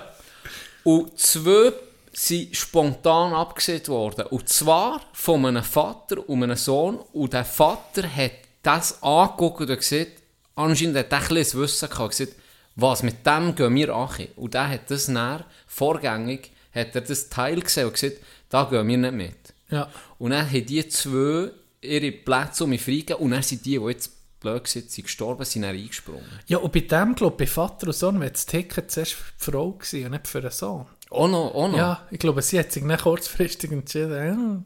Und 0.84 1.20
zwei 1.20 1.74
sind 2.14 2.56
spontan 2.56 3.34
abgesehen 3.34 3.86
worden. 3.88 4.28
Und 4.28 4.48
zwar 4.48 5.02
von 5.12 5.46
einem 5.46 5.64
Vater 5.64 6.28
und 6.30 6.42
einem 6.42 6.56
Sohn. 6.56 7.00
Und 7.12 7.34
der 7.34 7.44
Vater 7.44 8.04
hat 8.04 8.32
das 8.64 9.04
angeguckt 9.04 9.60
und 9.70 9.76
gesagt, 9.76 10.12
anscheinend 10.56 10.98
hat 10.98 11.12
er 11.12 11.18
ein 11.30 11.36
das 11.36 11.54
Wissen 11.54 11.90
gehabt. 11.90 12.12
gesagt, 12.12 12.32
was 12.76 13.04
mit 13.04 13.26
dem 13.26 13.56
gehen 13.56 13.76
wir 13.76 13.94
an. 13.96 14.10
Und 14.36 14.54
der 14.54 14.70
hat 14.70 14.90
das 14.92 15.08
näher, 15.08 15.46
vorgängig, 15.68 16.52
hat 16.74 16.96
er 16.96 17.02
das 17.02 17.30
Teil 17.30 17.62
gesehen 17.62 17.86
und 17.88 17.94
gesagt, 17.94 18.18
da 18.50 18.64
gehen 18.66 18.88
wir 18.88 18.98
nicht 18.98 19.14
mit. 19.14 19.54
ja. 19.70 19.90
Und 20.18 20.32
dann 20.32 20.50
haben 20.50 20.66
die 20.66 20.88
zwei 20.88 21.52
ihre 21.82 22.12
Plätze 22.12 22.64
um 22.64 22.70
mich 22.72 22.82
freigegeben. 22.82 23.18
Und 23.24 23.32
dann 23.32 23.44
sind 23.44 23.66
die, 23.66 23.78
die 23.80 23.86
jetzt 23.86 24.12
blöd 24.40 24.68
sind, 24.68 24.90
sind 24.92 25.04
gestorben, 25.06 25.44
sind 25.46 25.62
dann 25.64 25.76
eingesprungen. 25.76 26.24
Ja, 26.48 26.58
und 26.58 26.72
bei 26.72 26.80
dem, 26.82 27.16
glaube 27.16 27.44
ich, 27.44 27.50
bei 27.50 27.54
Vater 27.54 27.88
und 27.88 27.94
Sohn, 27.94 28.20
wäre 28.20 28.32
das 28.32 28.46
Ticket 28.46 28.92
zuerst 28.92 29.14
für 29.14 29.24
die 29.40 29.52
Frau 29.52 29.72
gewesen 29.72 30.06
und 30.06 30.12
nicht 30.12 30.28
für 30.28 30.42
den 30.42 30.52
Sohn. 30.52 30.86
Auch 31.10 31.28
noch, 31.28 31.54
auch 31.54 31.68
noch. 31.70 31.78
Ja, 31.78 32.08
ich 32.12 32.20
glaube, 32.20 32.42
sie 32.42 32.60
hat 32.60 32.72
sich 32.72 32.84
dann 32.86 32.98
kurzfristig 32.98 33.72
entschieden, 33.72 34.12
ja, 34.12 34.64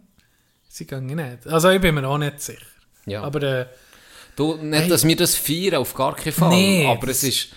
sie 0.69 0.85
gehen 0.87 1.05
nicht. 1.07 1.45
Also 1.47 1.69
ich 1.69 1.81
bin 1.81 1.95
mir 1.95 2.07
auch 2.07 2.17
nicht 2.17 2.41
sicher. 2.41 2.61
Ja. 3.05 3.23
Aber, 3.23 3.41
äh, 3.43 3.65
Du, 4.35 4.55
nicht, 4.55 4.81
Hey. 4.83 4.87
dass 4.89 5.05
wir 5.05 5.15
das 5.17 5.35
feiern, 5.35 5.75
auf 5.75 5.93
gar 5.93 6.15
keinen 6.15 6.31
Fall. 6.31 6.49
Nee, 6.49 6.85
aber 6.87 7.09
es 7.09 7.23
ist... 7.23 7.49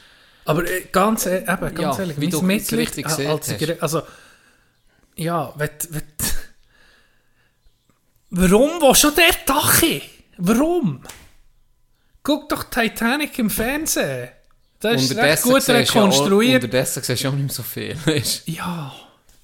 aber 0.44 0.68
äh, 0.68 0.82
ganz, 0.92 1.26
e- 1.26 1.38
eben, 1.38 1.74
ganz 1.74 1.78
Ja, 1.78 1.98
ehrlich, 1.98 2.20
wie 2.20 2.28
du 2.28 2.42
Mitleid, 2.42 2.80
richtig 2.80 3.06
äh, 3.06 3.08
gesehen 3.08 3.30
als 3.30 3.82
Also, 3.82 4.02
ja, 5.16 5.52
wenn, 5.56 5.70
wenn, 5.90 6.02
warum 8.30 8.70
wo 8.80 8.94
schon 8.94 9.14
der 9.14 9.34
Dache? 9.46 10.02
Warum? 10.38 11.02
Guck 12.22 12.48
doch 12.48 12.64
Titanic 12.64 13.38
im 13.38 13.50
Fernsehen. 13.50 14.28
Das 14.80 15.00
ist 15.02 15.16
recht 15.16 15.42
gut 15.42 15.66
ja 15.66 15.74
rekonstruiert. 15.76 16.64
Unterdessen 16.64 17.02
siehst 17.02 17.22
du 17.24 17.28
auch 17.28 17.32
nicht 17.32 17.44
mehr 17.44 17.52
so 17.54 17.62
viel. 17.62 17.96
Ja. 18.46 18.92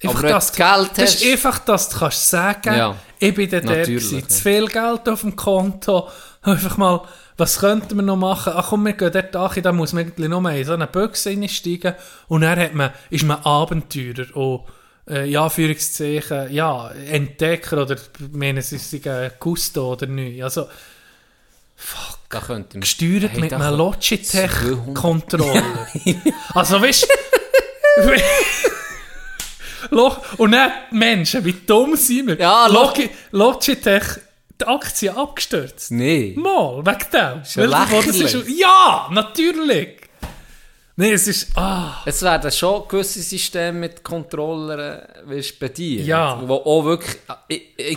Aber 0.01 0.11
Einfach 0.11 0.23
wenn 0.23 0.29
das, 0.29 0.51
du 0.53 0.57
Geld 0.57 0.91
das 0.95 1.15
ist 1.15 1.25
einfach, 1.29 1.59
dass 1.59 1.89
du 1.89 1.97
kannst 1.99 2.29
sagen, 2.29 2.73
Ja. 2.73 2.95
ich 3.19 3.35
bin 3.35 3.49
der 3.49 3.59
der. 3.59 3.83
Zu 3.83 4.21
viel 4.29 4.67
Geld 4.67 5.09
auf 5.09 5.21
dem 5.21 5.35
Konto. 5.35 6.09
Einfach 6.41 6.77
mal, 6.77 7.05
was 7.39 7.59
könnten 7.59 7.95
wir 7.95 8.01
noch 8.03 8.17
machen? 8.17 8.53
Ach 8.55 8.69
komm, 8.69 8.85
wir 8.85 8.93
gehen 8.93 9.11
dort 9.11 9.35
an, 9.35 9.63
da 9.63 9.71
muss 9.71 9.93
man 9.93 10.05
eigentlich 10.05 10.29
noch 10.29 10.47
in 10.49 10.65
so 10.65 10.73
eine 10.73 10.87
Büchse 10.87 11.29
reinsteigen. 11.29 11.93
Und 12.27 12.41
dann 12.41 12.59
hat 12.59 12.73
man, 12.73 12.91
ist 13.09 13.23
man 13.23 13.41
Abenteurer 13.43 14.35
und 14.35 14.63
äh, 15.09 15.25
ja, 15.25 15.43
Anführungszeichen, 15.45 16.51
ja, 16.51 16.89
Entdecker 16.91 17.81
oder, 17.81 17.95
ich 17.95 18.01
meine, 18.31 18.61
sie 18.61 18.77
sind 18.77 19.07
ein 19.07 19.31
Gusto 19.39 19.93
oder 19.93 20.05
nicht. 20.05 20.43
Also, 20.43 20.67
Da 22.29 22.39
könnte 22.41 22.77
man... 22.77 22.81
gesteuert 22.81 23.31
Hey, 23.31 23.39
mit 23.41 23.53
einem 23.53 23.61
kann- 23.63 23.75
200. 23.75 23.77
Logitech-Controller. 23.77 25.87
also, 26.53 26.81
weißt 26.81 27.07
du, 29.91 29.91
und 30.37 30.51
dann, 30.51 30.71
Menschen, 30.91 31.43
wie 31.45 31.53
dumm 31.53 31.95
sind 31.95 32.27
wir? 32.27 32.37
Ja, 32.37 32.67
Logi 32.67 33.09
Logitech, 33.31 34.03
die 34.59 34.65
Aktie 34.65 35.15
abgestürzt. 35.15 35.91
Nee. 35.91 36.33
Mal, 36.37 36.85
wegen 36.85 37.09
dem. 37.11 37.43
ja 38.57 39.07
das 39.07 39.11
natürlich. 39.11 39.99
Nein, 40.95 41.13
es 41.13 41.27
ist, 41.27 41.55
ah, 41.55 42.01
Es 42.05 42.21
werden 42.21 42.51
schon 42.51 42.85
gewisse 42.89 43.21
Systeme 43.21 43.79
mit 43.79 44.03
Controllern 44.03 45.01
weißt, 45.23 45.57
bedient. 45.57 46.05
Ja. 46.05 46.41
Wo 46.45 46.55
auch 46.55 46.83
wirklich 46.83 47.15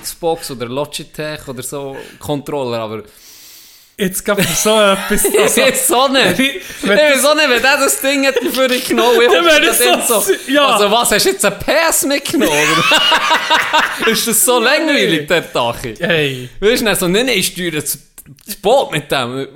Xbox 0.01 0.53
oder 0.53 0.67
Logitech 0.67 1.49
oder 1.49 1.63
so 1.63 1.97
Controller, 2.21 2.79
aber... 2.79 3.03
jetzt 3.99 4.25
gab 4.25 4.39
es 4.39 4.63
so 4.63 4.71
etwas. 4.81 5.25
Ich 5.25 5.39
Also, 5.39 5.61
weiß 5.63 5.93
auch 5.93 6.09
nicht. 6.09 6.39
Wenn- 6.39 6.47
Ich 6.47 6.83
weiß 6.83 7.35
nicht, 7.35 7.49
wenn 7.51 7.63
der 7.63 7.77
das 7.79 8.01
Ding 8.01 8.25
hätte 8.25 8.51
für 8.51 8.69
dich 8.69 8.87
genommen 8.89 9.21
ich 9.21 9.29
hoffe, 9.29 9.61
das 9.61 9.79
so- 10.09 10.21
denkt 10.21 10.49
ja. 10.49 10.67
Also 10.67 10.91
was, 10.91 11.11
hast 11.13 11.25
du 11.27 11.31
jetzt 11.31 11.45
ein 11.45 11.59
PS 11.59 12.05
mitgenommen? 12.07 12.53
ist 14.07 14.27
das 14.29 14.45
so 14.45 14.59
langweilig, 14.61 15.27
der 15.29 15.53
Tag? 15.53 15.77
hey, 16.01 16.49
Weißt 16.61 16.81
du, 16.83 16.85
dann 16.87 16.97
so, 16.97 17.09
nein, 17.09 17.27
nein, 17.27 17.39
ich 17.39 17.49
steuere 17.49 17.73
das, 17.81 17.99
Boot 18.61 18.93
mit 18.93 19.11
dem. 19.11 19.49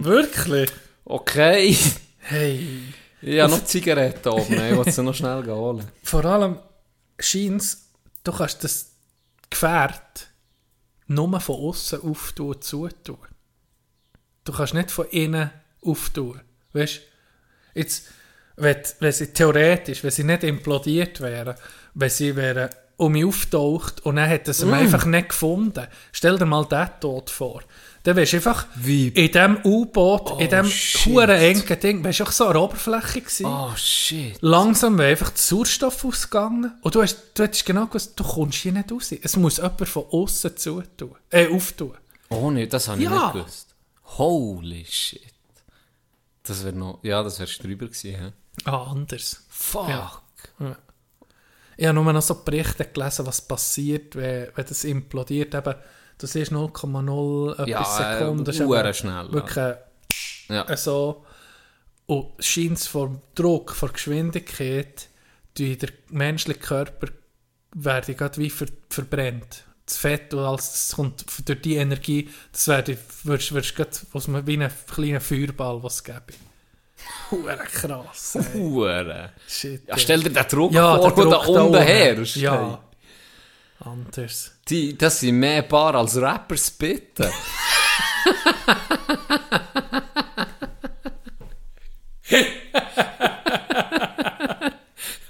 Mm, 0.00 0.04
wirklich? 0.04 0.70
okay. 1.04 1.76
Hey. 2.20 2.66
Ich 3.22 3.40
habe 3.40 3.52
noch 3.52 3.64
Zigaretten 3.64 4.28
oben, 4.28 4.54
ich 4.70 4.76
wollte 4.76 4.90
sie 4.92 5.02
noch 5.02 5.14
schnell 5.14 5.44
holen. 5.46 5.84
Vor 6.02 6.24
allem 6.24 6.58
scheint 7.18 7.62
du 8.24 8.32
kannst 8.32 8.62
das 8.64 8.92
Gefährt 9.48 10.28
nur 11.06 11.40
von 11.40 11.54
außen 11.56 12.00
auftun 12.02 12.48
und 12.54 12.64
zutun. 12.64 13.18
Du 14.46 14.52
kannst 14.52 14.72
nicht 14.74 14.90
von 14.90 15.06
innen 15.10 15.50
auftun. 15.84 16.40
Weißt 16.72 16.96
du? 16.96 17.00
Jetzt, 17.80 18.04
wenn, 18.56 18.76
wenn 19.00 19.12
sie 19.12 19.26
theoretisch, 19.32 20.02
wenn 20.02 20.10
sie 20.10 20.24
nicht 20.24 20.42
implodiert 20.44 21.20
wären, 21.20 21.54
wenn 21.94 22.08
sie 22.10 22.34
wären 22.34 22.70
um 22.98 23.12
mich 23.12 23.26
auftaucht 23.26 24.00
und 24.06 24.16
dann 24.16 24.26
hätten 24.26 24.54
sie 24.54 24.64
mich 24.64 24.74
einfach 24.76 25.04
nicht 25.04 25.28
gefunden. 25.28 25.86
Stell 26.12 26.38
dir 26.38 26.46
mal 26.46 26.64
den 26.64 26.88
Tod 26.98 27.28
vor. 27.28 27.62
Dann 28.04 28.16
wärst 28.16 28.32
du 28.32 28.36
einfach 28.38 28.66
Wie? 28.76 29.08
in 29.08 29.26
diesem 29.32 29.58
U-Boot, 29.64 30.40
in 30.40 30.48
diesem 30.48 30.64
huren 31.12 31.28
engen 31.38 31.80
Ding, 31.80 32.02
wärst 32.04 32.20
du 32.20 32.24
auch 32.24 32.30
so 32.32 32.46
an 32.46 32.52
der 32.54 32.62
Oberfläche 32.62 33.20
gewesen. 33.20 33.44
Oh 33.46 33.72
shit. 33.76 34.38
Langsam 34.40 34.96
wäre 34.96 35.10
einfach 35.10 35.28
der 35.30 35.38
Sauerstoff 35.42 36.04
ausgegangen. 36.06 36.72
Und 36.80 36.94
du, 36.94 37.02
hast, 37.02 37.18
du 37.34 37.42
hättest 37.42 37.66
genau 37.66 37.86
gewusst, 37.86 38.12
du 38.18 38.24
kommst 38.24 38.58
hier 38.58 38.72
nicht 38.72 38.90
raus. 38.90 39.12
Es 39.20 39.36
muss 39.36 39.58
jemand 39.58 39.86
von 39.88 40.04
außen 40.10 40.56
zutun, 40.56 41.16
äh, 41.30 41.48
auftun. 41.48 41.92
Oh 42.30 42.50
nee, 42.50 42.66
das 42.66 42.88
habe 42.88 42.98
ich 42.98 43.04
Ja. 43.04 43.10
nicht 43.26 43.32
gewusst. 43.34 43.74
Holy 44.18 44.84
shit. 44.84 45.22
Das 46.42 46.64
wäre 46.64 46.76
noch, 46.76 47.00
ja, 47.02 47.22
das 47.22 47.38
wärst 47.40 47.58
du 47.58 47.64
drüber 47.68 47.86
gewesen, 47.86 48.14
hä? 48.14 48.32
Ah, 48.64 48.84
anders. 48.90 49.44
Fuck. 49.48 49.88
Ja. 49.88 50.22
Ich 51.76 51.86
habe 51.86 51.94
nur 51.94 52.10
noch 52.12 52.22
so 52.22 52.36
Berichte 52.42 52.86
gelesen, 52.86 53.26
was 53.26 53.40
passiert, 53.42 54.14
wenn, 54.16 54.48
wenn 54.54 54.66
das 54.66 54.84
implodiert. 54.84 55.54
Eben, 55.54 55.74
du 56.18 56.26
siehst 56.26 56.52
0,0 56.52 57.52
etwas 57.52 57.68
Ja, 57.68 57.80
äh, 58.12 58.18
Sekunden. 58.20 58.44
Das 58.44 58.56
ist 58.56 58.98
schnell, 58.98 59.12
ja. 59.26 59.32
Wirklich 59.32 59.74
Ja. 60.48 60.62
äh, 60.68 60.76
so. 60.76 61.26
Und 62.06 62.32
scheint 62.42 62.78
vom 62.80 63.20
Druck, 63.34 63.72
von 63.72 63.92
Geschwindigkeit, 63.92 65.08
die 65.58 65.76
der 65.76 65.90
menschliche 66.10 66.60
Körper 66.60 67.08
werde 67.74 68.14
gerade 68.14 68.38
wie 68.38 68.48
ver 68.48 68.68
verbrennt. 68.88 69.64
Das 69.86 69.96
Fett 69.98 70.34
und 70.34 70.40
alles, 70.40 70.72
das 70.72 70.96
kommt 70.96 71.24
durch 71.48 71.62
die 71.62 71.76
Energie, 71.76 72.28
das 72.50 72.66
werde, 72.66 72.98
wirst, 73.22 73.54
wirst 73.54 73.76
grad, 73.76 74.04
was 74.12 74.26
man 74.26 74.44
wie 74.46 74.54
einen 74.54 74.72
kleinen 74.90 75.20
Feuerball, 75.20 75.80
was 75.82 75.94
es 75.96 76.04
gäbe. 76.04 76.34
Hure 77.30 77.56
krass. 77.56 78.36
Hure. 78.52 79.32
Shit, 79.46 79.86
Ja, 79.86 79.96
stell 79.96 80.22
dir 80.22 80.30
den 80.30 80.48
Druck 80.48 80.72
Ja, 80.72 80.96
vor, 80.96 81.14
der 81.14 81.24
Druck 81.24 81.30
da 81.30 81.36
unten 81.46 81.82
herrscht. 81.82 82.36
Ja. 82.36 82.82
Anders. 83.78 84.52
Die, 84.68 84.98
das 84.98 85.20
sind 85.20 85.38
mehr 85.38 85.62
Bar 85.62 85.94
als 85.94 86.16
Rappers, 86.16 86.70
bitte. 86.72 87.30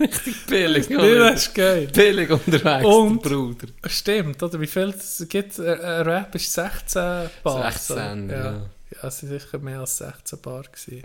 Richtig 0.01 0.47
billig, 0.47 0.89
Ja, 0.91 0.99
oder? 0.99 1.31
das 1.33 1.47
ist 1.47 1.55
geil. 1.55 1.89
Billig 1.93 2.31
unterwegs, 2.31 2.85
Und- 2.87 3.23
Bruder. 3.23 3.69
Stimmt, 3.87 4.43
oder? 4.43 4.61
Wie 4.61 4.67
viel 4.67 4.91
es 4.91 5.25
gibt? 5.29 5.59
Rap 5.59 6.35
ist 6.35 6.53
16 6.53 7.31
Bar. 7.43 7.73
16, 7.73 8.29
so. 8.29 8.35
ja. 8.35 8.45
ja. 8.45 8.71
Ja, 9.03 9.09
es 9.09 9.23
waren 9.23 9.39
sicher 9.39 9.59
mehr 9.59 9.81
als 9.81 9.99
16 9.99 10.39
Bar. 10.41 10.65
Gewesen. 10.65 11.05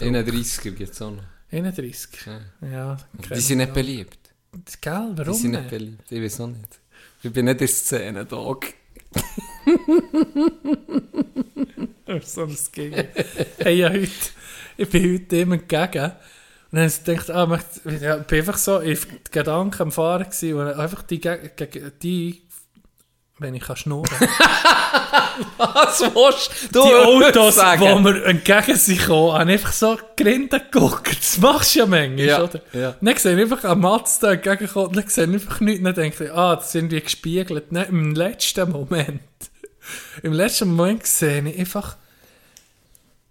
31er 0.00 0.70
gibt 0.72 0.92
es 0.92 1.02
auch 1.02 1.10
noch. 1.12 1.22
31. 1.52 2.08
Ja. 2.26 2.40
Ja. 2.68 2.96
Die 3.34 3.40
sind 3.40 3.58
nicht 3.58 3.74
beliebt. 3.74 4.18
Gell, 4.80 5.10
Die 5.12 5.18
warum 5.18 5.34
sind 5.34 5.50
nicht 5.52 5.68
beliebt. 5.68 6.10
Ich 6.10 6.22
weiß 6.22 6.40
auch 6.40 6.46
nicht. 6.48 6.80
Ich 7.22 7.32
bin 7.32 7.44
nicht 7.44 7.52
in 7.52 7.58
der 7.58 7.68
Szene, 7.68 8.24
Dog. 8.24 8.66
so 12.22 12.42
ein 12.44 12.56
Gegen. 12.72 13.08
hey, 13.58 13.76
ja, 13.78 13.90
heute, 13.90 14.10
ich 14.76 14.88
bin 14.88 15.14
heute 15.14 15.24
dem. 15.26 15.66
Und 16.72 16.76
dann 16.78 16.82
habe 16.82 16.92
ich 16.92 17.04
gedacht, 17.04 17.30
ah, 17.30 17.46
möchte- 17.46 18.04
ja, 18.04 18.18
ich 18.18 18.26
bin 18.26 18.38
einfach 18.40 18.58
so 18.58 18.78
in 18.78 18.98
Gedanken 19.30 19.82
am 19.82 19.92
Fahren 19.92 20.24
gewesen, 20.24 20.54
und 20.54 20.68
einfach 20.68 21.02
die, 21.02 21.20
Ge- 21.20 21.50
die 22.02 22.42
wenn 23.38 23.54
ich 23.54 23.62
kann 23.62 23.74
schnurren 23.76 24.10
Was 25.56 26.00
willst 26.00 26.74
du? 26.74 26.82
Die 26.82 26.94
Autos, 26.94 27.54
sagen? 27.54 27.82
die 27.82 28.02
mir 28.02 28.24
entgegen 28.26 28.76
sind 28.76 28.98
gekommen, 28.98 29.32
haben 29.32 29.48
einfach 29.50 29.72
so 29.72 29.98
gerinden 30.14 30.60
geguckt. 30.70 31.16
Das 31.18 31.38
machst 31.38 31.74
du 31.74 31.78
ja 31.80 31.86
manchmal, 31.86 32.18
Ja, 32.26 32.42
oder? 32.42 32.60
ja. 32.72 32.94
Dann 33.00 33.16
sehe 33.16 33.34
ich 33.36 33.40
einfach 33.40 33.64
einen 33.64 33.80
Mazda 33.80 34.32
entgegengekommen 34.32 34.88
und 34.88 34.96
dann 34.96 35.08
sehe 35.08 35.24
ich 35.26 35.32
einfach 35.32 35.60
nichts. 35.60 35.82
Dann 35.84 35.94
denke 35.94 36.24
ich, 36.24 36.32
ah, 36.32 36.56
das 36.56 36.72
sind 36.72 36.90
wie 36.90 37.00
gespiegelt. 37.00 37.72
Nein, 37.72 37.86
im 37.88 38.14
letzten 38.14 38.70
Moment. 38.70 39.22
Im 40.22 40.32
letzten 40.34 40.74
Moment 40.74 41.06
sehe 41.06 41.42
ich 41.48 41.58
einfach... 41.58 41.96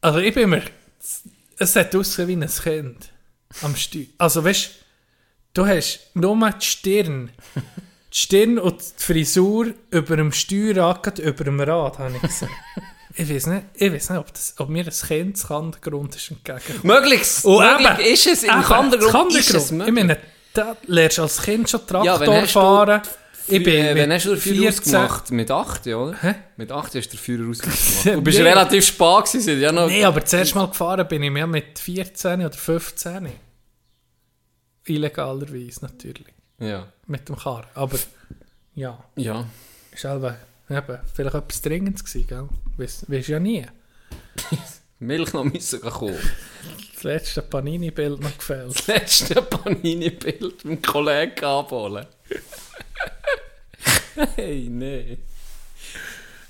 Also 0.02 0.20
ich 0.20 0.34
bin 0.34 0.50
mir... 0.50 0.64
Es 1.58 1.76
hat 1.76 1.96
ausgesehen 1.96 2.28
wie 2.28 2.44
ein 2.46 2.50
Kind 2.50 3.10
am 3.62 3.76
Steuer. 3.76 4.06
Also 4.18 4.44
weißt 4.44 4.70
du, 5.54 5.66
hast 5.68 6.00
nur 6.14 6.50
die 6.52 6.66
Stirn... 6.66 7.32
Die 8.12 8.18
Stirn 8.18 8.58
und 8.58 8.82
die 8.82 9.04
Frisur 9.04 9.68
über 9.92 10.18
dem 10.18 10.32
Steuerrad, 10.32 11.20
über 11.20 11.44
dem 11.44 11.60
Rad, 11.60 12.00
habe 12.00 12.16
ich 12.16 12.22
gesehen. 12.24 12.50
ich 13.14 13.30
weiß 13.30 13.46
nicht, 13.46 13.66
ich 13.76 13.94
weiß 13.94 14.10
nicht 14.10 14.20
ob, 14.20 14.34
das, 14.34 14.56
ob 14.58 14.68
mir 14.70 14.84
ein 14.84 14.90
Kind 14.92 15.36
das 15.38 15.48
Kandergrund 15.48 16.16
ist 16.16 16.32
entgegengekommen. 16.32 16.88
Möglichst. 16.88 17.46
Und 17.46 17.60
möglich 17.64 17.88
eben, 18.08 18.14
ist 18.14 18.26
es. 18.26 18.44
Im 18.44 18.50
Eben, 18.50 18.64
Kandergrund 18.64 19.36
ist 19.36 19.54
es 19.54 19.70
Ich 19.70 19.78
meine, 19.78 20.18
da 20.56 20.76
lernst 20.88 21.20
du 21.20 21.22
als 21.22 21.40
Kind 21.40 21.70
schon 21.70 21.82
Ja, 22.04 22.18
Traktor 22.18 22.42
du- 22.42 22.48
fahren. 22.48 23.02
Ich 23.52 23.64
bin 23.64 23.74
Äh, 23.86 23.96
Wann 24.02 24.12
hast 24.14 24.26
du 24.26 24.30
den 24.32 24.40
Führer 24.40 24.72
14 24.72 24.96
ausgemacht? 24.96 25.32
Mit 25.32 25.52
8, 25.52 25.88
oder? 25.88 26.16
Hä? 26.22 26.36
Mit 26.58 26.72
8 26.72 26.96
hast 26.96 27.08
du 27.08 27.12
den 27.12 27.20
Führer 27.20 27.50
ausgemacht. 27.50 27.80
Du 28.06 28.22
bist 28.22 28.38
Nee. 28.40 28.44
relativ 28.48 28.86
spät 28.86 29.26
gewesen. 29.26 29.60
Ja, 29.62 29.72
noch... 29.72 29.88
Nein, 29.88 30.06
aber 30.06 30.20
das 30.22 30.34
erste 30.34 30.56
Mal 30.56 30.68
gefahren 30.68 31.08
bin 31.08 31.24
ich 31.24 31.32
mehr 31.32 31.48
mit 31.48 31.80
14 31.80 32.40
oder 32.46 32.52
15. 32.52 33.30
Illegalerweise 34.86 35.82
natürlich. 35.86 36.34
Ja. 36.60 36.88
Mit 37.08 37.28
dem 37.30 37.36
Car. 37.38 37.66
Aber 37.74 37.98
ja, 38.76 39.04
Ja. 39.16 39.46
ist 39.92 40.04
halt 40.04 40.36
eben, 40.70 40.98
vielleicht 41.14 41.36
etwas 41.36 41.62
Dringendes 41.62 42.04
gewesen, 42.04 42.28
gell? 42.28 42.48
Weißt 42.78 43.10
weißt 43.10 43.28
ja 43.30 43.40
nie. 43.40 43.66
Milch 45.00 45.32
noch 45.34 45.46
müssen 45.46 45.80
kommen. 45.82 46.18
Das 46.94 47.04
letzte 47.04 47.42
Panini-Bild 47.42 48.20
noch 48.20 48.38
gefällt. 48.38 48.76
Das 48.78 48.88
letzte 48.88 49.42
Panini-Bild 49.42 50.42
mit 50.42 50.64
dem 50.64 50.82
Kollegen 50.82 51.46
abholen. 51.46 52.06
hey, 54.36 54.68
nee. 54.70 55.18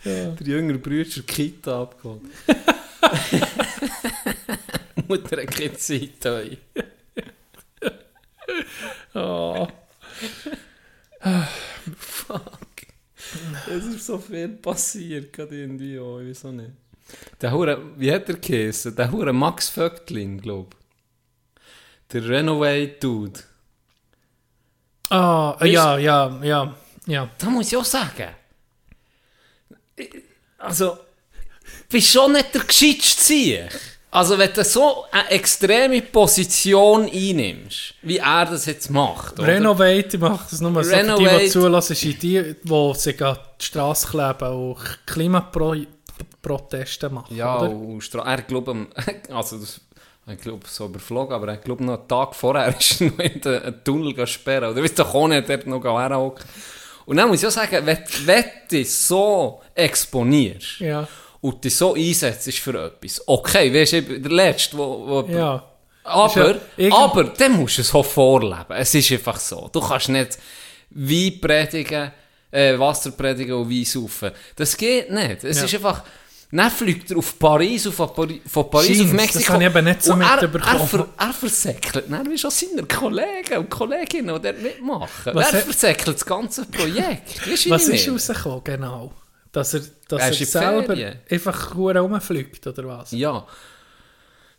Der 0.04 0.36
jüngere 0.40 0.78
Bruder 0.78 1.22
Kita 1.28 1.82
abgeholt. 1.82 2.22
Mutter 5.08 5.42
hat 5.42 5.52
keine 5.52 5.74
Zeit. 5.74 6.26
Ey. 6.26 6.58
Oh. 9.14 9.68
Fuck. 11.98 12.70
Es 13.70 13.86
ist 13.86 14.06
so 14.06 14.18
viel 14.18 14.50
passiert, 14.50 15.34
gerade 15.34 15.60
irgendwie 15.60 16.00
auch, 16.00 16.20
ich 16.20 16.30
weiß 16.30 16.46
auch 16.46 16.52
nicht. 16.52 16.72
Der 17.42 17.52
Hure, 17.52 17.82
wie 17.98 18.12
hat 18.12 18.30
er 18.30 18.38
geheißen? 18.38 18.96
Der 18.96 19.12
Hure 19.12 19.34
Max 19.34 19.70
Vögtlin, 19.70 20.40
glaub 20.40 20.76
Der 22.12 22.28
Renovate-Dude. 22.28 23.40
Ah, 25.10 25.58
ja, 25.66 25.98
ja, 25.98 26.40
ja, 26.44 26.74
ja. 27.06 27.30
Da 27.38 27.50
muss 27.50 27.68
ich 27.72 27.78
auch 27.78 27.86
sagen. 27.86 28.28
Also, 30.58 30.98
bist 31.90 32.12
schon 32.12 32.34
nicht 32.34 32.54
der 32.54 32.62
Sieg. 32.70 33.70
Also, 34.12 34.38
wenn 34.40 34.52
du 34.54 34.64
so 34.64 35.06
eine 35.12 35.30
extreme 35.30 36.02
Position 36.02 37.10
einnimmst, 37.12 37.94
wie 38.02 38.18
er 38.18 38.46
das 38.46 38.66
jetzt 38.66 38.90
macht, 38.90 39.40
oder? 39.40 39.48
Renovate, 39.48 40.18
ich 40.18 40.20
mache 40.20 40.48
das 40.50 40.62
nur 40.62 40.84
so 40.84 40.90
für 40.90 41.16
die, 41.18 41.28
die 41.46 41.50
zulassen, 41.50 41.96
sind 41.96 42.24
die, 42.24 42.56
die 42.64 42.94
sich 42.96 43.22
an 43.24 43.38
die 43.62 43.66
Straße 43.66 44.08
kleben 44.08 44.52
und 44.52 44.78
Klimaproteste 45.06 47.10
machen, 47.10 47.36
Ja, 47.36 47.60
oder? 47.60 47.70
und 47.70 48.02
Stra 48.02 48.24
er 48.24 48.42
glaube, 48.42 48.88
also 49.30 49.60
das, 49.60 49.80
ich 50.32 50.42
glaube 50.42 50.68
so 50.68 50.86
überflogen, 50.86 51.34
aber 51.34 51.54
ich 51.54 51.62
glaube 51.62 51.84
noch 51.84 52.00
einen 52.00 52.08
Tag 52.08 52.36
vorher 52.36 52.68
ist 52.80 53.02
er 53.02 53.08
noch 53.08 53.20
in 53.20 53.42
den 53.42 53.64
einen 53.64 53.84
Tunnel 53.84 54.28
sperren. 54.28 54.72
Oder 54.72 54.84
weißt 54.84 55.00
du, 55.00 55.04
auch 55.04 55.28
nicht, 55.28 55.50
dort 55.50 55.68
noch 55.68 55.84
herhocken. 55.84 56.46
Und 57.06 57.18
dann 57.18 57.28
muss 57.28 57.42
ich 57.42 57.48
auch 57.48 57.52
sagen, 57.52 57.86
wenn, 57.86 57.98
wenn 58.26 58.44
du 58.44 58.78
dich 58.78 58.94
so 58.94 59.62
exponierst 59.74 60.80
Ja, 60.80 61.08
und 61.42 61.64
dich 61.64 61.76
so 61.76 61.96
einsetzt 61.96 62.54
für 62.60 62.86
etwas, 62.86 63.24
okay, 63.28 63.74
weißt 63.74 63.94
du, 63.94 64.20
der 64.20 64.32
Letzte, 64.32 64.78
wo, 64.78 65.08
wo 65.08 65.32
ja. 65.32 65.64
aber, 66.04 66.58
ja 66.78 66.96
aber 66.96 67.24
dann 67.24 67.54
musst 67.54 67.78
du 67.78 67.82
es 67.82 67.88
so 67.88 68.04
vorleben. 68.04 68.76
Es 68.76 68.94
ist 68.94 69.12
einfach 69.12 69.40
so. 69.40 69.70
Du 69.72 69.80
kannst 69.82 70.10
nicht 70.10 70.38
Wein 70.92 71.40
predigen, 71.42 72.12
äh, 72.52 72.78
Wasser 72.78 73.12
predigen 73.12 73.54
und 73.56 73.70
Wein 73.70 73.86
saufen. 73.86 74.32
Das 74.56 74.76
geht 74.78 75.10
nicht. 75.12 75.44
Es 75.44 75.58
Ja. 75.58 75.66
ist 75.66 75.76
einfach... 75.76 76.04
Dann 76.52 76.72
fliegt 76.72 77.12
er 77.12 77.18
auf 77.18 77.38
Paris, 77.38 77.86
auf 77.86 78.16
Pari 78.16 78.42
von 78.48 78.70
Paris 78.72 78.88
Scheint's, 78.88 79.02
auf 79.02 79.12
das 79.12 79.22
Mexiko. 79.36 79.54
habe 79.54 79.64
ich 79.64 79.70
eben 79.70 79.86
nicht 79.86 80.04
so 80.04 80.14
und 80.14 80.22
er, 80.22 80.28
er, 80.30 80.42
mitbekommen. 80.48 80.88
ver, 80.88 81.08
er 81.18 81.34
versäckelt 81.34 82.06
dann 82.10 82.32
wie 82.32 82.38
schon 82.40 82.50
seine 82.50 82.84
Kollegen 82.84 83.58
und 83.60 83.70
Kolleginnen, 83.70 84.36
die 84.36 84.42
dort 84.42 84.62
mitmachen. 84.62 85.36
Was 85.36 85.54
er 85.54 85.60
Was 85.60 85.64
versäckelt 85.64 86.16
das 86.16 86.26
ganze 86.26 86.66
Projekt. 86.66 87.48
Weißt 87.48 87.66
wie 87.66 87.96
ist 87.96 88.10
rausgekommen, 88.10 88.64
genau? 88.64 89.14
Dass 89.52 89.76
er, 89.76 89.82
dass 90.08 90.22
Er 90.22 90.28
er, 90.28 90.46
selber 90.46 90.96
Ferien. 90.96 91.20
einfach 91.30 91.76
rumfliegt, 91.76 92.66
oder 92.66 92.88
was? 92.88 93.12
Ja. 93.12 93.46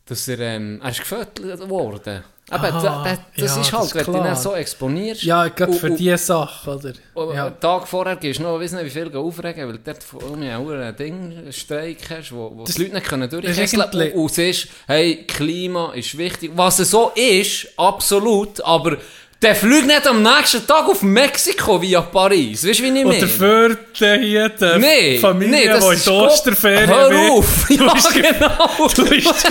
Dass 0.07 0.29
er, 0.29 0.39
ähm, 0.41 0.81
er 0.83 0.91
ist 0.91 1.01
gefüttert 1.01 1.69
worden. 1.69 2.23
Aber 2.53 2.69
Aha, 2.69 2.83
da, 2.83 3.05
da, 3.05 3.19
das 3.37 3.55
ja, 3.57 3.61
ist 3.61 3.73
das 3.73 3.73
halt, 3.73 3.85
ist 3.95 3.95
wenn 4.09 4.23
du 4.23 4.29
ihn 4.29 4.37
so 4.37 4.55
exponierst. 4.55 5.23
Ja, 5.23 5.47
gerade 5.49 5.73
für 5.73 5.91
diese 5.91 6.19
Sache, 6.19 6.69
oder? 6.71 6.93
Und 7.15 7.35
Ja. 7.35 7.47
einen 7.47 7.61
Tag 7.61 7.87
vorher 7.87 8.17
gehst 8.17 8.41
du 8.41 8.43
noch, 8.43 8.59
weiss 8.61 8.73
nicht, 8.73 8.85
wie 8.87 8.91
viel 8.91 9.17
aufregen, 9.17 9.67
weil 9.69 9.75
du 9.75 9.79
dort 9.85 10.03
vor 10.03 10.21
allem 10.25 10.43
auch 10.67 10.71
ein 10.71 10.97
Ding, 10.97 11.33
Streik 11.53 11.99
hast, 12.11 12.33
wo, 12.33 12.51
wo 12.57 12.65
Das- 12.65 12.75
die 12.75 12.83
Leute 12.83 12.95
nicht 12.95 13.07
können 13.07 13.23
das 13.31 13.31
durchkesseln 13.41 13.83
eigentlich- 13.83 14.15
und, 14.15 14.21
und 14.23 14.33
siehst, 14.33 14.69
hey, 14.89 15.25
Klima 15.29 15.93
ist 15.95 16.19
wichtig. 16.19 16.51
Was 16.57 16.81
es 16.81 16.91
so 16.91 17.13
ist, 17.15 17.69
absolut, 17.77 18.61
aber 18.63 18.97
der 19.43 19.55
fliegt 19.55 19.87
nicht 19.87 20.07
am 20.07 20.23
nächsten 20.23 20.67
Tag 20.67 20.87
auf 20.87 21.03
Mexiko 21.03 21.81
via 21.81 22.03
Paris. 22.03 22.67
Weißt 22.67 22.81
du, 22.81 22.83
wie 22.83 22.89
ich 22.99 23.05
meine? 23.07 23.17
Oder 23.19 23.27
für 23.29 23.79
die 23.99 24.19
hier 24.27 24.49
die 24.51 24.79
Nee, 24.79 25.19
Familie, 25.19 25.51
nee, 25.51 25.67
das 25.67 25.89
die 25.89 25.95
in 25.95 26.01
die 26.03 26.11
Osterferien 26.11 26.87
Hör 26.91 27.31
auf! 27.33 27.71
Ja, 27.71 27.95
genau! 28.13 28.89
Du 28.95 29.07
bist 29.09 29.47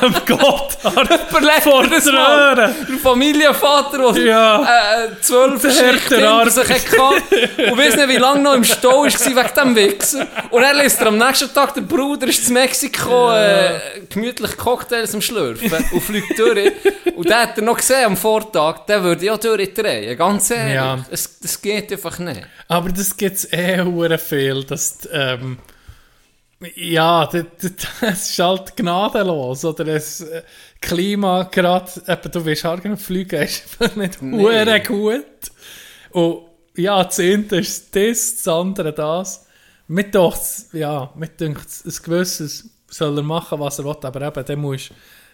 am 0.00 0.14
Überleg 1.30 1.62
vor 1.62 1.86
das 1.86 2.04
mal. 2.06 2.54
Röhren. 2.54 2.74
Der 2.88 2.98
Familienvater, 2.98 4.12
der 4.12 4.22
Ja. 4.24 4.62
äh, 5.04 5.08
zwölf 5.20 5.60
Der 5.62 5.70
Schichtkinder 5.70 6.36
Härter 6.38 6.50
sich 6.50 6.68
hatte 6.70 7.70
und 7.70 7.78
weiss 7.78 7.96
nicht, 7.96 8.08
wie 8.08 8.16
lange 8.16 8.40
noch 8.42 8.54
im 8.54 8.64
Stau 8.64 9.04
war 9.04 9.06
wegen 9.06 9.54
dem 9.56 9.76
Wichser. 9.76 10.26
Und 10.50 10.62
er 10.62 10.74
lässt 10.74 11.00
er 11.00 11.08
am 11.08 11.18
nächsten 11.18 11.52
Tag, 11.52 11.74
der 11.74 11.80
Bruder 11.82 12.26
ist 12.26 12.46
in 12.48 12.54
Mexiko 12.54 13.32
äh, 13.32 13.80
gemütlich 14.08 14.56
Cocktails 14.56 15.14
am 15.14 15.20
Schlürfen 15.20 15.72
und 15.92 16.00
fliegt 16.00 16.38
durch. 16.38 16.72
Und 17.16 17.28
den 17.28 17.34
hat 17.36 17.56
er 17.58 17.64
noch 17.64 17.76
gesehen 17.76 18.04
am 18.06 18.16
Vortag, 18.16 18.86
der 18.86 19.02
würde 19.02 19.24
ja 19.26 19.36
durchdrehen. 19.36 20.16
Ganz 20.16 20.50
ehrlich. 20.50 20.74
Ja. 20.74 20.98
Es, 21.10 21.38
das 21.40 21.60
geht 21.60 21.92
einfach 21.92 22.18
nicht. 22.18 22.42
Aber 22.68 22.90
das 22.90 23.16
gibt 23.16 23.36
es 23.36 23.52
eh 23.52 24.18
viel, 24.18 24.64
dass, 24.64 24.98
ähm, 25.12 25.58
Ja, 26.74 27.26
das, 27.26 27.44
das 28.00 28.30
ist 28.30 28.38
halt 28.38 28.76
gnadenlos. 28.76 29.64
Oder 29.64 29.84
das 29.84 30.20
äh, 30.22 30.42
Klima 30.80 31.44
gerade, 31.44 31.90
eben, 32.06 32.30
du 32.32 32.44
willst 32.44 32.64
halt 32.64 33.00
fliegen, 33.00 33.42
ist 33.42 33.62
einfach 33.80 33.96
nicht 33.96 34.20
Nee. 34.22 34.80
gut. 34.80 35.24
Und 36.10 36.42
ja, 36.76 37.02
das 37.04 37.18
eine 37.20 37.44
ist 37.58 37.94
das, 37.94 38.36
das 38.36 38.48
andere 38.48 38.92
das. 38.92 39.46
Mit 39.86 40.14
doch, 40.14 40.36
ja, 40.72 41.10
mit 41.14 41.40
denkt 41.40 41.66
ein 41.84 41.94
gewisses 42.02 42.68
soll 42.90 43.16
er 43.18 43.22
machen, 43.22 43.58
was 43.60 43.78
er 43.78 43.84
will, 43.84 43.96
aber 44.02 44.22
eben, 44.22 44.44
der 44.44 44.56
muss, 44.56 44.90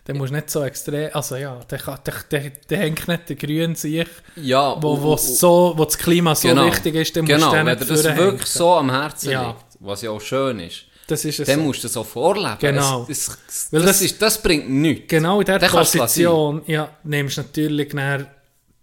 der 0.06 0.14
muss 0.16 0.30
nicht 0.30 0.50
so 0.50 0.62
extrem, 0.62 1.10
also 1.12 1.36
ja, 1.36 1.58
der, 1.70 1.78
der, 1.78 2.14
der, 2.30 2.50
der 2.68 2.78
hängt 2.78 3.06
nicht 3.08 3.28
der 3.28 3.36
Grün 3.36 3.74
sich, 3.74 4.06
Ja, 4.36 4.76
wo, 4.80 5.00
wo, 5.00 5.16
so, 5.16 5.72
wo 5.76 5.84
das 5.84 5.96
Klima 5.98 6.34
so 6.34 6.48
genau, 6.48 6.66
wichtig 6.66 6.94
ist, 6.96 7.14
der 7.16 7.22
genau, 7.22 7.46
muss 7.46 7.54
den 7.54 7.66
wenn 7.66 7.78
nicht 7.78 7.88
dir 7.88 7.94
das 7.94 8.16
wirklich 8.16 8.46
so 8.46 8.74
am 8.74 8.90
Herzen 8.90 9.30
Ja. 9.30 9.48
liegt, 9.48 9.64
was 9.80 10.02
ja 10.02 10.10
auch 10.10 10.20
schön 10.20 10.60
ist, 10.60 10.84
Das 11.06 11.24
ist 11.24 11.40
es 11.40 11.46
dann 11.46 11.58
so. 11.60 11.64
musst 11.64 11.84
du 11.84 11.88
so 11.88 12.02
vorleben. 12.04 12.56
Genau. 12.60 13.06
Es, 13.08 13.28
es, 13.48 13.68
Weil 13.70 13.82
das, 13.82 13.98
das- 13.98 14.02
ist, 14.02 14.22
das 14.22 14.40
bringt 14.42 14.70
nichts. 14.70 15.08
Genau 15.08 15.40
in 15.40 15.46
dieser 15.46 15.58
du 15.58 15.68
Position 15.68 16.62
ja, 16.66 16.96
nimmst 17.04 17.36
du 17.36 17.42
natürlich 17.42 17.92
nachher, 17.92 18.30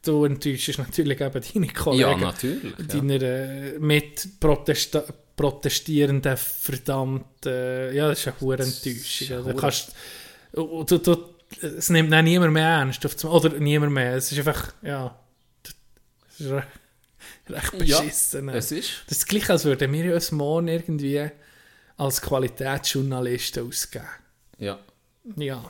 du 0.04 0.26
enttäuschst 0.26 0.78
natürlich 0.78 1.20
eben 1.20 1.42
deine 1.54 1.68
Kollegen. 1.68 2.10
Ja, 2.10 2.18
natürlich. 2.18 2.74
Ja. 2.78 2.86
Deiner 2.86 3.22
äh, 3.22 3.80
mit 3.80 4.40
Protesta 4.40 5.04
protestierenden 5.36 6.38
verdammt, 6.38 7.46
äh, 7.48 7.94
ja, 7.96 8.10
das 8.10 8.20
ist 8.20 8.28
eine 8.28 8.40
hohe 8.42 8.58
Enttäuschung. 8.58 9.44
Du 9.44 9.56
kannst, 9.56 9.92
du, 10.54 10.84
du, 10.84 10.98
du, 11.00 11.18
es 11.62 11.90
nimmt 11.90 12.12
dann 12.12 12.26
niemand 12.26 12.54
mehr 12.54 12.68
ernst, 12.68 13.04
auf 13.06 13.24
oder 13.26 13.50
niemand 13.58 13.94
mehr, 13.94 14.16
es 14.16 14.32
ist 14.32 14.38
einfach, 14.38 14.72
ja, 14.84 15.16
es 16.30 16.42
ist 16.42 16.52
recht, 16.52 16.68
recht 17.50 17.88
Ja, 17.88 18.02
beschissen. 18.02 18.50
Es 18.50 18.72
ist. 18.72 18.90
Das 19.08 19.18
ist 19.20 19.28
gleich, 19.28 19.50
als 19.50 19.66
würden 19.66 19.92
wir 19.92 20.14
uns 20.14 20.32
morgen 20.32 20.68
irgendwie 20.68 21.30
als 22.02 22.22
Qualitätsjournalisten 22.22 23.68
ausgeben. 23.68 24.06
Ja. 24.58 24.80
Ja, 25.36 25.64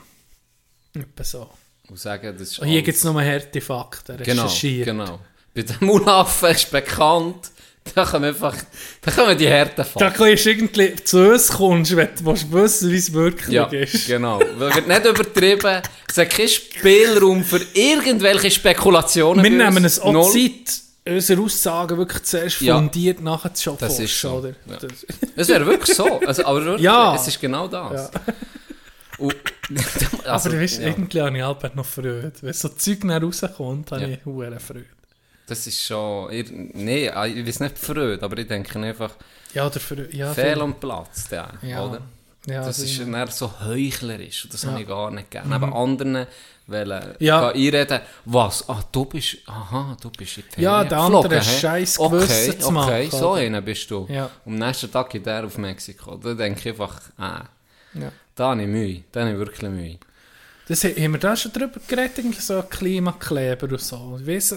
etwa 0.93 1.23
so. 1.23 1.49
Und 1.89 1.99
sagen, 1.99 2.33
das 2.37 2.51
ist 2.51 2.59
Und 2.59 2.67
hier 2.69 2.81
gibt 2.81 2.97
es 2.97 3.03
nur 3.03 3.21
harte 3.21 3.59
Fakten, 3.59 4.17
Genau, 4.17 4.43
recherchiert. 4.43 4.85
genau. 4.85 5.19
Bei 5.53 5.63
dem 5.63 5.75
Mulaffen 5.87 6.49
ist 6.51 6.71
bekannt, 6.71 7.51
da 7.95 8.05
kommen 8.05 8.25
einfach, 8.25 8.55
da 9.01 9.11
kommen 9.11 9.37
die 9.37 9.49
harten 9.49 9.73
Da 9.77 9.83
Fakten. 9.83 10.13
kannst 10.17 10.45
du 10.45 10.49
irgendwie 10.51 10.95
zu 11.03 11.31
uns 11.31 11.49
kommst, 11.49 11.95
wenn 11.97 12.09
du 12.15 12.25
wissen 12.53 12.91
wie 12.91 12.95
es 12.97 13.11
wirklich 13.11 13.49
Ja, 13.49 13.65
ist. 13.65 14.07
genau. 14.07 14.39
Weil 14.57 14.73
wird 14.75 14.87
nicht 14.87 15.05
übertrieben, 15.05 15.81
es 16.07 16.17
hat 16.17 16.29
keinen 16.29 16.47
Spielraum 16.47 17.43
für 17.43 17.59
irgendwelche 17.73 18.51
Spekulationen. 18.51 19.43
Wir 19.43 19.51
nehmen 19.51 19.83
es 19.83 19.99
auch. 19.99 20.31
Zeit, 20.31 20.79
unsere 21.07 21.41
Aussagen 21.41 21.97
wirklich 21.97 22.23
zuerst 22.23 22.61
Ja. 22.61 22.75
fundiert 22.77 23.21
nachher 23.21 23.53
zu 23.53 23.75
Das 23.79 23.99
ist 23.99 24.19
so, 24.19 24.31
oder? 24.33 24.49
ja. 24.49 24.77
Das, 24.77 25.05
Es 25.35 25.47
wäre 25.47 25.65
wirklich 25.65 25.95
so. 25.95 26.19
Also, 26.25 26.45
aber 26.45 26.63
wirklich, 26.65 26.83
Ja. 26.83 27.15
es 27.15 27.27
ist 27.27 27.39
genau 27.39 27.67
das. 27.67 28.11
Ja. 28.13 28.21
Und, 29.17 29.35
aber 30.23 30.29
also, 30.33 30.49
du 30.49 30.59
weißt, 30.59 30.79
ja, 30.81 30.87
irgendwie 30.87 31.21
habe 31.21 31.37
ich 31.37 31.43
halt 31.43 31.75
noch 31.75 31.85
Freude. 31.85 32.31
Wenn 32.41 32.53
so 32.53 32.69
Zeug 32.69 33.01
dann 33.01 33.23
rauskommt, 33.23 33.91
habe 33.91 34.01
Ja. 34.01 34.07
ich 34.09 34.25
hure 34.25 34.59
Freude. 34.59 34.85
das 35.45 35.67
ist 35.67 35.81
schon... 35.83 36.29
Nee, 36.73 37.07
ich 37.07 37.47
weiß 37.47 37.59
nicht 37.59 37.77
Freude, 37.77 38.17
aber 38.23 38.37
ich 38.39 38.47
denke 38.47 38.79
einfach, 38.79 39.11
Ja, 39.53 39.67
oder 39.67 39.79
Freude. 39.79 40.09
Ja, 40.11 40.33
Fehl 40.33 40.59
und 40.61 40.79
Platz, 40.79 41.27
der, 41.29 41.49
ja. 41.61 41.85
oder? 41.85 42.01
Ja, 42.47 42.63
das 42.65 42.79
ist 42.79 42.99
dann 42.99 43.27
so 43.29 43.51
heuchlerisch 43.63 44.45
und 44.45 44.53
das 44.53 44.63
Ja. 44.63 44.69
Mhm. 44.69 44.73
habe 44.73 44.81
ich 44.83 44.87
gar 44.87 45.11
nicht 45.11 45.29
gerne. 45.31 45.49
Neben 45.59 45.73
anderen 45.73 46.25
wollen 46.67 47.15
Ja. 47.19 47.49
einreden, 47.49 47.99
was? 48.25 48.67
Ah, 48.67 48.83
du 48.91 49.05
bist, 49.05 49.37
aha, 49.45 49.95
du 50.01 50.09
bist 50.09 50.37
in 50.37 50.43
die 50.57 50.61
Ja, 50.61 50.71
Ferien 50.83 50.89
der 50.89 50.97
andere 50.99 51.39
hä? 51.39 51.59
scheiß 51.59 51.99
okay, 51.99 52.15
Gewissen 52.17 52.59
zu 52.59 52.71
machen, 52.71 52.89
Okay, 52.93 53.09
so 53.11 53.31
oder? 53.31 53.41
einer 53.41 53.61
bist 53.61 53.91
du. 53.91 54.07
Ja. 54.09 54.29
Am 54.45 54.55
nächsten 54.55 54.91
Tag 54.91 55.09
geht 55.11 55.25
der 55.25 55.45
auf 55.45 55.57
Mexiko. 55.57 56.15
Da 56.15 56.33
denke 56.33 56.59
ich 56.61 56.67
einfach, 56.69 56.99
ah, 57.17 57.43
ja. 57.93 58.11
da 58.35 58.49
habe 58.49 58.61
ich 58.63 58.67
Mühe, 58.67 59.03
da 59.11 59.21
habe 59.21 59.31
ich 59.33 59.37
wirklich 59.37 59.69
Mühe. 59.69 59.97
Das, 60.67 60.83
haben 60.83 61.11
wir 61.11 61.19
da 61.19 61.35
schon 61.35 61.51
drüber 61.51 61.79
geredet, 61.87 62.41
so 62.41 62.63
Klimakleber 62.63 63.67
und 63.69 63.81
so. 63.81 64.17
Ich 64.21 64.27
weiss, 64.27 64.55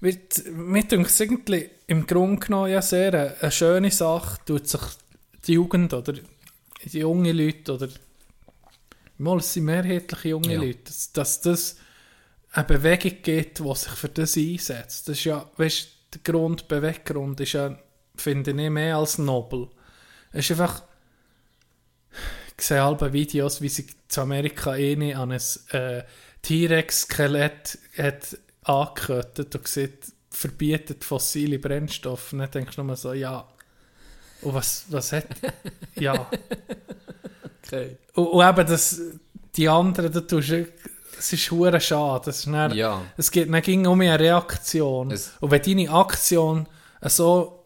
wird, 0.00 0.46
mir 0.52 0.84
denkt 0.84 1.10
es 1.10 1.18
irgendwie 1.18 1.70
im 1.88 2.06
Grunde 2.06 2.44
genommen 2.46 2.70
ja 2.70 2.80
sehr 2.82 3.12
eine, 3.12 3.34
eine 3.40 3.50
schöne 3.50 3.90
Sache, 3.90 4.38
tut 4.46 4.68
sich 4.68 4.80
die 5.46 5.54
Jugend 5.54 5.92
oder 5.94 6.12
junge 6.94 7.32
Leute 7.32 7.74
oder 7.74 7.88
mal 9.18 9.40
sind 9.40 9.64
mehrheitliche 9.64 10.28
junge 10.28 10.54
Ja. 10.54 10.60
Leute, 10.60 10.84
dass, 10.84 11.12
dass 11.12 11.40
das 11.40 11.76
eine 12.52 12.64
Bewegung 12.64 13.22
gibt, 13.22 13.58
die 13.58 13.74
sich 13.74 13.92
für 13.92 14.08
das 14.08 14.36
einsetzt. 14.36 15.08
Das 15.08 15.18
ist 15.18 15.24
ja, 15.24 15.50
weißt 15.56 15.88
der 16.14 16.20
Grund, 16.32 16.68
Beweggrund 16.68 17.40
ist 17.40 17.52
ja, 17.52 17.78
finde 18.16 18.50
ich, 18.50 18.70
mehr 18.70 18.96
als 18.96 19.18
nobel. 19.18 19.68
Es 20.32 20.46
ist 20.46 20.52
einfach, 20.52 20.82
ich 22.56 22.64
sehe 22.64 22.82
alle 22.82 23.12
Videos, 23.12 23.60
wie 23.60 23.68
sie 23.68 23.86
zu 24.08 24.22
Amerika 24.22 24.72
eine 24.72 25.16
an 25.16 25.32
ein 25.32 25.40
äh, 25.70 26.04
T-Rex-Skelett 26.42 27.78
hat 27.96 28.38
angekettet 28.62 29.54
und 29.54 29.68
sieht, 29.68 30.12
verbietet 30.30 31.04
fossile 31.04 31.58
Brennstoffe. 31.58 32.32
Und 32.32 32.40
dann 32.40 32.50
denkst 32.50 32.76
du 32.76 32.82
nur 32.82 32.96
so, 32.96 33.12
ja, 33.12 33.48
und 34.42 34.54
was, 34.54 34.84
was 34.88 35.12
hat, 35.12 35.26
ja. 35.96 36.26
Okay. 37.66 37.96
Und, 38.14 38.26
und 38.28 38.48
eben 38.48 38.66
das, 38.66 39.00
die 39.56 39.68
anderen, 39.68 40.12
da 40.12 40.20
tust 40.20 40.48
du, 40.50 40.66
es 41.18 41.32
ist 41.32 41.50
hure 41.50 41.80
schade. 41.80 42.22
Das 42.26 42.38
ist 42.38 42.46
dann, 42.46 42.72
Ja. 42.74 43.02
Es 43.16 43.30
geht 43.30 43.52
dann 43.52 43.60
ging 43.62 43.86
um 43.86 44.00
eine 44.00 44.18
Reaktion. 44.18 45.10
Es- 45.10 45.32
und 45.40 45.50
wenn 45.50 45.62
deine 45.62 45.90
Aktion 45.90 46.66
so 47.02 47.64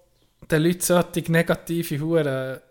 den 0.50 0.62
Leuten 0.62 0.80
solche 0.80 1.30
negative 1.30 2.00
hure 2.00 2.62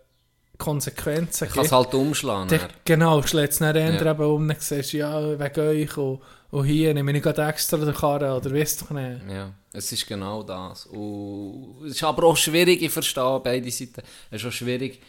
Konsequenzen 0.58 1.48
Ich 1.48 1.54
kann 1.54 1.64
es 1.64 1.72
halt 1.72 1.94
umschlagen. 1.94 2.48
dann, 2.48 2.68
genau, 2.84 3.22
schlägt 3.22 3.52
es 3.54 3.58
dann 3.60 3.74
Ja. 3.76 4.10
eben 4.10 4.24
um, 4.24 4.46
dann 4.48 4.56
siehst 4.60 4.92
du, 4.92 4.98
ja, 4.98 5.38
wegen 5.38 5.60
euch 5.60 5.96
und, 5.96 6.20
und 6.52 6.64
hier 6.66 6.94
nehme 6.94 7.16
ich 7.16 7.22
gerade 7.22 7.44
extra 7.46 7.76
den 7.78 7.92
Karren 7.92 8.30
oder 8.36 8.54
weißt 8.54 8.84
du 8.88 8.94
nicht. 8.94 9.22
Ja, 9.28 9.52
es 9.72 9.90
ist 9.90 10.06
genau 10.06 10.42
das. 10.44 10.86
Und 10.86 11.78
es 11.86 11.96
ist 11.96 12.04
aber 12.04 12.24
auch 12.24 12.36
schwierig, 12.36 12.80
ich 12.82 12.90
verstehe 12.92 13.40
beide 13.42 13.68
Seiten. 13.70 14.02
Es 14.30 14.42
ist 14.42 14.48
auch 14.48 14.52
schwierig, 14.52 15.00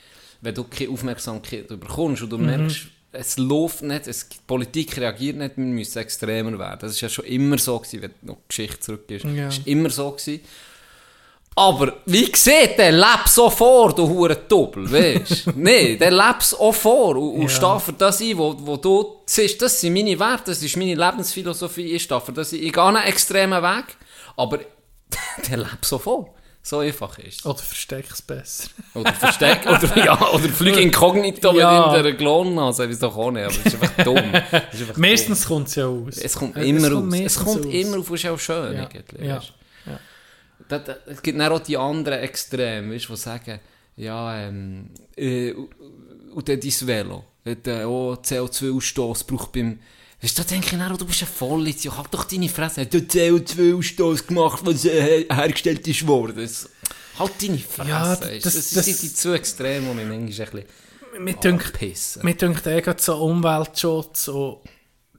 wenn 0.42 0.56
du 0.56 0.64
keine 0.64 0.90
Aufmerksamkeit 0.90 1.68
bekommst 1.68 2.24
und 2.24 2.30
du 2.32 2.38
Mhm. 2.40 2.46
merkst, 2.48 2.88
es 3.12 3.38
läuft 3.38 3.84
nicht, 3.84 4.08
es, 4.08 4.28
die 4.28 4.38
Politik 4.48 4.98
reagiert 4.98 5.38
nicht, 5.38 5.56
wir 5.56 5.64
müssen 5.66 6.00
extremer 6.00 6.58
werden. 6.58 6.80
Das 6.82 6.94
ist 6.94 7.02
ja 7.02 7.10
schon 7.10 7.26
immer 7.26 7.60
so 7.60 7.78
gewesen, 7.78 8.02
wenn 8.02 8.12
noch 8.24 8.38
die 8.38 8.48
Geschichte 8.48 8.80
zurück 8.80 9.12
ist. 9.12 9.26
Ja. 9.26 9.50
Es 9.50 9.60
ist 9.60 9.68
immer 9.68 9.90
so 9.92 10.12
gewesen. 10.12 10.42
Aber 11.56 11.94
wie 12.08 12.32
sieht 12.36 12.78
der 12.80 12.92
lebt 12.92 13.28
so 13.28 13.50
vor, 13.50 13.94
du 13.94 14.08
hure 14.10 14.36
Doppel, 14.36 14.92
weißt 14.92 15.48
du? 15.48 15.52
Nein, 15.56 15.98
der 16.00 16.10
lebt 16.12 16.56
auch 16.60 16.72
vor 16.74 17.16
und, 17.16 17.42
und 17.42 17.52
Ja. 17.62 17.80
für 17.80 17.94
das 17.94 18.22
ein, 18.22 18.38
wo, 18.38 18.56
wo 18.60 18.78
du 18.78 19.18
siehst, 19.26 19.62
das 19.62 19.80
sind 19.80 19.94
meine 19.94 20.18
Werte, 20.20 20.46
das 20.52 20.64
ist 20.64 20.76
meine 20.78 20.96
Lebensphilosophie, 20.96 21.94
ich 21.94 22.04
stehe 22.04 22.20
für 22.22 22.32
das 22.34 22.52
ein. 22.54 22.64
Ich 22.64 22.74
gehe 22.74 22.84
einen 22.84 23.04
extremen 23.04 23.62
Weg, 23.62 23.86
aber 24.36 24.60
der 25.50 25.58
lebt 25.58 25.86
so 25.86 26.00
vor. 26.00 26.34
So 26.66 26.80
einfach 26.80 27.20
ist 27.20 27.42
es. 27.42 27.46
Oder 27.46 27.58
versteck 27.60 28.06
es 28.10 28.22
besser. 28.22 28.70
Oder 28.96 29.12
versteck, 29.14 29.60
oder, 29.68 29.98
ja, 30.06 30.14
oder 30.32 30.48
flieg 30.48 30.78
inkognito 30.78 31.54
Ja. 31.60 31.92
mit 31.94 32.06
der 32.06 32.16
Klonnase, 32.16 32.90
wie 32.90 32.96
doch 32.96 33.18
auch 33.18 33.32
nicht, 33.32 33.44
aber 33.44 33.54
das 33.64 33.74
ist 33.74 33.84
einfach 33.84 34.04
dumm. 34.06 34.34
Ist 34.72 34.82
einfach 34.82 34.96
Meistens 34.98 35.46
kommt 35.46 35.68
es 35.68 35.76
ja 35.76 35.88
aus. 35.88 36.18
Es 36.18 36.34
kommt 36.36 36.56
immer 36.58 36.90
kommt 36.90 37.14
aus. 37.14 37.20
Es 37.20 37.36
kommt 37.36 37.66
aus. 37.68 37.74
immer 37.74 38.00
auf, 38.00 38.10
und 38.10 38.16
ist 38.16 38.26
auch 38.28 38.40
schön 38.40 38.76
Ja. 38.78 38.84
eigentlich. 38.88 39.28
Ja. 39.28 39.42
Es 41.06 41.22
gibt 41.22 41.40
dann 41.40 41.52
auch 41.52 41.60
die 41.60 41.78
anderen 41.78 42.20
Extreme, 42.20 42.94
weißt, 42.94 43.10
die 43.10 43.16
sagen, 43.18 43.60
ja, 43.96 44.40
ähm, 44.48 44.90
äh, 45.16 45.52
und 45.54 46.50
dann 46.50 46.60
dein 46.60 46.88
Velo, 46.88 47.24
hat 47.46 47.68
äh, 47.68 47.84
auch 47.84 48.16
CO2-Ausstoß 48.16 49.28
braucht 49.28 49.52
beim, 49.52 49.80
weißt 50.22 50.38
du, 50.38 50.42
da 50.44 50.48
denke 50.50 50.66
ich 50.68 50.72
dann 50.72 50.98
du 50.98 51.06
bist 51.06 51.22
ein 51.22 51.28
Vollidiot, 51.28 51.98
halt 51.98 52.08
doch 52.12 52.24
deine 52.24 52.50
Fresse, 52.50 52.86
du 52.86 52.98
hast 53.00 53.12
CO2-Ausstoß 53.12 54.26
gemacht, 54.28 54.62
was 54.64 54.86
äh, 54.86 55.26
hergestellt 55.32 55.88
ist 55.88 56.08
worden. 56.08 56.38
Das, 56.38 56.70
halt 57.20 57.32
deine 57.42 57.60
Fresse, 57.60 57.90
Ja, 57.90 58.16
du. 58.16 58.40
das- 58.40 58.54
das, 58.56 58.72
das- 58.72 58.86
sind 58.86 59.02
die 59.02 59.14
zwei 59.14 59.36
Extreme, 59.36 59.88
die 59.90 59.94
mich 59.96 60.08
manchmal 60.08 60.20
ein 60.22 60.26
bisschen 60.26 60.64
Mir 61.24 61.38
anpissen. 61.54 62.24
Mir 62.26 62.34
denkt 62.36 62.66
eh 62.66 62.82
gerade 62.82 63.02
so 63.02 63.16
Umweltschutz 63.18 64.28
und 64.30 64.60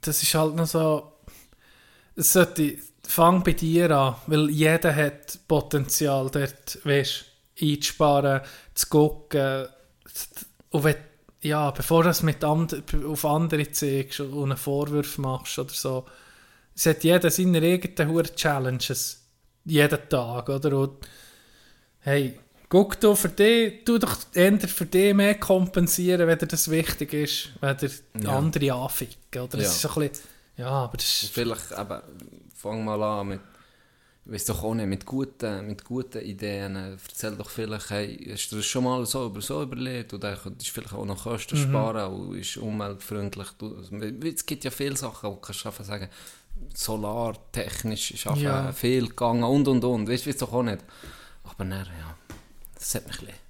das 0.01 0.21
ist 0.23 0.35
halt 0.35 0.57
noch 0.57 0.67
so, 0.67 1.13
es 2.17 2.33
sollte, 2.33 2.79
fang 3.07 3.43
bei 3.45 3.53
dir 3.53 3.91
an, 3.91 4.17
weil 4.27 4.51
jeder 4.51 4.95
hat 4.95 5.39
Potenzial 5.49 6.31
dort, 6.31 6.79
weißt, 6.85 7.25
einzusparen, 7.61 8.41
zu 8.75 8.87
gucken 8.89 9.67
und 10.71 10.85
wenn, 10.85 10.97
ja, 11.41 11.71
bevor 11.71 12.03
du 12.05 12.09
es 12.09 12.23
mit 12.23 12.43
and, 12.43 12.83
auf 13.07 13.25
andere 13.25 13.71
zeigst 13.71 14.21
und 14.21 14.43
einen 14.45 14.57
Vorwurf 14.57 15.19
machst 15.19 15.59
oder 15.59 15.73
so, 15.73 16.05
es 16.75 16.87
hat 16.87 17.05
jeder 17.05 17.31
seine 17.31 17.59
eigenen 17.61 18.09
hohen 18.13 18.35
Challenges, 18.35 19.23
jeden 19.65 20.09
Tag, 20.09 20.49
oder, 20.49 20.77
und 20.79 21.07
hey, 22.01 22.39
guck 22.69 22.99
du 23.01 23.15
für 23.15 23.29
dich, 23.29 23.85
tu 23.85 23.99
doch 23.99 24.17
eher 24.33 24.59
für 24.61 24.87
dich 24.87 25.15
mehr 25.15 25.37
kompensieren, 25.39 26.27
wenn 26.27 26.39
dir 26.39 26.47
das 26.47 26.69
wichtig 26.71 27.13
ist, 27.13 27.51
wenn 27.61 27.77
dir 27.77 27.91
Ja. 28.21 28.37
andere 28.39 28.73
anficken, 28.73 29.43
oder? 29.43 29.59
Das 29.59 29.61
Ja. 29.63 29.69
ist 29.71 29.81
so 29.83 29.89
ein 30.01 30.09
bisschen, 30.09 30.27
ja, 30.57 30.69
aber 30.69 30.97
das 30.97 31.23
ist, 31.23 31.31
Vielleicht 31.33 31.71
eben, 31.73 32.01
fang 32.65 32.85
mal 32.85 33.03
an 33.03 33.29
mit, 33.29 33.41
weiß 34.27 34.47
doch 34.47 34.65
auch 34.65 34.75
nicht, 34.75 34.87
mit 34.89 35.05
guten, 35.05 35.67
mit 35.67 35.85
guten 35.85 36.23
Ideen, 36.23 36.77
äh, 36.77 36.93
erzähl 36.93 37.37
doch 37.37 37.51
vielleicht, 37.51 37.91
hey, 37.91 38.09
hast 38.33 38.51
du 38.51 38.57
das 38.57 38.65
schon 38.65 38.85
mal 38.85 39.05
so 39.07 39.27
über 39.27 39.41
so 39.43 39.63
überlegt 39.63 40.13
dann 40.25 40.39
könntest 40.43 40.69
du 40.71 40.73
vielleicht 40.75 40.95
auch 40.95 41.05
noch 41.05 41.23
Kosten 41.23 41.57
sparen 41.57 42.13
und 42.13 42.37
ist 42.39 42.57
umweltfreundlich. 42.57 43.49
Du, 43.59 43.77
es 44.35 44.47
gibt 44.47 44.65
ja 44.65 44.71
viele 44.71 44.97
Sachen, 44.97 45.29
wo 45.29 45.35
du 45.35 45.41
kannst 45.41 45.67
einfach 45.67 45.85
sagen, 45.85 46.09
solartechnisch 46.75 48.13
ist 48.13 48.25
Ja. 48.25 48.73
viel 48.73 49.09
gegangen 49.09 49.45
und 49.45 49.69
und 49.69 49.85
und, 49.85 50.09
weißt 50.09 50.25
du, 50.25 50.31
weiß 50.31 50.39
doch 50.39 50.53
auch 50.53 50.63
nicht. 50.63 50.83
Aber 51.45 51.65
dann, 51.65 51.87
ja, 51.87 52.17
das 52.75 52.95
hat 52.95 53.07
mich 53.07 53.19
ein 53.21 53.27
bisschen 53.27 53.44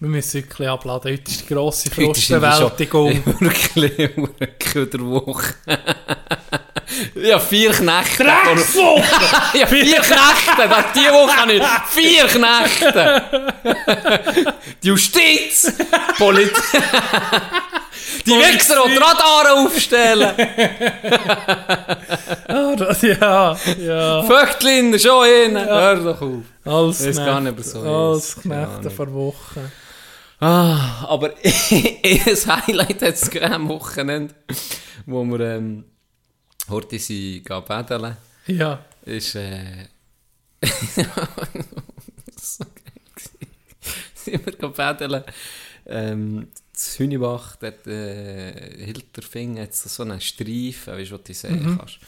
Wir 0.00 0.08
müssen 0.08 0.34
wirklich 0.34 0.68
abladen. 0.68 1.12
Heute 1.12 1.30
ist 1.30 1.40
die 1.48 1.54
grosse 1.54 1.90
Frustbewältigung. 1.90 3.10
schon- 3.24 3.40
Wirklich 3.40 4.10
eine 4.16 4.46
Köderwoche. 4.58 5.54
ja, 7.16 7.40
vier 7.40 7.70
Knechte. 7.72 8.24
ja, 8.24 9.66
vier 9.66 9.96
Knechte. 10.00 10.68
Das- 10.68 10.92
Die 10.94 11.08
Woche 11.10 11.52
ich 11.52 11.62
vier 11.90 12.26
Knechte. 12.26 13.22
Die 14.82 14.88
Justiz. 14.88 15.72
Polizei. 16.18 16.78
Die 18.24 18.30
Wichser, 18.32 18.76
die 18.88 18.96
Radare 18.96 19.52
aufstellen. 19.66 20.32
Ah, 22.46 22.76
das- 22.76 23.02
ja, 23.02 23.56
ja. 23.78 24.22
Vögtlin, 24.22 24.96
schon 24.98 25.24
hin. 25.24 25.58
Hör 25.58 25.96
doch 25.96 26.20
auf. 26.22 26.42
Als 26.64 27.04
Weiß 27.06 27.16
gar 27.16 27.40
nicht, 27.40 27.52
ob 27.52 27.58
es 27.58 27.70
so 27.72 27.80
Als 27.80 28.28
ist. 28.28 28.42
Keine 28.44 28.66
Knechte 28.66 28.90
vor 28.90 29.12
Wochen. 29.12 29.72
Ah, 30.40 31.04
aber 31.08 31.34
ein 31.44 32.36
Highlight 32.64 33.02
hat 33.02 33.14
es 33.14 33.36
am 33.42 33.68
Wochenende, 33.68 34.34
wo 35.06 35.24
wir 35.24 35.40
ähm, 35.40 35.84
heute 36.68 36.98
sind 36.98 37.44
baden, 37.48 38.16
Ja. 38.46 38.84
ist 39.04 39.34
äh, 39.34 39.86
so 42.36 42.64
geil 42.64 43.92
sind 44.14 44.46
wir 44.60 44.68
baden, 44.68 45.24
ähm, 45.86 46.48
das 46.72 46.98
Hünibach, 46.98 47.56
dort 47.56 47.86
äh, 47.86 48.84
Hilterfing 48.84 49.58
hat 49.60 49.74
so 49.74 50.02
einen 50.02 50.20
Streifen, 50.20 50.94
weißt 50.94 51.10
du, 51.10 51.14
was 51.14 51.22
du 51.24 51.34
sehen 51.34 51.76
kannst. 51.78 51.98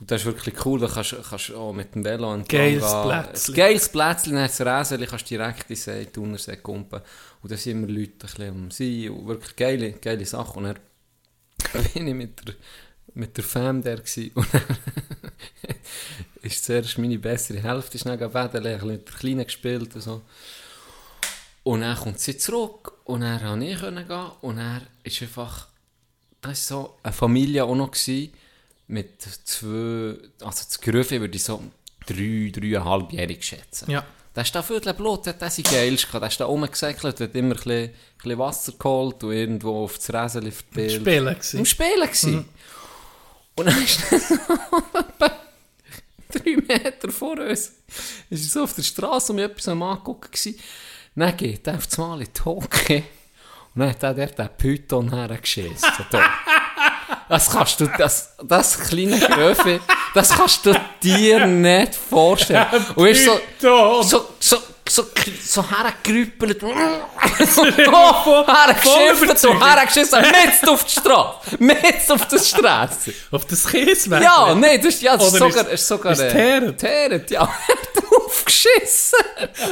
Und 0.00 0.10
das 0.10 0.22
ist 0.22 0.26
wirklich 0.26 0.54
cool, 0.66 0.80
da 0.80 0.88
kannst 0.88 1.12
du 1.50 1.56
auch 1.56 1.72
mit 1.72 1.94
dem 1.94 2.04
Velo 2.04 2.34
entlang 2.34 2.48
Geiles 2.48 2.82
gehen. 2.90 3.02
Plätzchen. 3.02 3.54
Ein 3.54 3.56
geiles 3.56 3.88
Plätzchen, 3.88 4.32
dann 4.34 4.50
ein 4.50 4.68
Räseli, 4.78 5.06
kannst 5.06 5.30
direkt 5.30 5.70
in 5.70 5.76
See, 5.76 6.06
Thunersee 6.06 6.56
kumpen. 6.56 7.00
Und 7.44 7.50
da 7.50 7.58
sind 7.58 7.72
immer 7.72 7.92
Leute 7.92 8.12
ein 8.12 8.70
bisschen 8.70 9.10
um 9.10 9.18
und 9.18 9.26
wirklich 9.28 9.54
geile, 9.54 9.92
geile 9.92 10.24
Sachen. 10.24 10.64
Und 10.64 10.80
dann 11.72 11.84
bin 11.92 12.08
ich 12.08 12.14
mit 12.14 12.48
der, 12.48 12.54
mit 13.12 13.36
der 13.36 13.44
Fam 13.44 13.82
der 13.82 13.98
gewesen. 13.98 14.30
und 14.34 14.46
dann 14.50 14.62
ist 16.40 16.64
zuerst 16.64 16.96
meine 16.96 17.18
bessere 17.18 17.62
Hälfte 17.62 17.98
ist 17.98 18.06
dann 18.06 18.18
gebeten, 18.18 18.66
ein 18.66 18.86
mit 18.86 19.06
der 19.06 19.14
Kleinen 19.14 19.44
gespielt 19.44 19.94
und 19.94 20.00
so. 20.00 20.22
Und 21.64 21.82
dann 21.82 21.98
kommt 21.98 22.18
sie 22.18 22.38
zurück 22.38 22.92
und 23.04 23.20
dann 23.20 23.38
konnte 23.38 23.66
ich 23.66 23.78
gehen 23.78 24.30
und 24.40 24.56
dann 24.56 24.86
ist 25.02 25.20
einfach, 25.20 25.68
das 26.40 26.70
war 26.70 26.84
so 26.84 26.98
eine 27.02 27.12
Familie 27.12 27.66
auch 27.66 27.74
noch 27.74 27.90
gewesen, 27.90 28.32
mit 28.86 29.20
zwei, 29.20 30.16
also 30.40 30.64
das 30.64 30.80
Gröfe 30.80 31.20
würde 31.20 31.36
ich 31.36 31.44
so 31.44 31.62
drei, 32.06 32.50
dreieinhalbjährig 32.54 33.44
schätzen. 33.44 33.90
Ja. 33.90 34.06
Der 34.34 34.92
Blut, 34.94 35.26
der 35.26 35.34
hat 35.34 35.42
das 35.42 35.62
geilst 35.62 36.06
gehabt. 36.06 36.22
Der 36.22 36.28
ist 36.28 36.40
da 36.40 36.46
rumgesäckelt, 36.46 37.20
hat 37.20 37.34
immer 37.34 37.50
ein 37.50 37.56
bisschen, 37.56 37.70
ein 37.70 37.90
bisschen 38.16 38.38
Wasser 38.38 38.72
geholt 38.76 39.22
und 39.22 39.32
irgendwo 39.32 39.84
auf 39.84 39.96
das 39.96 40.12
Räseli 40.12 40.50
verteilt. 40.50 40.92
Spielen 40.92 41.28
Im 41.28 41.34
gewesen. 41.34 41.66
Spielen 41.66 42.10
gsi. 42.10 42.44
Und 43.56 43.66
dann 43.66 43.84
ist 43.84 44.12
er 44.12 44.18
so 44.18 44.34
drei 46.30 46.56
Meter 46.56 47.10
vor 47.10 47.38
uns. 47.38 47.72
Ist 48.28 48.50
so 48.50 48.64
auf 48.64 48.74
der 48.74 48.82
Straße 48.82 49.30
und 49.30 49.36
mir 49.36 49.44
etwas 49.44 49.68
am 49.68 49.82
angucken. 49.82 50.56
Dann 51.14 51.36
geht 51.36 51.66
er 51.68 51.76
auf 51.76 51.86
das 51.86 51.98
Mal 51.98 52.22
in 52.22 52.28
die 52.36 52.44
Hocke 52.44 53.04
und 53.74 53.80
dann 53.80 53.90
hat 53.90 54.02
er 54.02 54.14
dort 54.14 54.38
den 54.38 54.48
Python 54.56 55.10
hergeschissen. 55.10 55.90
Da. 57.28 57.36
Das 57.36 57.50
kannst 57.50 57.80
du, 57.80 57.86
das, 57.98 58.34
das 58.42 58.78
kleine 58.78 59.18
Gröfe, 59.18 59.80
das 60.14 60.30
kannst 60.30 60.64
du 60.66 60.74
dir 61.02 61.46
nicht 61.46 61.94
vorstellen. 61.94 62.66
Und 62.94 63.06
ist 63.08 63.24
so, 63.24 63.40
so, 63.58 64.02
so, 64.02 64.58
so, 64.88 65.04
so 65.42 65.64
hergerüppelt. 65.70 66.60
so 66.60 67.64
voll 67.64 68.44
hergeschiffen, 68.46 69.36
so 69.36 69.58
hergeschissen, 69.64 70.20
mit 70.20 70.68
auf 70.68 70.84
die 70.84 70.90
Straße. 71.00 71.38
Mit 71.58 72.10
auf 72.10 72.28
die 72.28 72.38
Straße. 72.38 73.14
Auf 73.30 73.44
das 73.46 73.66
Kiesweg. 73.66 74.22
Ja, 74.22 74.54
nein, 74.54 74.78
das 74.82 74.94
ist, 74.94 75.02
ja, 75.02 75.16
das 75.16 75.26
ist 75.32 75.38
sogar, 75.38 75.64
ist- 75.66 75.72
ist 75.72 75.88
sogar, 75.88 76.12
ist 76.12 76.20
äh, 76.20 76.72
teeret, 76.76 77.30
ja. 77.30 77.42
Er 77.68 77.74
hat 77.74 78.10
drauf 78.10 78.44
geschissen. 78.44 79.18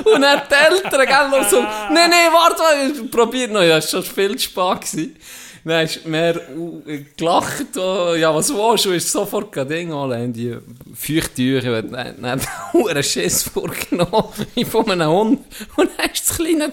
Und 0.05 0.23
er 0.23 0.39
die 0.49 0.55
Eltern, 0.55 1.07
gell, 1.07 1.47
so, 1.51 1.61
nein, 1.61 2.11
nein, 2.11 2.33
warte 2.33 2.63
mal, 2.63 3.09
probiert 3.09 3.51
noch, 3.53 3.63
ja, 3.63 3.77
das 3.77 3.93
war 3.93 4.03
schon 4.03 4.15
viel 4.15 4.39
Spaß 4.39 4.81
gewesen. 4.93 5.17
Dann 5.65 5.85
ist 5.85 6.05
mehr 6.07 6.41
uh, 6.57 6.83
gelacht, 7.17 7.77
oh, 7.77 8.15
ja, 8.15 8.35
was 8.35 8.53
willst 8.53 8.85
du, 8.85 8.91
ist 8.91 9.13
sofort 9.13 9.53
kein 9.53 9.69
Ding, 9.69 9.93
alle 9.93 10.17
haben 10.17 10.33
die 10.33 10.57
Feuchttücher, 10.95 11.83
dann 11.83 12.21
dann 12.21 12.41
hat 12.41 12.49
er 12.75 12.91
einen 12.91 13.03
Schiss 13.03 13.45
vorgenommen, 13.45 14.25
wie 14.55 14.65
von 14.65 14.91
einem 14.91 15.09
Hund. 15.09 15.45
Und 15.77 15.91
dann 15.97 16.11
ist 16.11 16.29
das 16.29 16.37
kleine 16.37 16.73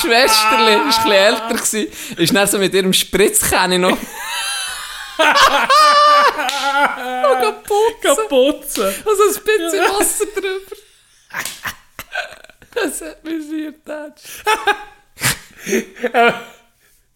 Schwesterli, 0.00 0.74
ist 0.88 0.98
ein 0.98 1.04
bisschen 1.04 1.12
älter 1.12 1.54
gewesen, 1.54 1.86
ist 2.16 2.34
dann 2.34 2.46
so 2.48 2.58
mit 2.58 2.74
ihrem 2.74 2.92
Spritzkännchen 2.92 3.80
noch 3.80 3.96
kaputt. 7.40 8.02
Kaputzen. 8.02 8.84
Also 8.84 9.22
ein 9.22 9.44
bisschen 9.44 9.80
Wasser 9.98 10.26
drüber. 10.34 10.76
Das 12.74 13.00
hat 13.00 13.24
mich 13.24 13.46
sehr 13.48 13.72
getatscht. 13.72 14.44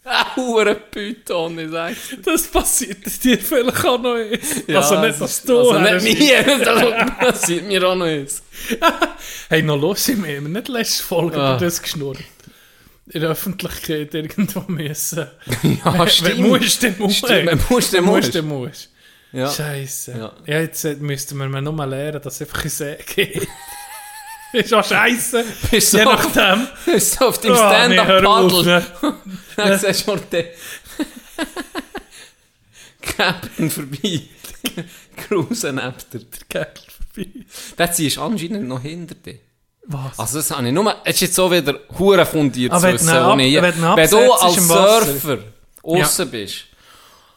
Ein 0.03 0.37
hure 0.37 0.75
Python, 0.77 1.59
ich 1.59 1.71
sag's. 1.71 2.17
Das 2.25 2.47
passiert 2.47 3.23
dir 3.23 3.39
vielleicht 3.39 3.85
auch 3.85 4.01
noch 4.01 4.15
eins. 4.15 4.63
Ja, 4.67 4.81
also 4.81 4.99
nicht, 5.01 5.21
dass 5.21 5.31
ist- 5.39 5.49
du 5.49 5.59
Also 5.59 5.79
nicht 5.79 6.19
mir, 6.19 6.43
das 6.65 7.17
passiert 7.19 7.67
mir 7.67 7.87
auch 7.87 7.95
noch 7.95 8.07
eins. 8.07 8.43
Hey, 9.49 9.63
noch 9.63 9.77
los, 9.81 10.09
wir 10.09 10.37
haben 10.37 10.53
nicht 10.53 10.69
letzte 10.69 11.03
Folge 11.03 11.37
Ah. 11.41 11.57
über 11.57 11.65
das 11.65 11.83
geschnurrt. 11.83 12.19
In 13.13 13.21
der 13.21 13.31
Öffentlichkeit 13.31 14.15
irgendwo 14.15 14.61
müssen. 14.69 15.27
Ja, 15.85 15.99
Wenn 15.99 16.09
stimmt. 16.09 16.39
du 16.39 16.43
musst, 16.47 16.83
dann 16.83 16.95
musst 16.99 17.17
Stimmt, 17.19 17.31
wenn 17.47 17.59
du 17.59 17.65
musst, 17.69 17.93
dann 17.95 18.01
Wenn 18.05 18.07
du 18.11 18.17
musst. 18.17 18.35
dann 18.35 18.49
musst. 18.49 18.91
Ja. 19.33 19.51
Scheiße. 19.51 20.13
Ja. 20.19 20.33
Ja. 20.47 20.61
jetzt 20.61 20.85
müssten 21.01 21.37
wir 21.39 21.49
mir 21.49 21.63
nur 21.63 21.73
mal 21.73 21.89
lernen, 21.89 22.21
dass 22.23 22.41
es 22.41 22.43
einfach 22.49 22.65
in 22.65 22.71
See 22.71 22.97
geht. 23.15 23.49
Ist 24.53 24.75
auch 24.75 24.85
scheiße. 24.85 25.45
Bist 25.71 25.93
Je 25.93 26.05
nachdem. 26.05 26.67
Bist 26.87 27.21
du 27.21 27.27
auf 27.27 27.39
dem 27.41 27.53
Ah, 27.53 27.57
Stand-Up-Paddle. 27.57 28.65
ne? 28.65 28.87
Dann 29.57 29.79
siehst 29.79 30.07
du 30.07 30.17
den 30.17 30.47
Captain 33.01 33.71
vorbei. 33.71 34.23
Cruisen 35.17 35.77
neben 35.77 35.95
dir. 36.13 36.27
Geil 36.49 36.73
vorbei. 37.15 37.31
Der 37.79 37.93
ziehst 37.93 38.19
anscheinend 38.19 38.69
noch 38.69 38.81
hinter 38.83 39.15
dir. 39.15 39.39
Was? 39.87 40.19
Also 40.19 40.39
das 40.39 40.51
habe 40.51 40.67
ich 40.69 40.73
nur, 40.75 40.95
es 41.05 41.15
ist 41.17 41.21
jetzt 41.23 41.35
so 41.35 41.51
wieder 41.51 41.81
hure 41.99 42.25
fundiert 42.27 42.73
Ah, 42.73 42.79
zu 42.79 42.93
wissen, 42.93 43.07
du 43.09 43.13
ab- 43.13 43.39
wenn 43.39 43.81
du 43.81 43.97
Wenn 43.97 44.11
du 44.11 44.33
als. 44.33 44.67
Surfer 44.67 45.39
außen 45.83 46.31
bist, 46.31 46.65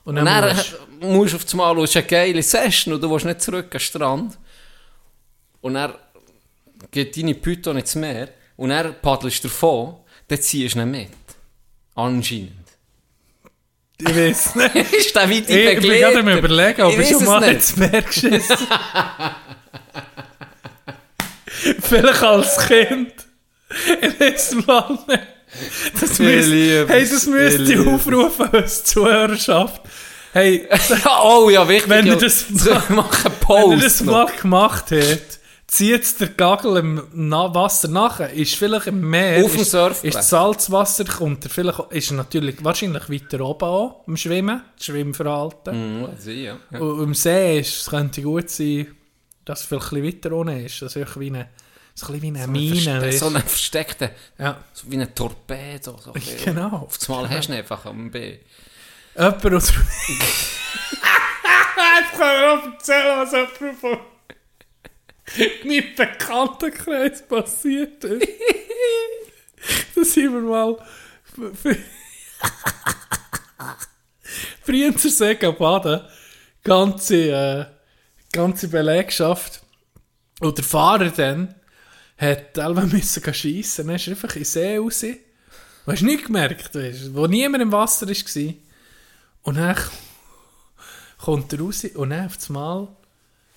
Und 0.03 0.17
und 0.19 0.25
dann 0.25 0.25
dann 0.25 0.55
musst 0.55 0.73
du- 1.01 1.07
musst 1.07 1.33
du 1.33 1.37
auf 1.37 1.51
einmal, 1.53 1.75
du 1.75 1.81
eine 1.95 2.03
geile 2.05 2.43
Session 2.43 2.93
und 2.93 3.01
du 3.01 3.09
willst 3.09 3.25
nicht 3.25 3.41
zurück 3.41 3.65
an 3.65 3.69
den 3.71 3.79
Strand. 3.79 4.37
Und 5.61 5.73
dann 5.75 5.93
geht 6.93 7.17
deine 7.17 7.33
Python 7.35 7.77
ins 7.77 7.95
Meer 7.95 8.29
und 8.55 8.69
dann 8.69 8.95
paddelst 9.01 9.43
davon, 9.43 9.95
dann 10.29 10.41
ziehst 10.41 10.75
du 10.75 10.79
ihn 10.79 10.91
mit. 10.91 11.09
Anscheinend. 11.95 12.51
Ich 13.99 14.07
weiß 14.15 14.55
nicht. 14.73 14.93
ist 14.93 15.15
der 15.15 15.29
weite 15.29 15.51
Ich, 15.53 15.67
ich 15.77 15.79
bin 15.81 15.91
gerade 15.91 16.23
Begleiter? 16.23 16.37
überlegen, 16.39 16.81
ob 16.83 16.93
Ich 16.93 16.99
ich 16.99 17.09
schon 17.09 17.25
mal 17.25 17.43
ins 17.43 17.75
Meer 17.75 18.01
geschissen 18.01 18.57
Vielleicht 21.81 22.23
als 22.23 22.57
Kind. 22.67 23.13
Ich 24.01 24.19
weiß 24.19 24.55
mal 24.65 24.97
nicht. 25.07 25.23
Das 26.01 26.17
liebe 26.17 26.85
hey, 26.89 27.01
das 27.07 27.23
Ich 27.23 27.29
müsste 27.29 27.61
ich 27.61 27.69
liebe 27.69 27.81
es. 27.83 27.87
aufrufen 27.87 28.49
als 28.53 28.83
Zuhörerschaft. 28.85 29.81
Hey, 30.33 30.67
oh 31.23 31.49
ja, 31.51 31.67
wichtig. 31.69 31.89
Wenn 31.89 32.07
ja, 32.07 32.13
ihr 32.13 32.19
das- 32.19 32.47
zu 32.47 32.69
machen 32.89 32.91
wenn 33.25 33.31
ihr 33.31 33.39
Post. 33.39 33.83
das 33.83 34.01
mal 34.01 34.25
gemacht 34.41 34.85
habt, 34.91 35.39
zieht 35.73 36.19
der 36.19 36.27
Gagel 36.29 36.77
im 36.77 37.07
Na 37.13 37.53
Wasser 37.55 37.87
nachher, 37.87 38.31
ist 38.31 38.53
vielleicht 38.55 38.85
im 38.87 39.01
Meer, 39.09 39.43
Auf 39.43 39.53
dem 39.53 39.61
ist, 39.61 39.71
Surfbrett. 39.71 40.13
ist 40.15 40.29
Salzwasser, 40.29 41.03
kommt 41.05 41.43
er 41.45 41.49
vielleicht, 41.49 41.79
ist 41.91 42.11
er 42.11 42.17
natürlich 42.17 42.63
wahrscheinlich 42.63 43.09
weiter 43.09 43.41
oben 43.43 43.65
an, 43.67 43.93
im 44.05 44.15
Schwimmen, 44.17 44.61
das 44.77 44.85
Schwimmverhalten. 44.85 46.01
Mhm, 46.01 46.09
ich, 46.19 46.25
ja. 46.43 46.57
Ja. 46.71 46.79
Und 46.79 47.03
im 47.03 47.13
See 47.15 47.59
ist, 47.59 47.81
es 47.81 47.89
könnte 47.89 48.21
gut 48.21 48.51
sein, 48.51 48.95
dass 49.45 49.61
es 49.61 49.65
vielleicht 49.65 49.91
ein 49.93 50.03
weiter 50.03 50.31
unten 50.33 50.63
ist, 50.63 50.79
das 50.81 50.95
ist 50.95 51.19
wie 51.19 51.27
eine, 51.27 51.49
so 51.95 52.05
ein 52.07 52.13
bisschen 52.19 52.35
wie 52.35 52.39
eine 52.39 52.47
Mine, 52.51 52.75
Verste- 52.75 53.01
weißt 53.01 53.19
so 53.19 53.29
du? 53.29 53.35
einen 53.35 53.43
versteckten, 53.47 54.09
Ja, 54.37 54.57
so 54.73 54.91
wie 54.91 54.97
ein 55.01 55.15
Torpedo. 55.15 55.97
So 56.03 56.13
genau. 56.45 56.67
Auf 56.87 56.97
das 56.99 57.09
Mal 57.09 57.27
hast 57.29 57.49
du 57.49 57.53
einfach 57.55 57.83
am 57.85 58.11
B. 58.11 58.37
Jemand 59.15 59.45
aus... 59.53 59.73
kann 62.17 62.27
mir 62.39 62.51
auch 62.53 62.65
erzählen, 62.73 63.17
was 63.19 63.31
jemand 63.31 63.79
von 63.79 63.97
meinem 65.65 65.95
Bekanntenkreis 65.95 67.27
passiert 67.27 68.03
ist. 68.03 68.27
da 69.95 70.03
sind 70.03 70.33
wir 70.33 70.41
mal 70.41 70.77
zur 74.97 75.11
See 75.11 75.33
baden. 75.35 76.01
Ganze, 76.63 77.15
äh, 77.15 77.65
ganze 78.31 78.67
Belegschaft. 78.67 79.61
Und 80.39 80.57
der 80.57 80.65
Fahrer 80.65 81.09
dann 81.09 81.55
hat 82.17 82.55
selber 82.55 82.81
müssen 82.85 83.33
schiessen. 83.33 83.87
Dann 83.87 83.95
ist 83.95 84.07
er 84.07 84.11
einfach 84.11 84.35
in 84.35 84.41
den 84.41 84.45
See 84.45 84.77
raus. 84.77 85.01
Du 85.01 85.91
hast 85.91 86.01
nicht 86.01 86.25
gemerkt, 86.25 86.75
weißt, 86.75 87.13
wo 87.13 87.27
niemand 87.27 87.61
im 87.61 87.71
Wasser 87.71 88.07
war. 88.07 88.53
Und 89.43 89.57
dann 89.57 89.77
kommt 91.17 91.51
er 91.51 91.59
raus 91.59 91.83
und 91.83 92.09
dann 92.11 92.25
auf 92.25 92.37
das 92.37 92.49
Mal 92.49 92.87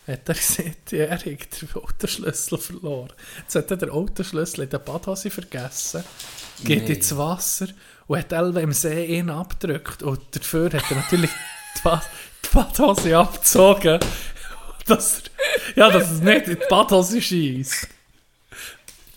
hat 0.06 0.28
er 0.28 0.34
gesagt, 0.34 0.92
ja, 0.92 1.04
er 1.06 1.10
hat 1.14 1.24
den 1.26 1.38
Autoschlüssel 1.74 2.58
verloren. 2.58 3.12
Jetzt 3.40 3.54
hat 3.56 3.70
er 3.70 3.76
den 3.76 3.90
Autoschlüssel 3.90 4.64
in 4.64 4.70
der 4.70 4.78
Badhose 4.78 5.30
vergessen, 5.30 6.04
geht 6.64 6.86
Nee. 6.88 6.94
ins 6.94 7.16
Wasser 7.16 7.66
und 8.06 8.18
hat 8.18 8.32
Elbe 8.32 8.60
im 8.60 8.72
See 8.72 9.04
ihn 9.18 9.30
abgedrückt. 9.30 10.02
Und 10.02 10.20
dafür 10.30 10.66
hat 10.72 10.90
er 10.90 10.96
natürlich 10.96 11.30
die, 11.76 11.82
Ba- 11.82 12.02
die 12.44 12.48
Badhose 12.54 13.16
abgezogen, 13.16 13.98
dass 14.86 15.22
er, 15.74 15.76
ja, 15.76 15.90
dass 15.90 16.10
es 16.12 16.20
nicht 16.20 16.46
in 16.48 16.54
die 16.58 16.66
Badhose 16.68 17.20
schießt. 17.20 17.88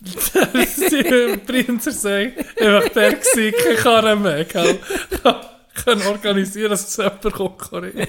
Das 0.00 0.78
ist 0.78 0.92
im 0.94 1.44
Prinzersee 1.44 2.32
einfach 2.58 2.88
der 2.88 3.14
gewesen, 3.14 3.52
kein 3.62 3.76
Karren 3.76 4.22
mehr. 4.22 4.44
gell? 4.46 4.78
Kann- 5.22 5.44
Kann 5.84 6.02
organisieren, 6.02 6.70
dass 6.70 6.88
es 6.88 6.96
jemand 6.96 7.22
kommt. 7.32 7.70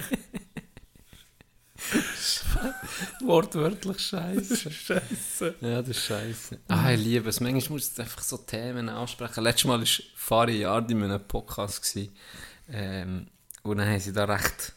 Wortwörtlich 3.26 4.00
scheiße. 4.00 4.72
Scheiße. 4.72 5.56
Ja, 5.62 5.82
das 5.82 5.90
ist 5.90 6.06
scheiße. 6.06 6.60
Ah, 6.68 6.92
ich 6.92 7.00
liebe 7.04 7.30
es. 7.30 7.40
Manchmal 7.40 7.78
muss 7.78 7.92
ich 7.92 8.00
einfach 8.00 8.22
so 8.22 8.38
Themen 8.38 8.90
ansprechen. 8.90 9.44
Letztes 9.44 9.66
Mal 9.66 9.80
war 9.80 9.88
Fari 10.16 10.62
Jardi 10.62 10.94
in 10.94 11.04
einem 11.04 11.28
Podcast. 11.28 11.82
Gewesen. 11.82 12.16
Ähm, 12.72 13.28
und 13.64 13.78
dann 13.78 13.88
haben 13.88 14.00
sie 14.00 14.14
da 14.14 14.26
recht, 14.26 14.74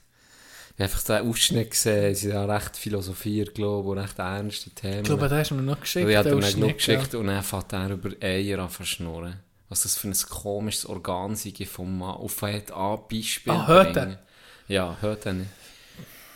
ich 0.77 0.83
habe 0.83 0.85
einfach 0.85 1.03
den 1.03 1.29
Ausschnitt 1.29 1.71
gesehen, 1.71 2.15
sie 2.15 2.29
da 2.31 2.45
recht 2.45 2.77
philosophiert, 2.77 3.55
glaube 3.55 3.89
ich, 3.89 3.93
und 3.93 3.99
recht 3.99 4.19
ernste 4.19 4.71
Themen. 4.71 4.99
Ich 4.99 5.05
glaube, 5.05 5.29
da 5.29 5.39
hast 5.39 5.51
du 5.51 5.55
mir 5.55 5.63
noch 5.63 5.81
geschickt. 5.81 6.05
Und 6.05 6.11
ich 6.11 6.17
habe 6.17 6.29
den 6.31 6.41
dann 6.41 6.49
Ausschnitt, 6.49 6.77
geschickt 6.77 7.15
und 7.15 7.27
dann 7.29 7.43
fängt 7.43 7.73
er 7.73 7.91
über 7.91 8.11
Eier 8.21 8.59
an 8.59 8.71
zu 8.71 8.85
schnurren. 8.85 9.37
Was 9.69 9.83
das 9.83 9.97
für 9.97 10.09
ein 10.09 10.17
komisches 10.29 10.87
Organ 10.87 11.37
sei 11.37 11.53
vom 11.65 11.99
Mann. 11.99 12.17
Auf 12.17 12.43
hat 12.43 12.71
an 12.73 12.99
Beispiel 13.11 13.53
Ah, 13.53 13.67
hört 13.67 13.93
bringen. 13.95 14.19
Ja, 14.69 14.97
hört 15.01 15.27
er 15.27 15.33
nicht. 15.33 15.51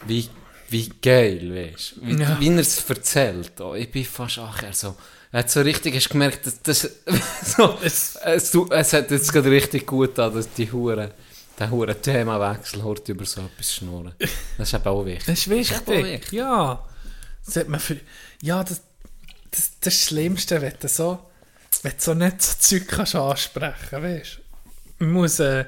Wie, 0.06 0.28
wie 0.68 0.88
geil, 1.02 1.52
weißt 1.72 1.94
du? 1.96 2.06
Wie, 2.06 2.20
Ja. 2.22 2.36
wie 2.40 2.48
er 2.48 2.58
es 2.58 2.88
erzählt. 2.88 3.60
Oh, 3.60 3.74
ich 3.74 3.90
bin 3.90 4.04
fast, 4.04 4.38
ach, 4.38 4.62
er 4.62 4.72
so... 4.72 4.96
Er 5.30 5.40
hat 5.40 5.50
so 5.50 5.60
richtig 5.60 5.94
hast 5.94 6.08
gemerkt, 6.08 6.46
dass 6.46 6.62
das... 6.62 6.80
so, 7.56 7.78
Es- 7.82 8.16
es, 8.16 8.54
es 8.54 8.92
hat 8.94 9.10
jetzt 9.10 9.32
gerade 9.32 9.50
richtig 9.50 9.86
gut 9.86 10.18
an, 10.18 10.34
dass 10.34 10.52
die 10.52 10.70
Hure... 10.70 11.12
Der 11.58 11.70
hure 11.72 12.00
Themawechsel 12.00 12.84
hört 12.84 13.08
über 13.08 13.24
so 13.24 13.40
etwas 13.40 13.74
schnurren. 13.74 14.14
Das 14.56 14.68
ist 14.68 14.74
eben 14.74 14.84
auch 14.86 15.04
wichtig. 15.04 15.26
Das 15.26 15.38
ist 15.40 15.50
wichtig. 15.50 16.30
Ja. 16.32 16.86
Das 17.44 17.56
hat 17.56 17.68
man 17.68 17.80
für, 17.80 17.96
ja, 18.42 18.62
das, 18.62 18.80
das, 19.50 19.50
das 19.50 19.60
ist 19.64 19.76
das 19.86 19.94
Schlimmste, 20.08 20.62
wenn 20.62 20.74
du 20.78 20.86
so, 20.86 21.18
wenn 21.82 21.92
du 21.92 21.98
so 21.98 22.14
nicht 22.14 22.40
so 22.42 22.52
Zeug 22.60 22.86
kannst 22.86 23.16
ansprechen 23.16 24.02
weißt 24.02 24.38
Man 25.00 25.10
muss, 25.10 25.40
äh, 25.40 25.64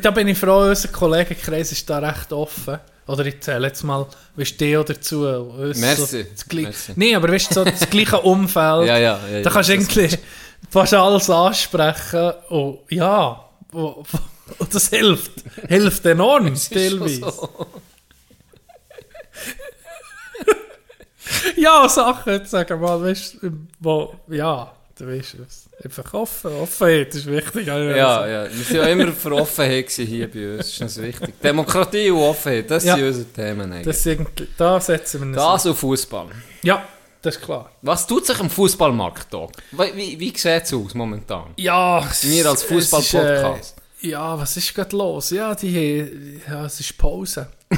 da 0.00 0.10
bin 0.10 0.26
ich 0.28 0.38
froh, 0.38 0.70
unser 0.70 0.88
Kollegenkreis 0.88 1.70
ist 1.72 1.90
da 1.90 1.98
recht 1.98 2.32
offen. 2.32 2.78
Oder 3.06 3.26
ich 3.26 3.40
zähle 3.40 3.66
jetzt 3.66 3.82
mal, 3.84 4.06
weißt 4.36 4.52
du, 4.60 4.64
dir 4.64 4.82
dazu. 4.82 5.26
uns 5.26 5.78
Merci. 5.78 6.26
So 6.34 6.56
Merci. 6.56 6.92
Nee, 6.96 7.14
aber 7.14 7.28
weißt 7.30 7.50
du, 7.50 7.54
so 7.54 7.64
das 7.64 7.88
gleiche 7.90 8.20
Umfeld. 8.20 8.86
Ja, 8.86 8.98
ja, 8.98 9.20
ja, 9.30 9.42
Da 9.42 9.50
kannst 9.50 9.68
du 9.68 9.74
irgendwie 9.74 10.16
fast 10.70 10.94
alles 10.94 11.28
ansprechen. 11.28 12.32
Und 12.48 12.78
ja, 12.90 13.44
und, 13.72 14.06
und 14.58 14.74
das 14.74 14.88
hilft. 14.88 15.32
Hilft 15.68 16.06
enorm, 16.06 16.54
teilweise. 16.70 17.20
so. 17.20 17.48
Ja, 21.56 21.88
Sachen, 21.88 22.44
sagen 22.46 22.80
wir 22.80 22.86
mal, 22.86 23.02
weißt 23.02 23.38
du, 23.42 23.50
wo, 23.80 24.14
ja, 24.28 24.72
du 24.98 25.06
weißt 25.06 25.36
es. 25.46 25.64
Einfach 25.84 26.14
offen, 26.14 26.52
Offenheit 26.52 27.14
ist 27.14 27.26
wichtig. 27.26 27.66
Ja, 27.66 28.26
ja. 28.26 28.44
Wir 28.50 28.64
sind 28.64 28.76
ja 28.76 28.84
immer 28.84 29.12
für 29.12 29.32
Offenheit 29.32 29.90
hier 29.90 30.30
bei 30.30 30.56
uns. 30.56 30.78
Das 30.78 30.96
ist 30.96 31.02
wichtig. 31.02 31.40
Demokratie 31.42 32.10
und 32.10 32.18
Offenheit, 32.22 32.70
das 32.70 32.84
Ja. 32.84 32.94
sind 32.96 33.06
unsere 33.06 33.24
Themen 33.26 33.72
eigentlich. 33.72 33.84
Das, 33.86 34.06
irgendwie- 34.06 34.48
da 34.56 34.80
setzen 34.80 35.20
wir 35.20 35.26
uns. 35.28 35.36
Das 35.36 35.66
und 35.66 35.74
Fußball. 35.76 36.26
Ja, 36.62 36.84
das 37.22 37.36
ist 37.36 37.42
klar. 37.42 37.70
Was 37.82 38.06
tut 38.06 38.26
sich 38.26 38.38
am 38.38 38.50
Fußballmarkt 38.50 39.32
da? 39.32 39.48
Wie, 39.72 39.96
wie, 39.96 40.20
wie 40.20 40.28
sieht 40.36 40.46
es 40.64 40.72
aus 40.74 40.94
momentan? 40.94 41.46
Ja, 41.56 42.06
Wir 42.22 42.46
als 42.46 42.62
Fußball-Podcast. 42.64 43.76
Ja, 44.04 44.38
was 44.38 44.56
ist 44.58 44.74
gerade 44.74 44.94
los? 44.96 45.30
Ja, 45.30 45.54
die, 45.54 46.40
ja, 46.46 46.66
es 46.66 46.78
ist 46.80 46.96
Pause. 46.98 47.48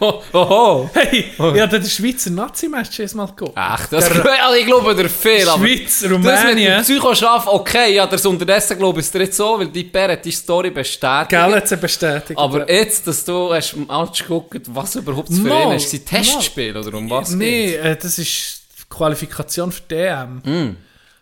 Oh, 0.00 0.22
oh, 0.32 0.90
Hey, 0.94 1.32
ja, 1.54 1.66
der 1.66 1.82
Schweizer 1.82 2.30
Nazi-Match 2.30 2.98
ist 3.00 3.14
mal 3.14 3.26
geguckt. 3.26 3.52
Ach, 3.54 3.86
das 3.88 4.08
Der- 4.08 4.44
also 4.46 4.58
ich 4.58 4.64
glaube 4.66 4.94
der 4.94 5.08
viel, 5.10 5.48
aber 5.48 5.66
Schweiz, 5.66 6.00
das 6.00 6.10
mit 6.10 6.24
dem 6.24 6.26
Rumänien. 6.26 6.82
Psychoschaff, 6.82 7.46
okay, 7.46 7.94
ja, 7.94 8.06
das 8.06 8.24
unterdessen 8.24 8.78
glaube 8.78 9.00
ich 9.00 9.06
ist 9.06 9.12
dir 9.14 9.20
jetzt 9.22 9.36
so, 9.36 9.58
weil 9.58 9.68
die 9.68 9.84
Bär 9.84 10.12
hat 10.12 10.24
die 10.24 10.30
Story 10.30 10.70
bestätigt. 10.70 11.30
Gell, 11.30 11.54
hat 11.54 11.68
sie 11.68 11.76
bestätigt. 11.76 12.38
Aber 12.38 12.70
jetzt, 12.70 13.06
dass 13.06 13.24
du 13.24 13.52
hast 13.52 13.74
Match 13.76 14.22
geguckt, 14.22 14.60
was 14.68 14.94
überhaupt 14.96 15.28
für 15.32 15.40
Mal, 15.40 15.72
ihn 15.72 15.76
ist, 15.76 15.90
sind 15.90 16.06
Testspiel 16.06 16.76
oder 16.76 16.96
um 16.96 17.08
was 17.10 17.30
Nee, 17.30 17.74
äh, 17.74 17.96
das 17.96 18.18
ist 18.18 18.62
die 18.78 18.82
Qualifikation 18.88 19.72
für 19.72 19.82
EM. 19.94 20.42
Mm. 20.44 20.76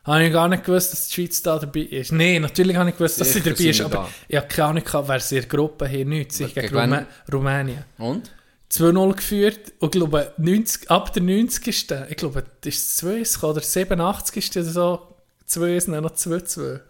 Habe 0.09 0.25
ich 0.25 0.33
gar 0.33 0.49
nicht 0.49 0.65
gewusst, 0.65 0.93
dass 0.93 1.09
die 1.09 1.15
Schweiz 1.15 1.43
da 1.43 1.59
dabei 1.59 1.81
ist. 1.81 2.13
Nee, 2.13 2.41
natürlich 2.41 2.77
habe 2.77 2.89
ich 2.91 2.97
gewusst, 2.97 3.21
dass 3.21 3.33
sie 3.33 3.41
dabei 3.41 3.65
ist, 3.65 3.79
wir 3.79 3.85
aber 3.85 3.97
da. 3.97 4.09
ich 4.27 4.37
habe 4.37 4.49
keine 4.49 4.69
Ahnung, 4.69 4.85
gehabt, 4.85 5.09
wer 5.09 5.21
sie 5.21 5.37
in 5.37 5.43
der 5.43 5.49
Gruppe 5.51 5.87
hier 5.87 6.05
nicht. 6.05 6.33
Sie 6.33 6.47
gegen 6.47 6.61
Gegen 6.61 6.77
Rumä 6.77 7.07
Rumänien. 7.33 7.85
Und? 7.99 8.31
2-0 8.73 9.15
geführt 9.15 9.73
und 9.79 9.95
ich 9.95 10.01
glaube, 10.01 10.33
90, 10.37 10.91
ab 10.91 11.13
der 11.13 11.23
90. 11.23 11.91
Ich 12.11 12.17
glaube, 12.17 12.45
das 12.61 12.75
ist 12.75 12.97
2 12.99 13.47
oder 13.49 13.61
87. 13.61 14.51
oder 14.57 14.65
so. 14.65 15.17
2 15.47 15.79
dann 15.79 16.03
noch 16.03 16.11
2-2. 16.11 16.81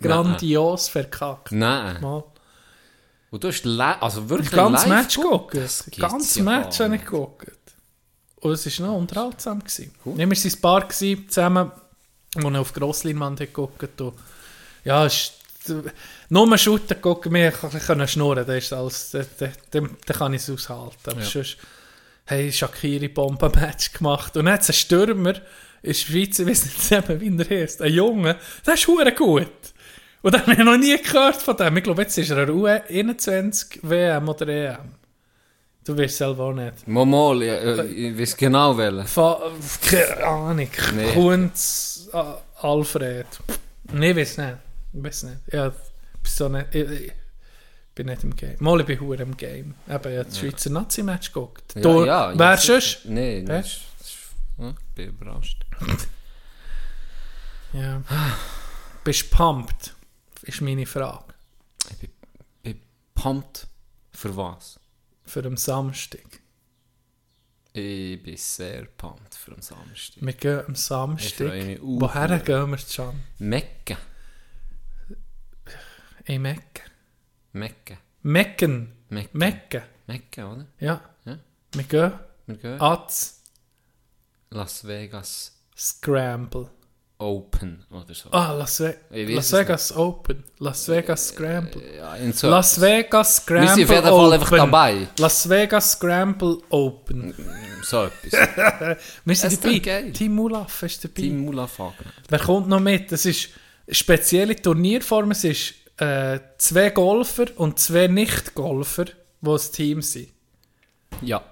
Grandios 0.00 0.88
verkackt. 0.88 1.52
Nein. 1.52 2.00
Mal. 2.00 2.24
Und 3.30 3.44
du 3.44 3.48
hast 3.48 3.66
also 3.66 4.28
wirklich 4.28 4.50
Das 4.50 4.56
ganze 4.56 4.88
live 4.88 5.02
Match 5.02 5.16
geguckt? 5.16 5.54
ganze 5.98 6.38
ja 6.38 6.44
Match 6.44 6.80
habe 6.80 6.96
ich 6.96 7.04
geguckt. 7.04 7.52
Und 8.36 8.52
es 8.52 8.80
war 8.80 8.86
noch 8.86 8.96
unterhaltsam. 8.96 9.58
Gewesen. 9.58 9.92
Cool. 10.04 10.16
Wir 10.16 10.28
waren 10.28 10.38
ein 10.38 10.60
Paar 10.60 10.88
gewesen, 10.88 11.28
zusammen, 11.28 11.70
wo 12.34 12.50
wir 12.50 12.60
auf 12.60 12.72
Grossleinwand 12.72 13.40
geguckt 13.40 14.00
und 14.00 14.14
Ja, 14.84 15.04
es 15.06 15.32
ist, 15.66 15.74
nur 16.30 16.46
mal 16.46 16.56
shooten 16.58 17.00
gucken, 17.00 17.34
wir 17.34 17.50
können 17.52 18.08
schnurren, 18.08 18.46
das 18.46 18.56
ist 18.64 18.72
alles, 18.72 19.10
da, 19.10 19.22
da, 19.38 19.48
da, 19.70 19.80
da 20.06 20.14
kann 20.14 20.34
ich 20.34 20.42
es 20.42 20.50
aushalten. 20.50 21.10
Aber 21.10 21.20
Ja. 21.20 21.26
sonst, 21.26 21.56
hey, 22.26 22.50
Shakiri 22.52 23.08
Bombenmatch 23.08 23.92
gemacht 23.92 24.36
und 24.36 24.46
es 24.46 24.68
einen 24.70 24.74
Stürmer 24.74 25.34
in 25.82 25.92
der 25.92 25.94
Schweiz, 25.94 26.38
ich 26.38 26.46
weiß 26.46 26.64
nicht 26.64 27.20
wie 27.20 27.38
er 27.54 27.62
heißt, 27.62 27.82
ein 27.82 27.92
Junge, 27.92 28.36
der 28.66 28.74
ist 28.74 28.86
hure 28.86 29.12
gut. 29.12 29.48
Und 30.22 30.34
den 30.34 30.40
habe 30.42 30.52
ich 30.52 30.58
noch 30.58 30.76
nie 30.76 30.96
gehört 31.00 31.36
von 31.40 31.56
dem. 31.56 31.76
Ich 31.76 31.84
glaube, 31.84 32.02
jetzt 32.02 32.18
ist 32.18 32.30
er 32.30 32.38
eine 32.38 32.50
U21 32.52 33.78
WM 33.82 34.28
oder 34.28 34.48
EM. 34.48 34.78
Du 35.84 35.96
weißt 35.96 36.18
selber 36.18 36.44
auch 36.46 36.52
nicht. 36.52 36.86
Mal, 36.86 37.42
ja, 37.42 37.84
ich 37.84 38.18
weiß 38.18 38.36
genau 38.36 38.76
welchen. 38.76 39.06
Keine 39.88 40.24
Ahnung. 40.26 40.68
Nee. 40.96 41.12
Kunz, 41.14 41.97
Alfred. 42.12 43.26
Nee, 43.92 44.10
ich 44.10 44.16
weiß 44.16 44.38
nicht. 44.38 44.56
Ich 44.92 45.04
weiß 45.04 45.22
nicht. 45.24 45.36
Ja, 45.52 45.68
bin 45.68 45.78
so 46.24 46.48
nicht. 46.48 46.74
Ich, 46.74 46.90
ich 46.90 47.12
bin 47.94 48.06
nicht 48.06 48.24
im 48.24 48.34
Game. 48.36 48.56
Mal, 48.60 48.80
ich 48.80 48.86
bin 48.86 49.00
hure 49.00 49.22
im 49.22 49.36
Game. 49.36 49.56
Eben, 49.56 49.74
ich 49.86 49.92
habe 49.92 50.24
das 50.24 50.38
Schweizer 50.38 50.70
Nazi-Match 50.70 51.32
geguckt. 51.32 51.74
Ja, 51.74 51.80
du, 51.80 52.04
ja, 52.04 52.38
wer 52.38 52.50
ja, 52.50 52.56
sonst? 52.56 53.04
Nee, 53.04 53.40
ist, 53.40 53.80
ja, 54.58 54.70
ich 54.70 54.94
bin 54.94 55.08
überrascht. 55.08 55.64
Ja. 57.72 58.02
Bist 59.04 59.32
du 59.32 59.36
pumped? 59.36 59.94
Ist 60.42 60.60
meine 60.60 60.86
Frage. 60.86 61.34
Ich 61.90 61.98
bin, 61.98 62.10
bin 62.62 62.80
pumped. 63.14 63.66
Für 64.12 64.36
was? 64.36 64.80
Für 65.24 65.42
den 65.42 65.56
Samstag. 65.56 66.40
Ich 67.78 68.22
bin 68.22 68.36
sehr 68.36 68.86
pumped 68.86 69.34
für 69.34 69.52
den 69.52 69.62
Samstag. 69.62 70.20
Wir 70.20 70.32
gehen 70.32 70.62
am 70.66 70.74
Samstag. 70.74 71.78
Woher 71.80 72.38
gehen 72.40 72.70
wir 72.70 72.78
schon? 72.78 73.14
Mekka. 73.38 73.96
In 76.24 76.42
Mekka. 76.42 76.82
Mekka. 77.52 77.94
Mecken. 78.22 78.92
Mekka. 79.08 79.32
Mekka. 79.32 79.82
Mekka, 80.06 80.52
oder? 80.52 80.66
Ja. 80.80 81.00
Ja. 81.24 81.38
Wir 81.72 81.84
gehen 81.84 82.12
Wir 82.46 82.56
gehen. 82.56 82.80
ans 82.80 83.42
Las 84.50 84.84
Vegas. 84.86 85.56
Scramble. 85.76 86.70
Open 87.18 87.84
oder 87.90 88.14
so. 88.14 88.30
Ah, 88.30 88.52
Las, 88.52 88.78
Ve 88.80 88.96
Ich 89.10 89.28
weiß 89.28 89.34
Las 89.36 89.46
es 89.46 89.52
Vegas 89.52 89.96
Open. 89.96 90.44
Las 90.60 90.88
Vegas 90.88 91.28
Scramble. 91.28 91.82
Ja, 91.96 92.32
so 92.32 92.48
Las 92.48 92.80
Vegas 92.80 93.36
Scramble 93.36 93.68
Wir 93.68 93.74
sind 93.74 93.84
auf 93.84 93.90
jeden 93.90 94.02
Fall 94.02 94.12
Open. 94.12 94.32
einfach 94.34 94.56
dabei. 94.56 95.08
Las 95.18 95.48
Vegas 95.48 95.92
Scramble 95.92 96.58
Open. 96.70 97.34
so 97.82 98.04
etwas. 98.04 98.32
Wir 99.24 99.34
sind 99.34 99.44
Das 99.46 99.52
ist 99.52 99.64
dabei. 99.64 99.78
geil. 99.80 100.12
Team 100.12 100.34
Mulaf 100.36 100.82
ist 100.84 101.02
dabei. 101.04 101.14
Team 101.14 101.44
Mulafag. 101.44 101.94
Wer 102.28 102.38
kommt 102.38 102.68
noch 102.68 102.80
mit? 102.80 103.10
Das 103.10 103.26
ist 103.26 103.48
eine 103.86 103.94
spezielle 103.94 104.54
Turnierform. 104.54 105.32
Es 105.32 105.42
ist 105.42 105.74
äh, 105.96 106.38
zwei 106.58 106.90
Golfer 106.90 107.46
und 107.56 107.80
zwei 107.80 108.06
Nicht-Golfer, 108.06 109.06
die 109.40 109.50
ein 109.50 109.58
Team 109.72 110.02
sind. 110.02 110.28
Ja. 111.22 111.42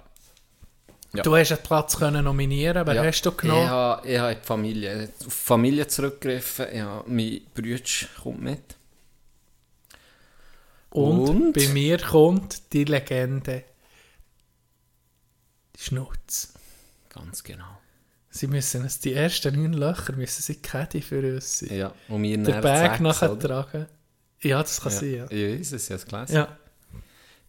Ja. 1.16 1.22
Du 1.22 1.36
hast 1.36 1.52
einen 1.52 1.62
Platz 1.62 1.96
können 1.96 2.24
nominieren. 2.24 2.86
Wer 2.86 2.94
ja. 2.94 3.04
hast 3.04 3.22
du 3.22 3.32
genommen? 3.32 3.62
Ich 3.62 3.68
habe, 3.68 4.08
ich 4.08 4.18
habe 4.18 4.34
die 4.36 4.46
Familie, 4.46 5.08
auf 5.20 5.24
die 5.24 5.30
Familie 5.30 5.86
zurückgegriffen. 5.86 6.66
Ich 6.72 6.80
habe, 6.80 7.10
mein 7.10 7.40
Bruder 7.54 7.80
kommt 8.22 8.42
mit. 8.42 8.76
Und, 10.90 11.28
Und? 11.28 11.52
bei 11.52 11.68
mir 11.68 11.98
kommt 11.98 12.72
die 12.72 12.84
Legende 12.84 13.64
Schnutz. 15.78 16.54
Ganz 17.10 17.42
genau. 17.44 17.78
Sie 18.30 18.46
müssen 18.46 18.84
es, 18.84 18.98
die 18.98 19.14
ersten 19.14 19.54
neun 19.54 19.72
Löcher 19.72 20.12
müssen 20.14 20.42
sie 20.42 20.56
Caddy 20.56 21.00
für 21.00 21.34
uns 21.34 21.60
sein. 21.60 21.74
Ja, 21.74 21.92
und 22.08 22.22
wir 22.22 22.42
Bag 22.60 22.90
sechs, 22.90 23.00
nachher 23.00 23.38
tragen. 23.38 23.86
Ja, 24.40 24.62
das 24.62 24.80
kann 24.80 24.92
Ja. 24.92 24.98
sein, 24.98 25.14
ja. 25.14 25.26
Ich 25.30 25.60
weiß 25.60 25.72
es, 25.72 25.90
habe 25.90 25.96
es 25.96 26.06
gelesen. 26.06 26.34
Ja, 26.34 26.58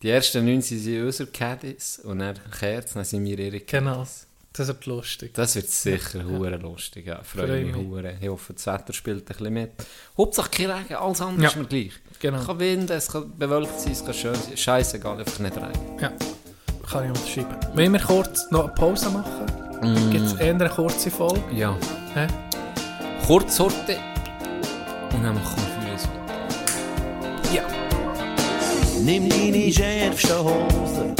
Die 0.03 0.09
ersten 0.09 0.45
neun 0.45 0.61
sind 0.61 1.03
unsere 1.03 1.29
Caddies 1.29 1.99
und 2.03 2.19
dann 2.19 2.35
kehrt 2.59 2.95
dann 2.95 3.03
sind 3.03 3.25
wir 3.25 3.37
ihre 3.39 3.59
Caddies. 3.59 3.67
genau. 3.67 4.05
Das 4.53 4.69
ist 4.69 4.85
lustig. 4.87 5.33
Das 5.35 5.55
wird 5.55 5.69
sicher 5.69 6.23
hure 6.23 6.57
lustig, 6.57 7.05
ja. 7.05 7.21
Freue 7.21 7.45
Freu 7.47 7.65
mich 7.65 7.75
hure. 7.75 8.17
Ich 8.19 8.27
hoffe, 8.27 8.53
das 8.53 8.65
Wetter 8.65 8.91
spielt 8.91 9.19
ein 9.29 9.37
bisschen 9.37 9.53
mit. 9.53 9.71
Hauptsache 10.17 10.49
kein 10.49 10.71
Regen, 10.71 10.95
alles 10.95 11.21
andere 11.21 11.43
Ja. 11.43 11.49
ist 11.49 11.55
mir 11.57 11.65
gleich. 11.65 11.91
Genau. 12.19 12.39
Es 12.39 12.47
kann 12.47 12.59
winden, 12.59 12.91
es 12.97 13.07
kann 13.07 13.37
bewölkt 13.37 13.79
sein, 13.79 13.91
es 13.91 14.03
kann 14.03 14.13
schön 14.15 14.33
sein. 14.33 14.57
Scheißegal, 14.57 15.19
einfach 15.19 15.37
nicht 15.39 15.55
Regen. 15.57 15.99
Ja, 16.01 16.11
kann 16.89 17.03
ich 17.03 17.09
unterschreiben. 17.09 17.55
Wollen 17.77 17.93
wir 17.93 17.99
kurz 17.99 18.49
noch 18.49 18.63
eine 18.65 18.73
Pause 18.73 19.09
machen? 19.11 19.45
Mm. 19.83 20.09
Gibt 20.11 20.25
es 20.25 20.33
eher 20.33 20.55
eine 20.55 20.69
kurze 20.69 21.11
Folge? 21.11 21.43
Ja. 21.55 21.77
Hä? 22.15 22.25
Kurzsorte 23.27 23.97
und 25.13 25.23
dann 25.23 25.35
machen 25.35 25.55
wir 25.57 25.76
Nimm 29.03 29.29
deine 29.29 29.71
schärfsten 29.71 30.37
Hosen 30.39 31.15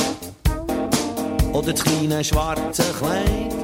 oder 1.53 1.73
das 1.73 1.83
kleine 1.83 2.23
schwarze 2.23 2.83
Kleid. 2.99 3.55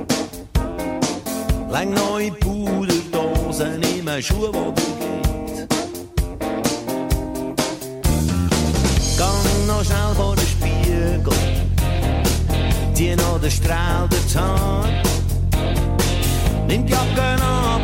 Läng 1.72 1.93
neue 1.93 2.32
Puderdosen, 2.32 3.80
nimm 3.80 4.07
einen 4.07 4.22
Schuh, 4.22 4.49
wo 4.51 4.72
dir 4.72 4.84
geht. 4.99 5.68
Gang 9.18 9.68
noch 9.68 9.84
schnell 9.84 10.16
vor 10.16 10.36
den 10.36 10.47
Spiegel, 10.47 11.24
die 12.97 13.16
noch 13.16 13.39
den 13.41 13.51
Strahl 13.51 14.07
durchs 14.09 14.36
Haar. 14.36 14.86
Nimm 16.68 16.86
die 16.86 16.91
Jacke 16.91 17.43
ab 17.43 17.82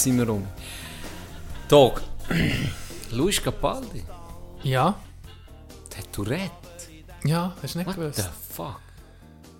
da 0.00 0.04
sind 0.04 0.18
wir 0.18 0.28
um. 0.30 0.46
Dog. 1.68 2.00
Luis 3.12 3.42
Capaldi. 3.42 4.02
Ja? 4.62 4.94
Der 5.94 6.10
Tourette. 6.12 6.50
Ja, 7.24 7.54
hast 7.62 7.74
du 7.74 7.78
nicht 7.78 7.86
What 7.88 7.96
gewusst? 7.96 8.18
the 8.18 8.54
fuck? 8.54 8.80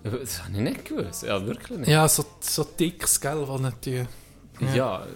Das 0.03 0.41
habe 0.41 0.51
ich 0.53 0.59
nicht 0.61 0.85
gewusst. 0.85 1.21
Ja, 1.23 1.45
wirklich 1.45 1.77
nicht. 1.79 1.89
Ja, 1.89 2.07
so, 2.07 2.25
so 2.39 2.63
dickes, 2.63 3.21
gell, 3.21 3.43
was 3.47 3.61
nicht 3.61 3.85
die... 3.85 4.03
Ja, 4.61 4.73
Ja, 4.75 5.07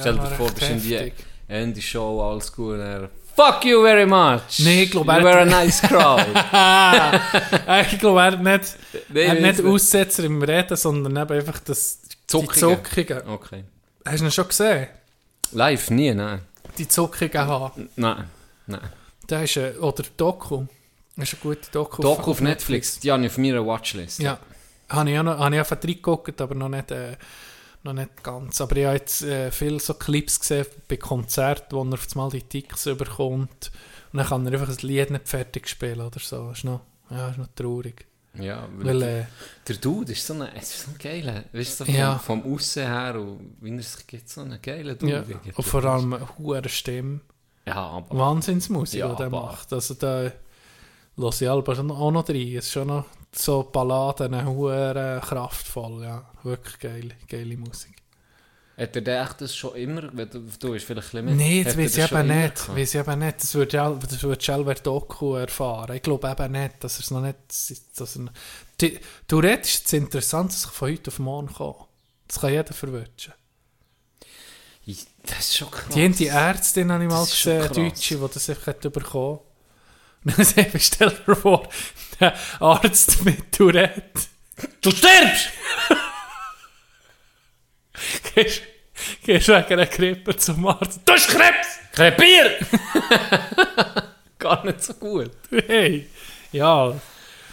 stell 0.00 0.14
dir 0.14 0.22
war 0.22 0.30
vor, 0.30 0.50
das 0.50 0.66
sind 0.68 0.82
die. 0.84 1.12
Ende 1.48 1.82
Show, 1.82 2.22
alles 2.22 2.50
gut. 2.50 2.78
er, 2.78 3.10
Fuck 3.36 3.64
you 3.66 3.82
very 3.82 4.06
much! 4.06 4.58
Nee, 4.60 4.84
ich 4.84 4.90
glaub, 4.90 5.06
You 5.06 5.12
er- 5.12 5.24
were 5.24 5.40
a 5.40 5.44
nice 5.44 5.80
crowd. 5.82 6.24
Ich 7.92 7.98
glaube, 7.98 8.20
er 8.20 8.32
hat 8.32 8.42
nicht, 8.42 8.76
Nee, 9.10 9.22
er 9.24 9.48
hat. 9.48 9.64
Aussetzer 9.64 10.24
im 10.24 10.42
Reden, 10.42 10.76
sondern 10.76 11.16
einfach 11.30 11.58
das, 11.60 12.00
die 12.02 12.16
Zuckige. 12.26 13.22
Okay. 13.26 13.64
Hast 14.04 14.20
du 14.20 14.24
ihn 14.24 14.30
schon 14.30 14.48
gesehen? 14.48 14.88
Live 15.52 15.90
nie, 15.90 16.12
nein. 16.14 16.42
Die 16.78 16.88
Zuckungen 16.88 17.38
haben. 17.38 17.88
Nein, 17.96 18.24
nein. 18.66 18.80
Der 19.28 19.44
ist, 19.44 19.56
äh, 19.56 19.74
oder 19.80 20.04
Doku. 20.16 20.64
Das 21.16 21.32
ist 21.32 21.34
eine 21.34 21.54
gute 21.54 21.70
Doku. 21.70 22.02
Doku 22.02 22.30
auf 22.30 22.40
Netflix, 22.40 22.98
die 23.00 23.12
habe 23.12 23.24
ich 23.24 23.30
auf 23.30 23.38
meiner 23.38 23.64
Watchlist. 23.66 24.18
Ja. 24.18 24.38
Habe 24.88 25.10
ich 25.10 25.18
auch 25.18 25.22
noch, 25.22 25.38
habe 25.38 25.54
ich 25.54 25.58
einfach 25.60 25.76
reingeguckt, 25.82 26.40
aber 26.40 26.54
noch 26.54 26.68
nicht, 26.68 26.90
äh, 26.90 27.16
noch 27.82 27.92
nicht 27.92 28.22
ganz. 28.22 28.60
Aber 28.60 28.76
ich 28.76 28.84
habe 28.86 28.96
jetzt 28.96 29.22
äh, 29.22 29.50
viele 29.50 29.78
so 29.80 29.94
Clips 29.94 30.40
gesehen 30.40 30.66
bei 30.88 30.96
Konzerten, 30.96 31.76
wo 31.76 31.82
er 31.82 31.94
auf 31.94 32.06
einmal 32.12 32.30
die 32.30 32.42
Ticks 32.42 32.86
überkommt. 32.86 33.70
Und 34.12 34.18
dann 34.18 34.26
kann 34.26 34.46
er 34.46 34.52
einfach 34.52 34.68
ein 34.68 34.86
Lied 34.86 35.10
nicht 35.10 35.28
fertig 35.28 35.68
spielen 35.68 36.00
oder 36.00 36.20
so. 36.20 36.48
Das 36.48 36.58
ist 36.58 36.64
noch, 36.64 36.80
ja, 37.10 37.30
ist 37.30 37.38
noch 37.38 37.48
traurig. 37.54 38.06
Ja, 38.38 38.66
weil 38.78 39.02
äh, 39.02 39.24
der 39.68 39.76
Dude 39.76 40.12
ist 40.12 40.26
so 40.26 40.32
ein, 40.34 40.42
ist 40.56 40.82
so 40.84 40.90
ein 40.90 40.98
geiler, 40.98 41.44
weißt 41.52 41.80
du, 41.80 41.84
so 41.84 41.84
vom, 41.84 41.94
Ja. 41.94 42.18
vom 42.18 42.54
Aussen 42.54 42.86
her 42.86 43.20
und 43.20 43.56
wie 43.60 43.76
er 43.76 43.82
sich 43.82 44.06
gibt, 44.06 44.28
so 44.28 44.40
ein 44.40 44.58
geiler 44.62 44.94
Dude. 44.94 45.12
ja, 45.44 45.52
und 45.54 45.62
vor 45.64 45.84
allem 45.84 46.14
eine 46.14 46.38
hohe 46.38 46.66
Stimme. 46.68 47.20
Ja, 47.66 47.74
aber... 47.76 48.16
Wahnsinnsmusik, 48.18 49.00
Ja, 49.00 49.14
die 49.14 49.22
aber- 49.24 49.42
macht. 49.42 49.72
Also 49.72 49.94
da 49.94 50.32
höre 51.16 51.28
ich 51.28 51.34
schon- 51.36 51.90
auch 51.90 52.10
noch 52.10 52.28
rein. 52.28 52.36
Es 52.56 52.66
ist 52.66 52.72
schon 52.72 52.88
noch 52.88 53.04
so 53.32 53.62
Balladen, 53.64 54.44
hohe 54.46 55.20
kraftvoll. 55.24 56.02
Ja, 56.02 56.24
wirklich 56.42 56.78
geile, 56.78 57.14
geile 57.28 57.56
Musik. 57.56 57.96
Hat 58.76 58.96
er 58.96 59.02
denn 59.02 59.22
echt 59.22 59.40
das 59.40 59.54
schon 59.54 59.76
immer, 59.76 60.00
du, 60.02 60.40
bist 60.40 60.60
vielleicht 60.60 60.90
ein 60.90 60.94
bisschen 60.96 61.24
mit, 61.26 61.36
Nein, 61.36 61.60
hat 61.60 61.66
das 61.66 61.76
weiß 61.76 61.98
ich 61.98 62.12
eben 62.12 62.26
nicht. 62.42 62.68
Weiss 62.76 62.94
ich 62.94 63.00
eben 63.00 63.18
nicht. 63.18 63.42
Das 63.42 63.54
würde 63.54 63.76
ja- 63.76 63.90
das 63.90 64.22
würde 64.22 64.42
selber 64.44 64.74
Doku 64.74 65.34
erfahren. 65.34 65.94
Ich 65.94 66.02
glaube 66.02 66.28
eben 66.30 66.52
nicht, 66.52 66.82
dass 66.82 66.96
er 66.96 67.00
es 67.00 67.10
noch 67.10 67.20
nicht... 67.20 67.36
Dass 67.96 68.16
er, 68.16 68.24
die, 68.80 68.98
du 69.28 69.38
redest, 69.38 69.70
es 69.70 69.80
ist 69.84 69.92
interessant, 69.92 70.52
dass 70.52 70.64
ich 70.64 70.70
von 70.70 70.88
heute 70.90 71.10
auf 71.10 71.18
morgen 71.18 71.52
komme. 71.52 71.84
Das 72.26 72.40
kann 72.40 72.50
jeder 72.50 72.72
verwünschen. 72.72 73.34
Das 75.26 75.38
ist 75.38 75.56
schon 75.56 75.70
krass. 75.70 75.94
Die 75.94 76.02
haben 76.02 76.16
die 76.16 76.26
Ärztin 76.26 76.90
habe 76.90 77.04
ich 77.04 77.10
mal 77.10 77.22
ist 77.22 77.30
gesehen. 77.30 77.72
Deutsche, 77.72 78.16
die 78.16 78.28
das 78.34 78.50
einfach 78.50 78.66
hat 78.68 78.92
bekommen 78.92 79.38
Und 80.24 80.36
dann 80.38 80.80
stell 80.80 81.10
dir 81.10 81.36
vor, 81.36 81.68
der 82.18 82.34
Arzt 82.58 83.24
mit 83.24 83.52
Tourette. 83.52 84.02
Du 84.80 84.90
stirbst! 84.90 85.50
Gehst, 88.34 88.62
gehst 89.24 89.48
wegen 89.48 89.64
einer 89.64 89.86
Grippe 89.86 90.36
zum 90.36 90.66
Arzt. 90.66 91.00
Du 91.04 91.12
hast 91.12 91.28
Krebs! 91.28 91.78
Krepier! 91.92 92.50
Gar 94.38 94.64
nicht 94.66 94.82
so 94.82 94.94
gut. 94.94 95.30
Hey! 95.66 96.06
Ja, 96.52 96.94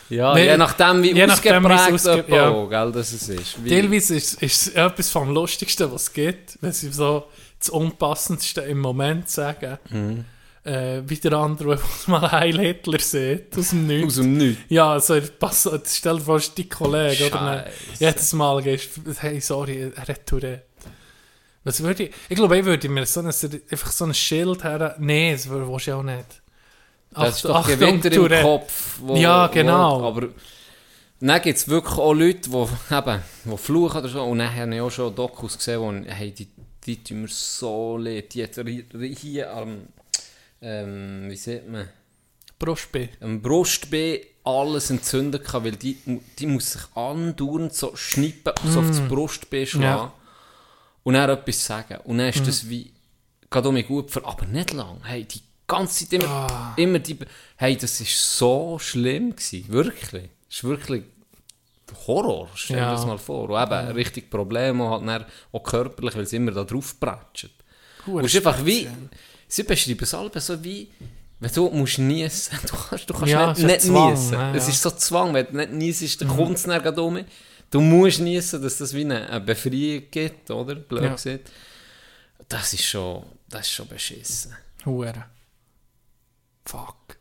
Ja, 0.09 0.33
Nee, 0.33 0.45
je 0.45 0.57
nachdem, 0.57 1.03
wie 1.03 1.13
je 1.13 1.27
nachdem, 1.27 1.65
ausgeprägt 1.65 1.93
ausge- 1.93 2.15
jemand 2.15 2.29
ja. 2.29 2.49
auch, 2.49 2.67
gell, 2.69 2.91
das 2.91 3.11
es 3.13 3.29
ist. 3.29 3.63
Wie, 3.63 3.69
teilweise 3.69 4.15
ist, 4.15 4.41
ist 4.41 4.67
es 4.67 4.73
etwas 4.73 5.11
vom 5.11 5.29
Lustigsten, 5.33 5.91
was 5.91 6.03
es 6.03 6.13
gibt, 6.13 6.57
wenn 6.61 6.71
sie 6.71 6.91
so 6.91 7.27
das 7.59 7.69
Unpassendste 7.69 8.61
im 8.61 8.79
Moment 8.79 9.29
sagen. 9.29 9.77
Mhm. 9.89 10.25
Äh, 10.63 11.01
wie 11.05 11.15
der 11.15 11.33
andere, 11.33 11.77
der 12.07 12.11
mal 12.11 12.31
Heil 12.31 12.59
Hitler 12.59 12.99
sieht, 12.99 13.57
aus 13.57 13.69
dem 13.69 13.87
Nichts. 13.87 14.07
aus 14.07 14.15
dem 14.15 14.37
Nichts. 14.37 14.61
Ja, 14.69 14.91
also 14.91 15.19
pass, 15.39 15.69
stell 15.85 16.17
dir 16.17 16.21
vor, 16.21 16.41
dein 16.55 16.69
Kollege, 16.69 17.27
oder? 17.27 17.39
Dann 17.39 17.63
Scheisse. 17.65 18.03
Jedes 18.03 18.33
Mal 18.33 18.61
gehst 18.61 18.89
du, 18.97 19.13
hey, 19.19 19.39
sorry, 19.39 19.91
er 19.95 20.07
hat 20.07 20.25
Tourette. 20.25 20.63
Was 21.63 21.81
würde 21.81 22.03
ich, 22.03 22.11
ich 22.29 22.35
glaube, 22.35 22.57
ich 22.57 22.65
würde 22.65 22.89
mir 22.89 23.05
so 23.05 23.21
ein, 23.21 23.27
einfach 23.27 23.91
so 23.91 24.05
ein 24.05 24.13
Schild 24.13 24.63
her, 24.63 24.95
nee, 24.99 25.31
das 25.31 25.49
willst 25.49 25.87
du 25.87 25.93
auch 25.95 26.03
nicht. 26.03 26.41
Das 27.11 27.37
ist 27.37 27.45
doch 27.45 27.55
Achtung, 27.55 27.79
Gewitter 27.79 28.11
im 28.11 28.13
Tourette. 28.13 28.43
Kopf. 28.43 28.99
Wo, 29.01 29.15
Ja, 29.15 29.47
genau. 29.47 30.01
Wo, 30.01 30.05
aber 30.07 30.29
dann 31.19 31.41
gibt 31.41 31.57
es 31.57 31.67
wirklich 31.67 31.97
auch 31.97 32.13
Leute, 32.13 32.49
die, 32.49 32.95
eben, 32.95 33.23
die 33.45 33.57
fluchen 33.57 33.97
oder 33.97 34.07
so. 34.09 34.23
Und 34.23 34.39
dann 34.39 34.55
habe 34.55 34.75
ich 34.75 34.81
auch 34.81 34.91
schon 34.91 35.13
Dokus 35.15 35.57
gesehen, 35.57 35.81
wo 35.81 36.11
hey, 36.11 36.31
die, 36.31 36.47
die 36.85 37.03
tun 37.03 37.21
mir 37.23 37.27
so 37.27 37.97
leid. 37.97 38.33
Die 38.33 38.43
hat 38.43 38.51
hier 39.17 39.53
am, 39.53 39.87
ähm, 40.61 41.25
wie 41.29 41.35
sieht 41.35 41.67
man, 41.69 41.87
Brustbein. 42.57 43.09
am 43.21 43.41
Brustbein 43.41 44.19
alles 44.43 44.89
entzündet 44.89 45.45
gehabt, 45.45 45.65
weil 45.65 45.75
die, 45.75 45.97
die 46.37 46.47
muss 46.47 46.73
sich 46.73 46.81
andauernd 46.95 47.73
so 47.73 47.95
schnippen, 47.95 48.53
so 48.65 48.79
auf 48.79 48.87
das 48.87 48.99
Brustbein 49.07 49.65
schlagen. 49.65 49.83
Mm. 50.07 50.11
Ja. 50.11 50.13
Und 51.03 51.13
dann 51.13 51.29
etwas 51.29 51.65
sagen. 51.65 51.97
Und 52.03 52.17
dann 52.17 52.27
Mm. 52.27 52.29
ist 52.29 52.47
das 52.47 52.67
wie, 52.69 52.91
geht 53.49 53.65
um 53.65 53.73
mich 53.73 53.87
gut 53.87 54.11
für, 54.11 54.25
aber 54.25 54.45
nicht 54.45 54.73
lang. 54.73 54.99
Hey, 55.03 55.23
die 55.25 55.41
ganze 55.67 56.03
Zeit 56.05 56.13
immer, 56.21 56.27
Ah. 56.49 56.73
immer 56.77 56.99
die, 56.99 57.17
hey, 57.57 57.77
das 57.77 58.01
ist 58.01 58.37
so 58.37 58.77
schlimm 58.79 59.31
gewesen. 59.35 59.65
Wirklich. 59.69 60.29
Das 60.47 60.57
ist 60.57 60.63
wirklich 60.63 61.03
Horror, 62.05 62.49
stell 62.53 62.75
dir 62.77 62.83
Ja. 62.83 62.91
das 62.91 63.05
mal 63.05 63.17
vor. 63.17 63.49
Und 63.49 63.61
eben 63.61 63.91
richtig 63.93 64.29
Probleme 64.29 64.89
hat 64.91 65.07
dann 65.07 65.25
auch 65.51 65.63
körperlich, 65.63 66.15
weil 66.15 66.25
sie 66.27 66.35
immer 66.35 66.51
da 66.51 66.63
drauf 66.63 66.99
pratschen. 66.99 67.49
Und 68.05 68.25
es 68.25 68.33
ist 68.33 68.45
einfach 68.45 68.63
wie, 68.65 68.87
sie 69.49 69.63
beschreiben 69.63 70.03
es 70.03 70.13
alle 70.13 70.39
so 70.39 70.63
wie, 70.63 70.89
wenn 71.41 71.51
du 71.51 71.69
musst 71.69 71.97
niesen, 71.99 72.57
du 72.65 72.75
kannst, 72.75 73.09
du 73.09 73.13
kannst 73.13 73.27
Ja, 73.31 73.47
nicht, 73.49 73.59
es 73.59 73.63
nicht 73.65 73.81
Zwang, 73.81 74.11
niesen. 74.11 74.33
ja, 74.33 74.55
Es 74.55 74.63
ja. 74.67 74.69
ist 74.73 74.81
so 74.81 74.91
Zwang, 74.91 75.33
wenn 75.33 75.45
du 75.47 75.57
nicht 75.57 75.71
niesest, 75.73 76.21
dann 76.21 76.29
kommt 76.29 76.55
es 76.57 76.63
gerade 76.63 77.01
um. 77.01 77.19
Du 77.71 77.81
musst 77.81 78.19
niesen, 78.19 78.61
dass 78.63 78.77
das 78.77 78.93
wie 78.93 79.01
eine, 79.01 79.29
eine 79.29 79.41
Befreiung 79.41 80.03
gibt, 80.09 80.49
oder? 80.49 80.75
Blöd 80.75 81.03
Ja. 81.03 81.09
gesagt. 81.13 81.51
Das 82.47 82.73
ist 82.73 82.85
schon, 82.85 83.25
das 83.49 83.61
ist 83.61 83.71
schon 83.73 83.87
beschissen. 83.87 84.55
Hure. 84.85 85.25
Fuck. 86.65 87.17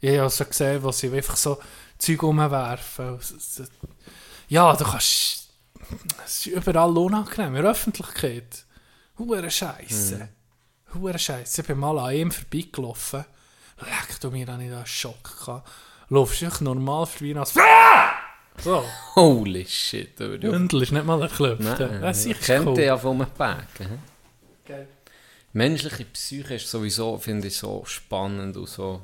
Ich 0.00 0.18
habe 0.18 0.30
schon 0.30 0.46
gesehen, 0.48 0.82
wo 0.82 0.92
sie 0.92 1.10
einfach 1.12 1.36
so 1.36 1.58
Zeug 1.98 2.22
umwerfen. 2.22 3.16
Es- 3.16 3.58
es- 3.58 3.70
Ja, 4.48 4.74
du 4.74 4.84
kannst. 4.84 5.48
Es 6.24 6.38
ist 6.38 6.46
überall 6.46 6.96
unangenehm. 6.96 7.56
In 7.56 7.62
der 7.62 7.70
Öffentlichkeit. 7.72 8.64
Hure 9.18 9.50
Scheiße. 9.50 10.28
Hure 10.94 11.18
Scheiße. 11.18 11.60
Ich 11.62 11.66
bin 11.66 11.78
mal 11.78 11.98
an 11.98 12.14
ihm 12.14 12.30
vorbeigelaufen. 12.30 13.24
Leck 13.80 14.20
du 14.20 14.30
mir, 14.30 14.46
habe 14.46 14.62
ich 14.62 14.70
da 14.70 14.76
einen 14.78 14.86
Schock 14.86 15.38
gehabt. 15.46 15.68
Laufst 16.08 16.42
du 16.42 16.64
normal 16.64 17.06
vorbei 17.06 17.38
als. 17.38 17.54
So, 18.62 18.84
Holy 19.14 19.64
shit, 19.66 20.20
ich 20.20 20.40
Bündel 20.40 20.82
ist 20.82 20.92
nicht 20.92 21.04
mal. 21.06 21.18
Nein, 21.18 22.00
Das 22.02 22.26
ist 22.26 22.42
kennt 22.42 22.66
cool. 22.66 22.80
ja 22.80 22.98
von 22.98 23.16
einem? 23.16 23.98
Geil. 24.66 24.88
Menschliche 25.52 26.04
Psyche 26.04 26.54
ist 26.54 26.68
sowieso, 26.70 27.16
finde 27.18 27.48
ich, 27.48 27.56
so 27.56 27.82
spannend 27.86 28.56
und 28.56 28.68
so 28.68 29.00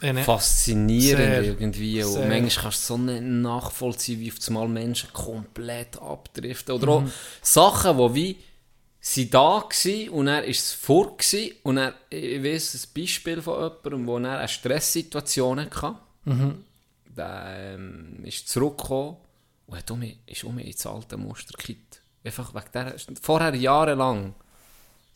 Äh, 0.00 0.12
ne. 0.12 0.22
faszinierend 0.24 1.18
Sehr. 1.24 1.42
irgendwie. 1.44 2.02
Und 2.04 2.12
Sehr. 2.12 2.28
manchmal 2.28 2.62
kannst 2.64 2.82
du 2.90 2.94
so 2.94 2.98
nicht 2.98 3.22
nachvollziehen, 3.22 4.20
wie 4.20 4.30
auf 4.32 4.38
einmal 4.48 4.68
Menschen 4.68 5.12
komplett 5.12 6.00
abdriften. 6.00 6.74
Oder 6.74 7.00
Mhm. 7.00 7.06
auch 7.08 7.12
Sachen, 7.42 7.96
die 7.98 8.14
wie 8.14 8.36
sie 9.04 9.28
da 9.28 9.38
waren 9.38 10.08
und 10.10 10.28
er 10.28 10.44
ist 10.44 10.64
es 10.64 10.72
fort 10.72 11.18
gewesen, 11.18 11.56
und 11.64 11.76
er, 11.76 11.94
ich 12.08 12.42
weiß 12.42 12.74
ein 12.74 13.02
Beispiel 13.02 13.42
von 13.42 13.54
jemandem, 13.60 14.06
wo 14.06 14.18
er 14.18 14.38
eine 14.38 14.48
Stresssituation 14.48 15.60
hatte. 15.60 15.96
Mhm. 16.24 16.64
Der 17.14 17.74
ähm, 17.74 18.24
ist 18.24 18.48
zurückgekommen 18.48 19.16
und 19.66 19.76
hat 19.76 19.90
um 19.90 20.02
ist 20.24 20.44
um 20.44 20.58
ins 20.58 20.86
alte 20.86 21.16
Muster 21.16 21.58
gekippt. 21.58 22.00
Einfach 22.24 22.54
wegen 22.54 22.72
der, 22.72 22.94
vorher 23.20 23.54
jahrelang, 23.56 24.34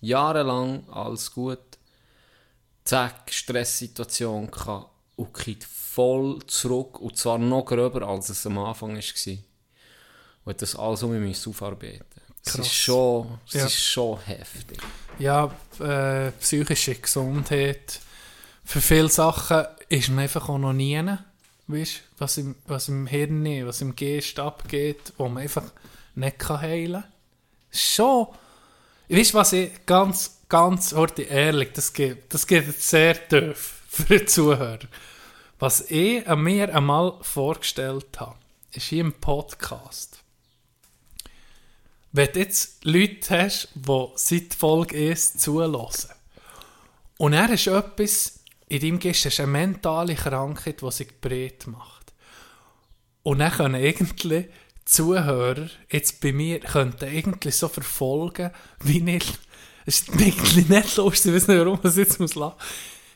jahrelang 0.01 0.87
alles 0.91 1.33
gut, 1.33 1.79
zack, 2.85 3.33
Stresssituation 3.33 4.51
gehabt 4.51 4.91
und 5.15 5.33
kippt 5.33 5.65
voll 5.65 6.45
zurück 6.49 7.01
und 7.01 7.17
zwar 7.17 7.39
noch 7.39 7.65
gröber, 7.65 8.07
als 8.07 8.31
es 8.31 8.45
am 8.47 8.59
Anfang 8.59 8.97
war. 8.97 9.39
Und 10.45 10.51
hat 10.51 10.63
das 10.63 10.77
alles 10.77 11.05
um 11.05 11.13
mich 11.13 11.47
müssen 11.47 11.55
aufarbeiten. 12.47 12.51
Es 12.51 12.53
Krass. 12.53 12.67
ist 12.67 12.75
schon, 12.75 13.39
es 13.47 13.53
Ja. 13.55 13.67
ist 13.67 13.85
schon 13.85 14.21
heftig. 14.21 14.79
Ja, 15.19 15.51
äh, 15.81 16.31
psychische 16.33 16.95
Gesundheit. 16.95 18.01
Für 18.65 18.81
viele 18.81 19.09
Sachen 19.09 19.65
ist 19.89 20.09
man 20.09 20.21
einfach 20.21 20.49
auch 20.49 20.59
noch 20.59 20.73
nie. 20.73 21.01
Weißt 21.69 22.01
was 22.19 22.39
im, 22.39 22.55
was 22.67 22.89
im 22.89 23.07
Hirn, 23.07 23.67
was 23.67 23.81
im 23.81 23.97
Geist 23.97 24.39
abgeht, 24.39 25.13
wo 25.17 25.29
man 25.29 25.43
einfach 25.43 25.65
nicht 26.15 26.39
kann 26.39 26.61
heilen 26.61 27.03
kann. 27.03 27.13
Schon. 27.71 28.29
Weißt 29.09 29.35
du, 29.35 29.39
was 29.39 29.53
ich 29.53 29.71
ganz, 29.87 30.39
ganz 30.49 30.93
heute 30.95 31.23
ehrlich, 31.23 31.73
das 31.73 31.93
geht, 31.93 32.33
das 32.33 32.47
geht 32.47 32.67
jetzt 32.67 32.89
sehr 32.89 33.29
tief 33.29 33.83
für 33.89 34.19
den 34.19 34.29
Zuhörer. 34.29 34.79
Was 35.59 35.91
ich 35.91 36.27
mir 36.27 36.75
einmal 36.75 37.15
vorgestellt 37.23 38.21
habe, 38.21 38.37
ist 38.73 38.87
hier 38.87 39.01
im 39.01 39.13
Podcast. 39.15 40.23
Wenn 42.17 42.33
du 42.33 42.39
jetzt 42.39 42.83
Leute 42.87 43.43
hast, 43.43 43.69
die 43.75 44.07
seit 44.15 44.55
Folge 44.55 45.11
1 45.11 45.37
zulassen 45.37 46.13
und 47.19 47.35
er 47.35 47.51
ist 47.51 47.67
etwas, 47.67 48.41
in 48.69 48.81
deinem 48.81 48.99
Geist 48.99 49.27
du 49.27 49.43
eine 49.43 49.53
mentale 49.53 50.15
Krankheit, 50.15 50.81
die 50.81 50.91
sich 50.93 51.21
breit 51.21 51.67
macht. 51.67 52.15
Und 53.23 53.41
dann 53.41 53.53
können 53.53 53.83
irgendwie 53.83 54.49
Zuhörer 54.87 55.69
jetzt 55.91 56.23
bei 56.23 56.33
mir 56.33 56.61
könnten 56.61 57.15
irgendwie 57.15 57.51
so 57.51 57.69
verfolgen, 57.69 58.51
wie 58.81 59.07
ich, 59.11 59.25
es 59.85 60.01
ist 60.01 60.09
irgendwie 60.09 60.75
nicht 60.75 60.97
lustig, 60.97 61.35
ich 61.35 61.43
weiß 61.43 61.49
nicht, 61.49 61.59
warum 61.59 61.81
ich 61.85 61.97
jetzt 61.97 62.19
muss 62.19 62.35
lachen, 62.35 62.57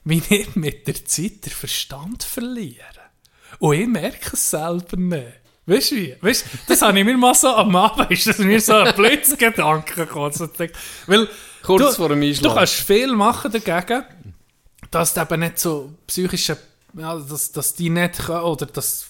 wie 0.05 0.23
ich 0.29 0.57
mit 0.57 0.87
der 0.87 1.03
Zeit 1.07 1.47
den 1.47 1.53
Verstand 1.53 2.23
verliere. 2.23 2.85
Und 3.61 3.79
ich 3.79 3.87
merke 3.87 4.35
es 4.35 4.51
selber 4.51 4.99
nicht. 4.99 5.40
Weißt 5.71 5.93
du 5.93 5.97
wie? 5.97 6.17
Weißt, 6.21 6.45
du, 6.45 6.59
das 6.67 6.83
habe 6.83 6.99
ich 6.99 7.05
mir 7.05 7.17
mal 7.17 7.35
so 7.35 7.49
am 7.49 7.75
Abend, 7.77 8.11
ist 8.11 8.27
das 8.27 8.39
mir 8.39 8.61
so 8.61 8.75
ein 8.75 8.93
blödes 8.95 9.39
Gedanke 9.39 9.95
gekommen. 9.95 10.35
Weil 11.07 11.29
Kurz 11.63 11.83
du, 11.83 11.93
vor 11.93 12.09
dem 12.09 12.23
Einschlafen. 12.23 12.55
Du 12.55 12.59
kannst 12.59 12.75
viel 12.75 13.13
machen 13.15 13.53
dagegen, 13.53 14.05
dass 14.91 15.15
du 15.15 15.21
eben 15.21 15.41
nicht 15.41 15.61
so 15.61 15.95
psychische, 16.09 16.57
ja, 16.99 17.17
dass, 17.17 17.53
dass 17.53 17.75
die 17.75 17.89
nicht 17.89 18.19
können, 18.19 18.43
oder 18.43 18.67
dass 18.67 19.07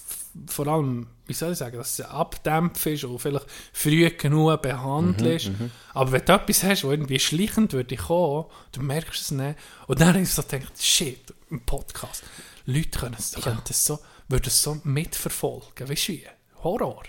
vor 0.49 0.67
allem, 0.69 1.07
wie 1.27 1.33
soll 1.33 1.53
ich 1.53 1.59
sagen, 1.59 1.79
dass 1.79 1.97
sie 1.97 2.09
abdämpft 2.09 2.85
ist 2.87 3.05
und 3.05 3.19
vielleicht 3.19 3.47
früh 3.73 4.11
genug 4.11 4.61
behandelst. 4.61 5.51
Aber 5.95 6.13
wenn 6.13 6.25
du 6.27 6.33
etwas 6.35 6.63
hast, 6.63 6.85
wo 6.85 6.91
irgendwie 6.91 7.19
schleichend 7.19 7.73
würde 7.73 7.97
kommen, 7.97 8.45
du 8.73 8.83
merkst 8.83 9.23
es 9.23 9.31
nicht. 9.31 9.59
Und 9.87 10.01
dann 10.01 10.09
habe 10.09 10.21
ich 10.21 10.31
so 10.31 10.43
gedacht, 10.43 10.73
shit, 10.79 11.33
im 11.51 11.63
Podcast. 11.63 12.23
Leute 12.67 12.99
können 12.99 13.17
es, 13.19 13.33
können 13.33 13.63
das 13.67 13.85
so, 13.85 13.99
würden 14.29 14.47
es 14.47 14.63
so 14.63 14.79
mitverfolgen. 14.85 15.89
Weißt 15.89 16.09
du 16.09 16.13
wie? 16.13 16.27
Horror. 16.63 17.03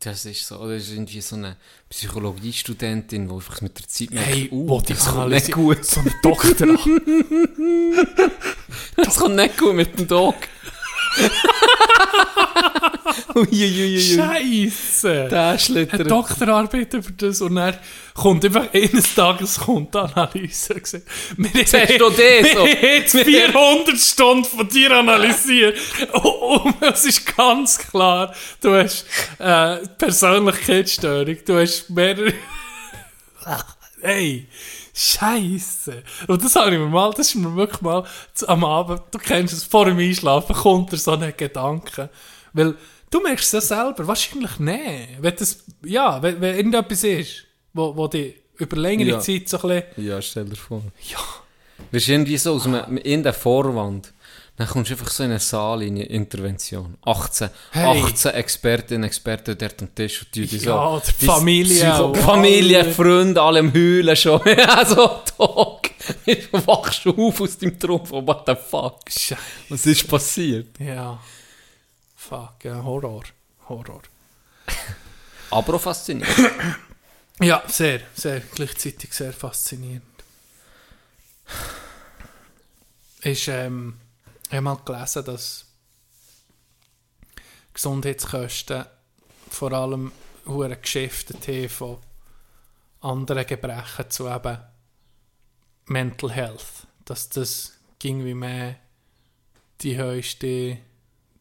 Das 0.00 0.24
ist 0.24 0.46
so, 0.46 0.58
das 0.68 0.82
ist 0.82 0.92
irgendwie 0.92 1.20
so 1.20 1.36
eine 1.36 1.56
Psychologiestudentin, 1.88 3.28
die 3.28 3.34
einfach 3.34 3.60
mit 3.60 3.78
der 3.78 3.88
Zeit 3.88 4.10
merkt, 4.10 4.28
Hey, 4.28 4.48
uh, 4.52 4.80
die 4.80 4.92
das 4.92 5.06
kommt 5.06 5.30
nicht 5.30 5.52
gut. 5.52 5.84
So 5.84 6.00
ein 6.00 6.14
Doktor. 6.22 6.68
Das 8.96 9.16
kommt 9.16 9.36
nicht 9.36 9.58
gut 9.58 9.74
mit 9.74 9.98
dem 9.98 10.06
Dog. 10.06 10.36
Uiuiuiui. 13.34 14.00
Scheiße. 14.00 15.28
Der 15.30 15.48
Eine 15.48 15.58
schlittert. 15.58 16.10
Doktorarbeit 16.10 16.94
über 16.94 17.10
das 17.16 17.40
und 17.40 17.56
dann 17.56 17.76
kommt 18.14 18.44
einfach 18.44 18.72
eines 18.72 19.14
Tages 19.14 19.58
kommt 19.60 19.94
die 19.94 19.98
Analyse. 19.98 20.80
Wir 21.36 21.50
Siehst 21.52 21.74
du 22.00 22.10
das 22.10 22.52
so? 22.52 22.60
Haben 22.60 22.76
jetzt 22.82 23.16
400 23.16 23.98
Stunden 23.98 24.44
von 24.44 24.68
dir 24.68 24.90
analysiert. 24.92 25.78
Und, 26.12 26.24
und 26.24 26.82
es 26.82 27.04
ist 27.04 27.36
ganz 27.36 27.78
klar, 27.78 28.34
du 28.60 28.74
hast 28.74 29.06
äh, 29.38 29.78
Persönlichkeitsstörung, 29.98 31.36
du 31.44 31.60
hast 31.60 31.90
mehrere... 31.90 32.32
hey, 34.00 34.48
Scheiße. 34.98 36.02
Und 36.26 36.42
das 36.42 36.56
habe 36.56 36.72
ich 36.72 36.78
mir 36.78 36.86
mal, 36.86 37.10
das 37.10 37.28
ist 37.28 37.34
mir 37.34 37.54
wirklich 37.54 37.82
mal 37.82 38.04
am 38.46 38.64
Abend, 38.64 39.02
du 39.10 39.18
kennst 39.18 39.52
es, 39.52 39.62
vor 39.62 39.84
dem 39.84 39.98
Einschlafen 39.98 40.56
kommt 40.56 40.90
dir 40.90 40.96
so 40.96 41.12
ein 41.12 41.34
Gedanke. 41.36 42.08
Weil 42.54 42.76
du 43.10 43.20
merkst 43.20 43.46
es 43.54 43.68
ja 43.68 43.84
selber, 43.84 44.06
wahrscheinlich 44.06 44.58
nicht. 44.58 45.08
Wenn 45.20 45.36
das, 45.36 45.64
ja, 45.84 46.20
wenn, 46.22 46.40
wenn 46.40 46.56
irgendetwas 46.56 47.04
ist, 47.04 47.44
wo, 47.72 47.94
wo 47.96 48.06
dich 48.08 48.34
über 48.58 48.76
längere 48.76 49.08
Ja. 49.10 49.20
Zeit 49.20 49.48
so 49.48 49.58
ein 49.62 49.82
bisschen, 49.94 50.06
Ja, 50.06 50.22
stell 50.22 50.44
dir 50.46 50.56
vor. 50.56 50.82
ja, 51.10 51.18
ist 51.92 52.08
irgendwie 52.08 52.38
so 52.38 52.54
aus 52.54 52.66
einem, 52.66 52.96
in 52.98 53.22
der 53.22 53.34
Vorwand. 53.34 54.12
Dann 54.58 54.66
kommst 54.68 54.88
du 54.90 54.94
einfach 54.94 55.10
so 55.10 55.22
in 55.22 55.28
eine 55.32 55.38
Saal, 55.38 55.82
in 55.82 55.96
eine 55.96 56.04
Intervention. 56.06 56.96
18, 57.04 57.50
Hey. 57.72 58.00
18 58.02 58.30
Expertinnen, 58.32 59.04
Experten 59.04 59.54
dort 59.58 59.82
am 59.82 59.94
Tisch 59.94 60.22
und 60.22 60.34
die, 60.34 60.46
die 60.46 60.58
so. 60.58 60.70
Ja, 60.70 61.02
die 61.20 61.26
Familie 61.26 61.74
Psycho- 61.84 62.06
und 62.06 62.16
Familie. 62.16 62.84
Freunde, 62.90 63.42
alle 63.42 63.58
am 63.60 63.74
Heulen 63.74 64.16
schon. 64.16 64.40
also, 64.68 65.20
Tag. 65.36 65.90
Wachst 66.66 67.04
du 67.04 67.10
auf 67.28 67.38
aus 67.42 67.58
deinem 67.58 67.78
Traum 67.78 68.06
von, 68.06 68.26
what 68.26 68.44
the 68.46 68.54
fuck? 68.54 69.00
Scheiße. 69.10 69.36
Was 69.68 69.84
ist 69.84 70.08
passiert? 70.08 70.68
Ja. 70.80 71.20
Fuck, 72.28 72.64
ja, 72.64 72.82
Horror. 72.82 73.24
Horror. 73.68 74.02
Aber 75.50 75.74
auch 75.74 75.80
faszinierend. 75.80 76.36
Ja, 77.40 77.62
sehr, 77.68 78.00
sehr, 78.14 78.40
gleichzeitig 78.40 79.12
sehr 79.12 79.32
faszinierend. 79.32 80.02
ist, 83.20 83.48
ähm, 83.48 83.98
ich 84.46 84.52
habe 84.52 84.62
mal 84.62 84.76
gelesen, 84.84 85.24
dass 85.24 85.66
Gesundheitskosten 87.74 88.86
vor 89.50 89.72
allem 89.72 90.12
hure 90.46 90.76
geschiftet 90.76 91.46
haben 91.48 91.68
von 91.68 91.98
anderen 93.00 93.46
Gebrechen 93.46 94.10
zu 94.10 94.28
eben 94.28 94.58
Mental 95.86 96.32
Health. 96.32 96.86
Dass 97.04 97.28
das 97.28 97.72
ging 97.98 98.24
wie 98.24 98.34
mehr 98.34 98.76
die 99.82 99.96
höchste, 99.96 100.78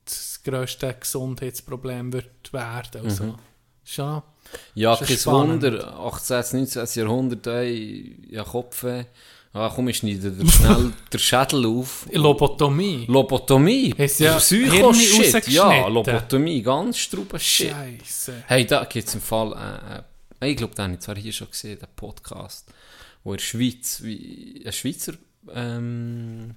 das 0.05 0.41
grösste 0.43 0.95
Gesundheitsproblem 0.99 2.13
wird 2.13 2.53
werden. 2.53 3.05
Also, 3.05 3.35
schon, 3.83 4.21
Ja, 4.73 4.93
Ist 4.93 5.01
ja 5.01 5.07
kein 5.07 5.17
spannend. 5.17 5.63
Wunder, 5.63 5.99
18., 5.99 6.59
19. 6.59 6.87
Jahrhundert, 6.95 7.47
ey, 7.47 8.15
ja, 8.29 8.43
Kopfweh. 8.43 9.05
Ah, 9.55 9.71
komm, 9.73 9.87
ich 9.87 9.97
schneide 9.97 10.31
dir 10.31 10.51
schnell 10.51 10.91
den 11.13 11.19
Schädel 11.19 11.65
auf. 11.65 12.05
Lobotomie. 12.11 13.05
Lobotomie. 13.07 13.95
Hast 13.97 14.19
ja 14.19 14.37
Psycho-Shit. 14.37 15.47
Ja. 15.47 15.87
Lobotomie, 15.87 16.61
ganz 16.61 16.97
struber 16.97 17.39
Shit. 17.39 17.71
Scheiße. 17.71 18.43
Hey, 18.47 18.65
da 18.65 18.83
gibt 18.83 19.07
es 19.07 19.15
im 19.15 19.21
Fall, 19.21 20.03
äh, 20.41 20.45
äh, 20.45 20.51
ich 20.51 20.57
glaube, 20.57 20.75
den 20.75 20.83
habe 20.83 20.93
ich 20.95 20.99
zwar 20.99 21.15
hier 21.15 21.31
schon 21.31 21.49
gesehen, 21.49 21.79
den 21.79 21.87
Podcast, 21.95 22.69
wo 23.23 23.31
in 23.31 23.37
der 23.37 23.43
Schweiz, 23.43 24.03
wie, 24.03 24.59
eine 24.61 24.73
Schweizer 24.73 25.13
ähm, 25.53 26.55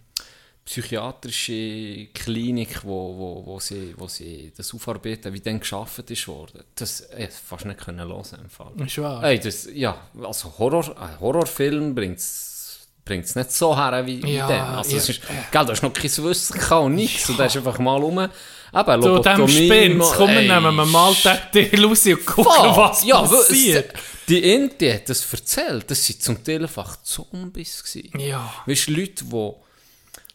psychiatrische 0.69 2.07
Klinik, 2.13 2.81
wo, 2.85 3.17
wo, 3.17 3.47
wo, 3.47 3.59
sie, 3.61 3.95
wo 3.97 4.07
sie 4.07 4.53
das 4.57 4.73
aufarbeiten, 4.75 5.33
wie 5.33 5.41
dann 5.41 5.61
geschaffen 5.61 6.05
ist 6.09 6.29
worden. 6.29 6.63
Das 6.75 7.01
äh, 7.11 7.29
fast 7.29 7.65
nicht 7.65 7.81
können 7.81 8.07
hören 8.07 8.39
im 8.43 8.51
Fall. 8.51 8.73
Ist 8.87 8.99
wahr. 8.99 9.23
Hey, 9.23 9.39
das, 9.41 9.69
ja, 9.73 9.97
also 10.23 10.53
Horror, 10.59 10.95
ein 11.01 11.21
Horrorfilm 11.21 11.95
bringt 11.95 12.19
es 12.19 13.35
nicht 13.35 13.53
so 13.53 13.75
her 13.77 14.05
wie 14.07 14.21
Ja, 14.35 14.47
dem. 14.47 14.61
Also, 14.77 14.93
ja. 14.93 14.99
ist, 14.99 15.09
gell, 15.09 15.65
da 15.65 15.69
hast 15.69 15.83
noch 15.83 15.93
kein 15.93 16.05
Wissen 16.05 16.61
und 16.73 16.95
nichts. 16.95 17.29
Und 17.31 17.39
da 17.39 17.47
ist 17.47 17.57
einfach 17.57 17.79
mal 17.79 17.97
rum. 17.97 18.19
Eben, 18.19 19.03
Zu 19.03 19.19
dem 19.23 19.97
mal- 19.97 20.13
komm, 20.15 20.29
wir 20.29 20.41
ey, 20.41 20.49
nehmen 20.49 20.77
wir 20.77 20.85
mal 20.85 21.15
den 21.15 21.71
Teil 21.71 21.85
raus 21.87 22.05
und 22.05 22.27
gucken, 22.27 22.45
Fuck, 22.53 22.77
was 22.77 23.05
ja, 23.05 23.23
passiert. 23.23 23.95
es- 23.95 24.01
Die 24.29 24.53
Inti 24.55 24.91
hat 24.91 25.09
das 25.09 25.33
erzählt, 25.33 25.91
das 25.91 26.07
waren 26.11 26.21
zum 26.21 26.45
Teil 26.45 26.63
einfach 26.63 27.03
Zombies. 27.03 27.83
Gewesen. 27.83 28.21
Ja. 28.21 28.53
Weißt 28.67 28.89
du, 28.89 28.93
Leute, 28.93 29.25
die 29.25 29.53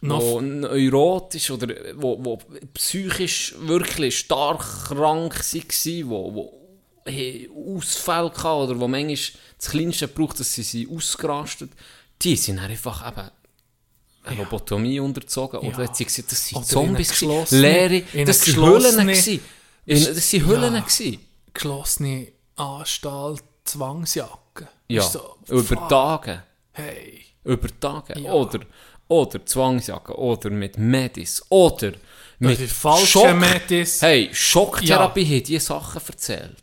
wo 0.10 0.42
neurotisch 0.42 1.52
oder 1.52 1.74
wo, 1.96 2.24
wo 2.24 2.40
psychisch 2.74 3.56
wirklich 3.60 4.20
stark 4.20 4.60
krank 4.88 5.34
waren, 5.40 6.10
wo, 6.10 6.34
wo 6.36 6.64
hey, 7.06 7.50
Ausfälle 7.54 8.32
hatten 8.32 8.48
oder 8.48 8.80
wo 8.80 8.88
manchmal 8.88 9.18
das 9.58 9.70
Kleinste 9.70 10.08
braucht, 10.08 10.40
dass 10.40 10.54
sie 10.54 10.64
sie 10.64 10.88
ausgerastet, 10.88 11.72
die 12.22 12.36
sind 12.36 12.60
einfach 12.60 13.08
eben 13.08 13.30
eine 14.26 14.38
Lobotomie 14.38 15.00
unterzogen. 15.00 15.60
Oder 15.60 15.80
Ja. 15.84 15.88
hat 15.88 15.98
sie 15.98 16.06
gesagt, 16.06 16.32
das 16.32 16.48
sind 16.48 16.66
Zombies, 16.66 17.22
leere, 17.52 18.04
das 18.26 18.42
sind 18.42 18.58
Hüllen. 18.58 19.08
Das 19.86 20.30
sind 20.30 20.46
Hüllen. 20.46 20.76
Ja. 20.76 20.86
Geschlossene 21.54 22.28
Anstalt, 22.56 23.44
Zwangsjacke. 23.66 24.68
Ja, 24.88 25.02
so, 25.02 25.38
über 25.48 25.64
fuck, 25.64 25.90
Tage. 25.90 26.44
Hey. 26.72 27.26
Über 27.44 27.68
Tage. 27.80 28.20
Ja. 28.20 28.32
Oder, 28.32 28.60
oder 29.14 29.46
Zwangsjacke. 29.46 30.14
Oder 30.18 30.50
mit 30.50 30.78
Medis. 30.78 31.44
Oder 31.50 31.94
mit 32.40 32.60
falschen. 32.60 33.40
Medis. 33.40 34.02
Hey, 34.02 34.30
Schocktherapie 34.34 35.26
haben 35.26 35.44
diese 35.44 35.66
Sachen 35.66 36.02
erzählt. 36.08 36.58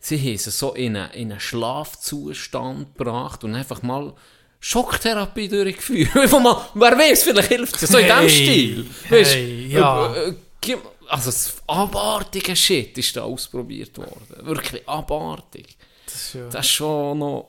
Sie 0.00 0.18
haben 0.18 0.38
sie 0.38 0.50
so 0.50 0.72
in 0.74 0.96
einen, 0.96 1.10
in 1.12 1.30
einen 1.30 1.40
Schlafzustand 1.40 2.96
gebracht 2.96 3.44
und 3.44 3.54
einfach 3.54 3.82
mal 3.82 4.12
Schocktherapie 4.60 5.48
durchgeführt. 5.48 6.14
Einfach 6.16 6.40
mal, 6.40 6.56
wer 6.74 6.96
weiß, 6.98 7.24
vielleicht 7.24 7.48
hilft 7.48 7.82
es 7.82 7.90
so 7.90 7.98
in 7.98 8.06
diesem 8.06 8.28
Stil. 8.28 8.86
Hey, 9.08 9.66
ja. 9.68 10.14
äh, 10.14 10.28
äh, 10.30 10.76
also 11.08 11.26
das 11.30 11.56
abartige 11.66 12.54
Shit 12.54 12.96
ist 12.96 13.16
da 13.16 13.22
ausprobiert 13.22 13.96
worden. 13.98 14.26
Wirklich 14.46 14.88
abartig. 14.88 15.76
Das 16.06 16.14
ist 16.14 16.34
ja- 16.34 16.48
Das 16.48 16.64
ist 16.64 16.72
schon 16.72 17.18
noch. 17.18 17.48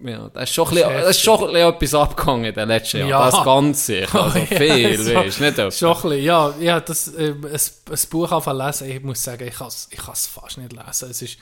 Ja, 0.00 0.28
das 0.28 0.48
ist 0.48 0.54
schon, 0.54 0.68
ein 0.68 0.74
bisschen, 0.74 0.92
das 0.92 1.10
ist 1.10 1.20
schon 1.22 1.48
ein 1.48 1.56
etwas 1.56 1.94
abgegangen 1.94 2.44
in 2.44 2.54
den 2.54 2.68
letzten 2.68 2.98
Jahren. 2.98 3.08
Ja. 3.10 3.30
Das 3.30 3.44
Ganze. 3.44 4.06
Also 4.12 4.38
Ja, 4.38 4.44
viel, 4.44 4.98
so- 5.02 5.14
weißt 5.14 5.40
nicht 5.40 5.58
etwa. 5.58 5.70
Schon 5.70 5.88
ein 5.96 6.02
bisschen, 6.02 6.22
ja, 6.24 6.54
ja 6.60 6.80
das, 6.80 7.08
äh, 7.14 7.32
ein, 7.32 7.44
ein 7.44 7.98
Buch 8.10 8.46
lesen, 8.52 8.90
ich 8.90 9.02
muss 9.02 9.24
sagen, 9.24 9.48
ich 9.48 9.54
kann 9.54 9.68
es 9.68 9.88
ich 9.90 9.98
kann's 9.98 10.26
fast 10.26 10.58
nicht 10.58 10.72
lesen. 10.72 11.10
Es 11.10 11.22
ist 11.22 11.38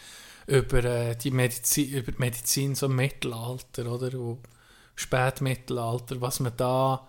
über 0.46 0.84
äh, 0.84 1.16
die 1.16 1.30
Medizin, 1.30 1.90
über 1.90 2.12
die 2.12 2.18
Medizin 2.18 2.74
so 2.74 2.86
im 2.86 2.96
Mittelalter, 2.96 3.86
oder? 3.86 4.10
Spätmittelalter, 4.94 6.20
was 6.20 6.40
man 6.40 6.52
da 6.56 7.06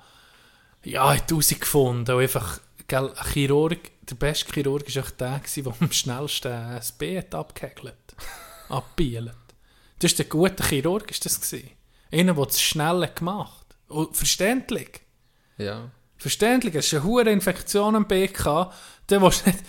ja, 0.83 1.13
hat 1.13 1.29
herausgefunden. 1.29 2.15
Und 2.15 2.21
einfach, 2.21 2.59
gell, 2.87 3.11
ein 3.15 3.31
Chirurg, 3.31 3.79
der 4.09 4.15
beste 4.15 4.51
Chirurg 4.51 4.93
war 4.95 5.03
der, 5.19 5.41
der 5.55 5.73
am 5.79 5.91
schnellsten 5.91 6.51
das 6.51 6.91
B 6.91 7.17
hat 7.17 7.33
abgehäkelt, 7.33 7.95
abbielt. 8.69 9.31
Das 9.99 10.11
ist 10.11 10.19
der 10.19 10.25
gute 10.27 10.63
Chirurg, 10.63 11.09
ist 11.11 11.25
das 11.25 11.39
gewesen. 11.41 11.69
Einer, 12.11 12.33
der 12.33 12.45
das 12.45 12.61
schnell 12.61 13.01
hat 13.03 13.15
gemacht 13.17 13.65
Und 13.87 14.15
verständlich. 14.15 15.01
Ja. 15.57 15.89
Verständlich, 16.17 16.73
es 16.75 16.87
ist 16.87 16.93
eine 16.95 17.03
hohe 17.03 17.23
Infektion 17.23 17.95
am 17.95 18.07
BK, 18.07 18.71
dann 19.07 19.21
willst 19.21 19.45
du 19.45 19.49
nicht, 19.51 19.63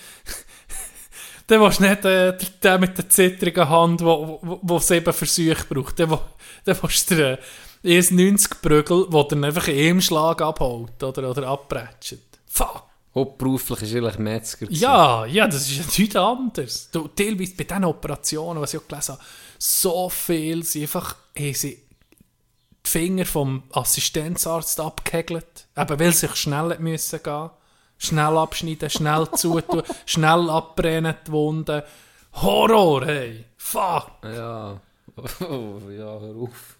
dann 1.47 1.61
willst 1.61 1.81
du 1.81 1.83
nicht 1.89 2.05
äh, 2.05 2.37
den 2.63 2.81
mit 2.81 2.97
der 2.97 3.09
zittrigen 3.09 3.69
Hand, 3.69 4.01
wo, 4.03 4.39
wo, 4.43 4.61
wo 4.63 4.77
es 4.77 4.91
eben 4.91 5.13
Versuche 5.13 5.65
braucht, 5.69 5.99
dann, 5.99 6.11
wo- 6.11 6.21
dann 6.65 6.77
willst 6.83 7.11
du 7.11 7.33
äh, 7.33 7.39
erst 7.83 8.13
90 8.13 8.61
Prügel, 8.63 9.07
wo 9.09 9.23
dann 9.25 9.45
einfach 9.45 9.69
in 9.69 9.79
einem 9.79 10.01
Schlag 10.01 10.41
abholt 10.43 11.03
oder, 11.03 11.31
oder 11.31 11.49
abbrätscht. 11.49 12.19
Fuck! 12.47 12.85
Hauptberuflich 13.15 13.83
ist 13.83 13.95
eigentlich 13.95 14.19
Metzger. 14.19 14.67
Ja, 14.71 15.25
ja, 15.27 15.47
das 15.49 15.69
ist 15.69 15.77
ja 15.79 15.85
nichts 15.99 16.17
anderes. 16.17 16.91
Du, 16.91 17.09
teilweise 17.09 17.55
bei 17.57 17.65
diesen 17.65 17.85
Operationen, 17.85 18.61
was 18.61 18.75
ich 18.75 18.81
auch 18.81 18.87
gelesen 18.87 19.15
habe, 19.15 19.23
so 19.59 20.09
viel 20.09 20.65
sie 20.65 20.83
einfach, 20.83 21.17
haben 21.37 21.55
sie 21.55 21.83
die 22.87 22.91
Finger 22.91 23.27
vom 23.27 23.65
Assistenzarzt 23.73 24.81
abgehegelt, 24.81 25.67
eben 25.77 26.01
weil 26.01 26.13
sie 26.13 26.29
schnell 26.35 26.71
hätten 26.71 26.85
müssen 26.85 27.23
gehen 27.23 27.51
Schnell 28.01 28.39
abschneiden, 28.39 28.91
schnell 28.91 29.29
zutun, 29.33 29.83
schnell 30.07 30.49
abbrennen 30.51 31.17
die 31.27 31.33
Wunden. 31.33 31.83
Horror, 32.35 33.05
hey! 33.07 33.45
Fuck! 33.57 34.13
Ja. 34.23 34.81
Oh, 35.41 35.81
ja, 35.91 36.21
hör 36.21 36.37
auf. 36.37 36.79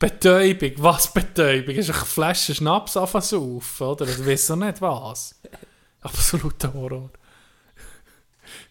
Betäubung, 0.00 0.72
was 0.78 1.12
Betäubung? 1.12 1.76
Ist 1.76 1.90
eine 1.90 2.04
Flasche 2.04 2.52
Schnaps 2.52 2.94
zu 2.94 3.06
saufen, 3.06 3.86
oder? 3.86 4.08
Ich 4.08 4.26
weiß 4.26 4.48
noch 4.50 4.56
nicht 4.56 4.80
was. 4.80 5.40
Absoluter 6.00 6.74
Horror. 6.74 7.10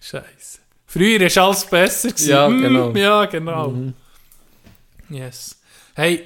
Scheiße. 0.01 0.59
Früher 0.91 1.21
war 1.21 1.43
alles 1.45 1.65
besser. 1.65 2.09
Gewesen. 2.09 2.29
Ja, 2.29 2.49
Mm, 2.49 2.61
genau. 2.61 2.91
Ja, 2.91 3.25
genau. 3.25 3.73
Yes. 5.09 5.57
Hey, 5.95 6.25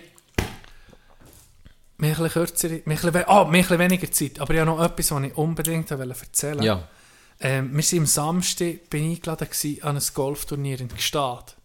ein 1.98 1.98
bisschen 1.98 2.30
kürzer, 2.30 2.70
bisschen, 2.70 3.14
we- 3.14 3.28
ah, 3.28 3.52
weniger 3.80 4.12
Zeit, 4.12 4.40
aber 4.40 4.54
ich 4.54 4.60
habe 4.60 4.70
noch 4.72 4.84
etwas, 4.84 5.12
was 5.12 5.24
ich 5.24 5.36
unbedingt 5.38 5.92
wollte 5.92 6.20
erzählen 6.20 6.64
Ja. 6.64 6.88
ähm, 7.40 7.76
wir 7.76 7.84
sind 7.84 8.00
am 8.00 8.06
Samstag 8.06 8.90
bin 8.90 9.12
eingeladen 9.12 9.48
gewesen 9.50 9.84
an 9.84 9.98
ein 9.98 10.04
Golfturnier 10.14 10.80
in 10.82 10.88
Gstaad. 10.90 11.56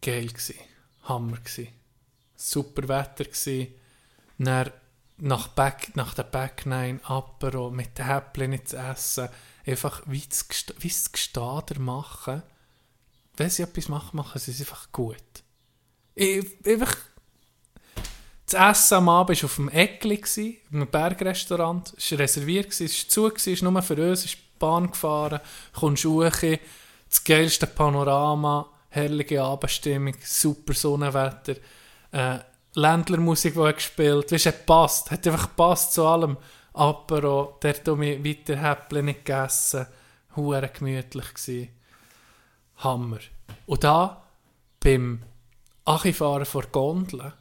Geil 0.00 0.28
gsi, 0.32 0.56
Hammer 1.04 1.38
gsi, 1.44 1.68
super 2.36 2.88
Wetter 2.88 3.24
gsi. 3.24 3.74
Dann 4.38 4.70
nach, 5.18 5.48
Back, 5.48 5.94
nach 5.94 6.14
der 6.14 6.24
Back 6.24 6.66
9 6.66 7.00
Apero 7.04 7.70
mit 7.70 7.96
den 7.98 8.06
Häppchen 8.06 8.64
zu 8.66 8.76
essen, 8.76 9.28
einfach 9.66 10.02
wie 10.06 10.22
das 10.28 10.46
es 10.82 11.04
die 11.04 11.12
Gstader 11.12 11.78
machen. 11.80 12.42
Wenn 13.36 13.50
sie 13.50 13.62
etwas 13.62 13.88
machen, 13.88 14.16
machen 14.16 14.38
sie 14.38 14.50
es 14.50 14.60
einfach 14.60 14.90
gut. 14.92 15.16
Ich, 16.14 16.44
einfach 16.66 16.96
das 18.46 18.78
Essen 18.78 18.94
am 18.94 19.08
Abend 19.08 19.42
war 19.42 19.46
auf 19.46 19.56
dem 19.56 19.68
Eckli, 19.70 20.60
einem 20.70 20.86
Bergrestaurant. 20.86 21.94
Es 21.96 22.12
war 22.12 22.18
reserviert, 22.18 22.68
es 22.68 22.80
war 22.80 23.08
zu, 23.08 23.34
es 23.34 23.62
war 23.62 23.70
nur 23.70 23.82
für 23.82 24.10
uns, 24.10 24.20
es 24.20 24.34
ist 24.34 24.58
Bahn 24.58 24.90
gefahren, 24.90 25.40
kommst 25.72 26.04
hoch, 26.04 26.30
das 26.30 27.24
geilste 27.24 27.66
Panorama, 27.66 28.68
herrliche 28.90 29.42
Abendstimmung, 29.42 30.14
super 30.22 30.74
Sonnenwetter, 30.74 31.56
äh, 32.12 32.38
Ländlermusik, 32.74 33.54
die 33.54 33.72
gespielt 33.72 34.30
weißt, 34.30 34.46
hat 34.46 34.58
gepasst, 34.60 35.10
hat 35.10 35.26
einfach 35.26 35.48
gepasst 35.48 35.94
zu 35.94 36.06
allem. 36.06 36.36
Apero, 36.74 37.58
dort 37.60 37.88
habe 37.88 38.06
ich 38.06 38.24
weiter 38.24 38.60
Häppchen 38.60 39.04
nicht 39.04 39.24
gegessen, 39.24 39.86
hure 40.36 40.68
gemütlich 40.68 41.34
gsi. 41.34 41.70
Hammer. 42.76 43.18
Und 43.66 43.84
da, 43.84 44.22
beim 44.80 45.22
Achifahren 45.84 46.46
vor 46.46 46.64
Gondel, 46.72 47.32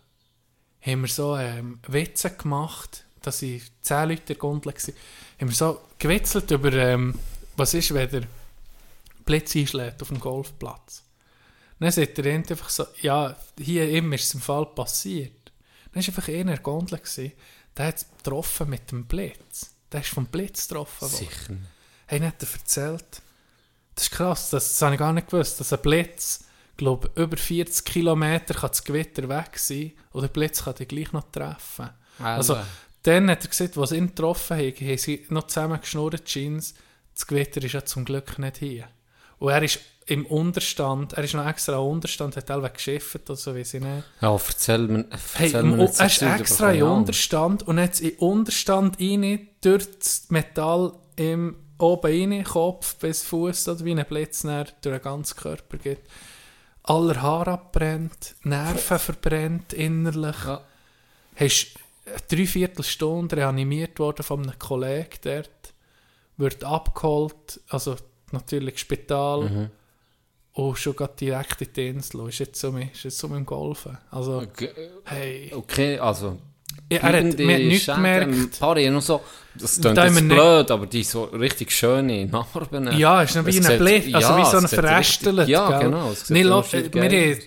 haben 0.81 1.01
wir 1.01 1.07
so 1.07 1.37
ähm, 1.37 1.79
Witze 1.87 2.31
gemacht, 2.31 3.05
dass 3.21 3.41
ich 3.41 3.63
10 3.81 4.09
Leute 4.09 4.21
in 4.21 4.25
der 4.27 4.35
Gondel 4.35 4.73
war, 4.73 4.93
haben 5.39 5.49
wir 5.49 5.55
so 5.55 5.81
gewitzelt 5.99 6.49
über, 6.51 6.73
ähm, 6.73 7.17
was 7.55 7.73
ist, 7.73 7.93
wenn 7.93 8.09
der 8.09 8.23
Blitz 9.25 9.55
einschlägt 9.55 10.01
auf 10.01 10.07
dem 10.07 10.19
Golfplatz. 10.19 11.03
Dann 11.79 11.91
sagt 11.91 12.17
der 12.17 12.33
einfach 12.33 12.69
so, 12.69 12.85
ja, 13.01 13.35
hier 13.57 13.89
immer 13.89 14.15
ist 14.15 14.25
es 14.25 14.33
im 14.35 14.41
Fall 14.41 14.67
passiert. 14.67 15.51
Dann 15.91 16.03
war 16.03 16.07
einfach 16.07 16.27
einer 16.27 16.39
in 16.39 16.47
der 16.47 16.57
Gondel, 16.59 16.99
gewesen, 16.99 17.31
der 17.77 17.87
hat 17.87 17.97
es 17.97 18.05
getroffen 18.17 18.69
mit 18.69 18.91
dem 18.91 19.05
Blitz. 19.05 19.71
Der 19.91 20.01
ist 20.01 20.09
vom 20.09 20.25
Blitz 20.25 20.67
getroffen 20.67 21.01
worden. 21.01 21.27
Sicher. 21.27 21.53
Hey, 22.07 22.19
nicht 22.19 22.43
er 22.43 22.51
erzählt. 22.53 23.21
Das 23.95 24.05
ist 24.05 24.11
krass, 24.11 24.49
das, 24.49 24.69
das 24.73 24.81
habe 24.81 24.95
ich 24.95 24.99
gar 24.99 25.13
nicht 25.13 25.29
gewusst, 25.29 25.59
dass 25.59 25.73
ein 25.73 25.81
Blitz, 25.81 26.45
glaube 26.77 27.11
über 27.15 27.37
40 27.37 27.85
Kilometer 27.85 28.53
kann 28.53 28.69
das 28.69 28.83
Gewitter 28.83 29.27
weg 29.29 29.57
sein 29.59 29.91
und 30.11 30.21
der 30.21 30.29
Blitz 30.29 30.63
kann 30.63 30.75
dich 30.75 30.87
gleich 30.87 31.11
noch 31.11 31.29
treffen. 31.31 31.89
Also, 32.19 32.57
dann 33.03 33.29
hat 33.29 33.43
er 33.43 33.49
gesagt, 33.49 33.77
was 33.77 33.91
ihn 33.91 34.07
getroffen 34.07 34.57
hat, 34.57 34.81
haben 34.81 34.97
sie 34.97 35.25
noch 35.29 35.47
zusammen 35.47 35.79
geschnurrt, 35.79 36.27
die 36.27 36.31
Jeans. 36.31 36.73
Das 37.13 37.27
Gewitter 37.27 37.63
ist 37.63 37.73
ja 37.73 37.83
zum 37.83 38.05
Glück 38.05 38.39
nicht 38.39 38.57
hier. 38.57 38.87
Und 39.39 39.51
er 39.51 39.63
ist 39.63 39.79
im 40.07 40.25
Unterstand, 40.25 41.13
er 41.13 41.23
ist 41.23 41.33
noch 41.35 41.47
extra 41.47 41.73
im 41.73 41.87
Unterstand, 41.87 42.35
hat 42.35 42.47
teilweise 42.47 42.73
geschifft 42.73 43.29
oder 43.29 43.37
so, 43.37 43.55
weiß 43.55 43.75
ich 43.75 43.81
nicht. 43.81 44.03
Ja, 44.19 44.33
erzähl 44.33 44.87
mir, 44.87 45.05
Hey, 45.35 45.47
erzähl 45.47 45.63
mir 45.63 45.73
im, 45.73 45.77
nicht 45.77 45.93
so 45.93 46.01
er 46.03 46.07
ist 46.07 46.21
extra 46.21 46.69
Ahnung. 46.69 46.97
Unterstand 46.99 47.67
und 47.67 47.77
jetzt 47.77 48.01
in 48.01 48.17
Unterstand 48.17 48.99
rein, 48.99 49.47
durch 49.61 49.87
das 49.99 50.25
Metall 50.29 50.93
im, 51.15 51.55
oben 51.77 52.31
rein, 52.31 52.43
Kopf 52.43 52.95
bis 52.95 53.23
Fuß 53.23 53.69
oder 53.69 53.85
wie 53.85 53.91
ein 53.91 54.05
Blitz 54.05 54.41
durch 54.41 54.73
den 54.81 55.01
ganzen 55.01 55.37
Körper 55.37 55.77
geht. 55.77 56.01
Aller 56.83 57.21
Haar 57.21 57.47
abbrennt, 57.47 58.35
Nerven 58.43 58.97
verbrennt 58.99 59.73
innerlich. 59.73 60.35
Ja. 60.45 60.63
Hast 61.35 61.75
eine 62.05 62.17
Dreiviertelstunde 62.27 63.37
reanimiert 63.37 63.99
worden 63.99 64.23
von 64.23 64.41
einem 64.43 64.57
Kollegen 64.57 65.17
dort, 65.23 65.73
wird 66.37 66.63
abgeholt, 66.63 67.61
also 67.69 67.95
natürlich 68.31 68.79
Spital 68.79 69.49
Mhm. 69.49 69.69
Und 70.53 70.77
schon 70.77 70.95
gerade 70.95 71.13
direkt 71.19 71.61
in 71.61 71.67
die 71.75 71.87
Insel. 71.89 72.27
Ist 72.29 72.39
jetzt 72.39 72.59
so, 72.59 72.71
mit- 72.71 72.91
ist 72.93 73.03
jetzt 73.03 73.17
so 73.17 73.27
mit 73.27 73.37
dem 73.37 73.45
Golfen. 73.45 73.97
Also, 74.09 74.37
Okay, 74.39 74.69
hey. 75.05 75.51
Okay, 75.55 75.97
also... 75.99 76.37
Ja, 76.89 76.99
er 76.99 77.03
hat, 77.07 77.13
haben 77.15 77.35
nichts 77.67 77.85
gemerkt. 77.85 78.61
Haben 78.61 78.79
noch 78.91 79.01
so... 79.01 79.21
Das 79.55 79.79
klingt 79.79 79.97
Da 79.97 80.05
jetzt 80.05 80.27
blöd, 80.29 80.71
aber 80.71 80.85
die 80.87 81.03
so 81.03 81.23
richtig 81.25 81.71
schöne 81.71 82.25
Narben. 82.25 82.97
Ja, 82.97 83.21
ist 83.21 83.35
noch 83.35 83.45
wie 83.45 83.59
ein 83.65 83.77
Blitz, 83.77 84.13
also 84.13 84.27
ja, 84.29 84.37
wie 84.37 84.45
so 84.49 84.57
ein 84.57 84.67
Verrästelt. 84.67 85.47
Ja, 85.49 85.69
gell? 85.79 85.89
genau. 85.89 86.13
Nee, 86.29 86.43
lo- 86.43 86.59
richtig 86.59 86.93
wir 86.95 87.37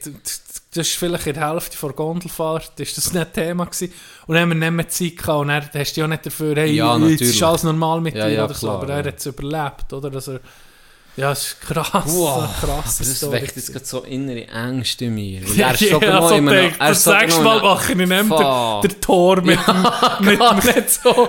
das 0.76 0.88
ist 0.88 0.96
vielleicht 0.96 1.26
in 1.28 1.34
der 1.34 1.50
Hälfte 1.50 1.76
vor 1.76 1.92
Gondelfahrt, 1.92 2.78
ist 2.80 2.96
das 2.96 3.12
nicht 3.12 3.32
Thema 3.32 3.64
gewesen. 3.66 3.92
Und 4.26 4.34
dann 4.34 4.42
haben 4.42 4.61
wir 4.61 4.70
nicht 4.70 4.72
mehr 4.72 4.88
Zeit 4.88 5.16
gehabt 5.16 5.40
und 5.40 5.50
er 5.50 5.70
hast 5.72 5.96
du 5.96 6.00
ja 6.00 6.09
nicht 6.09 6.26
dafür, 6.26 6.57
hey, 6.57 6.72
Ja, 6.72 6.98
jetzt 6.98 7.20
ist 7.20 7.42
alles 7.42 7.62
normal 7.62 8.00
mit 8.00 8.14
Ja, 8.16 8.26
dir 8.26 8.34
ja, 8.34 8.44
oder 8.44 8.55
so, 8.55 8.66
klar, 8.66 8.82
aber 8.82 8.92
er 8.92 9.05
hat 9.05 9.18
es 9.18 9.26
überlebt, 9.26 9.92
oder? 9.92 10.11
Dass 10.11 10.28
er, 10.28 10.40
ja, 11.17 11.33
es 11.33 11.39
ist 11.47 11.61
krass, 11.61 12.03
Wow, 12.07 12.39
eine 12.39 12.49
krasse 12.61 13.05
das 13.05 13.17
Story 13.17 13.33
weckt 13.43 13.57
jetzt 13.57 13.73
gerade 13.73 13.85
so 13.85 14.01
innere 14.01 14.47
Ängste 14.49 15.05
in 15.07 15.15
mir. 15.15 15.41
Ja, 15.55 15.69
er 15.69 15.75
ist 15.75 15.89
sogar 15.91 16.09
ja, 16.11 16.21
noch 16.21 16.29
so 16.29 16.35
einem- 16.35 16.49
denkt, 16.49 16.77
er 16.81 16.89
das 16.89 17.07
noch 17.07 17.43
Mal 17.43 17.61
mache 17.62 17.93
ich 17.93 17.99
der, 17.99 18.81
der 18.83 19.01
Tor 19.01 19.37
mit, 19.43 19.59
mit, 20.21 20.39
gar 20.39 20.55
mit, 20.55 20.77
nicht 20.77 20.91
so, 21.03 21.29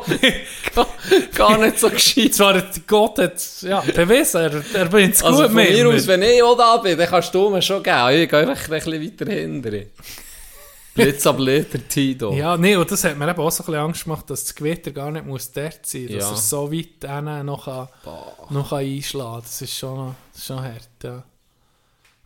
gar, 0.75 0.87
gar 1.35 1.57
nicht 1.59 1.79
so 1.79 1.89
gescheit. 1.89 2.33
zwar 2.33 2.61
Gott 2.87 3.19
hat, 3.19 3.33
ja, 3.61 3.81
bewiesen, 3.81 4.41
er, 4.41 4.63
er 4.73 4.85
bringt 4.85 5.13
es 5.15 5.23
Also 5.23 5.37
gut 5.43 5.45
von 5.47 5.55
mit 5.55 5.69
mir 5.71 5.83
mir. 5.85 5.95
aus, 5.95 6.07
wenn 6.07 6.21
ich 6.23 6.41
auch 6.41 6.57
da 6.57 6.77
bin, 6.77 6.97
dann 6.97 7.07
kannst 7.07 7.33
du 7.35 7.49
mir 7.49 7.61
schon 7.61 7.83
geben. 7.83 8.09
Ich 8.09 8.29
gehe 8.29 8.39
einfach 8.39 8.63
ein 8.69 8.79
bisschen 8.81 9.03
weiter 9.19 9.31
hinten. 9.31 9.85
Blitz 10.95 11.27
ab 11.27 11.37
Liter 11.39 11.79
Tito. 11.87 12.33
Ja, 12.33 12.57
nee, 12.57 12.75
und 12.75 12.89
das 12.89 13.03
hat 13.03 13.17
mir 13.17 13.29
eben 13.29 13.39
auch 13.39 13.51
so 13.51 13.63
ein 13.63 13.65
bisschen 13.67 13.81
Angst 13.81 14.03
gemacht, 14.05 14.29
dass 14.29 14.45
das 14.45 14.55
Gewitter 14.55 14.91
gar 14.91 15.11
nicht 15.11 15.25
muss 15.25 15.51
dort 15.51 15.85
sein 15.85 16.03
muss, 16.03 16.11
dass 16.13 16.23
Ja. 16.23 16.29
er 16.31 16.37
so 16.37 16.71
weit 16.71 16.85
hinten 17.01 17.45
noch, 17.45 17.65
kann, 17.65 17.87
noch 18.49 18.69
kann 18.69 18.79
einschlagen 18.79 19.33
kann. 19.33 19.41
Das 19.43 19.61
ist 19.61 19.77
schon, 19.77 20.15
das 20.31 20.41
ist 20.41 20.47
schon 20.47 20.61
hart, 20.63 20.89
ja. 21.03 21.23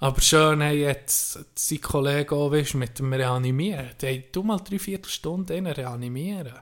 Aber 0.02 0.22
schön, 0.22 0.62
hey, 0.62 0.80
jetzt 0.82 1.40
sein 1.56 1.82
Kollege 1.82 2.34
auch, 2.34 2.52
weißt, 2.52 2.76
mit 2.76 3.00
dem 3.00 3.12
Reanimieren. 3.12 3.90
Hey, 4.00 4.26
du 4.32 4.44
mal 4.44 4.58
drei 4.60 4.80
Viertelstunden 4.80 5.58
einen 5.58 5.74
reanimieren. 5.74 6.54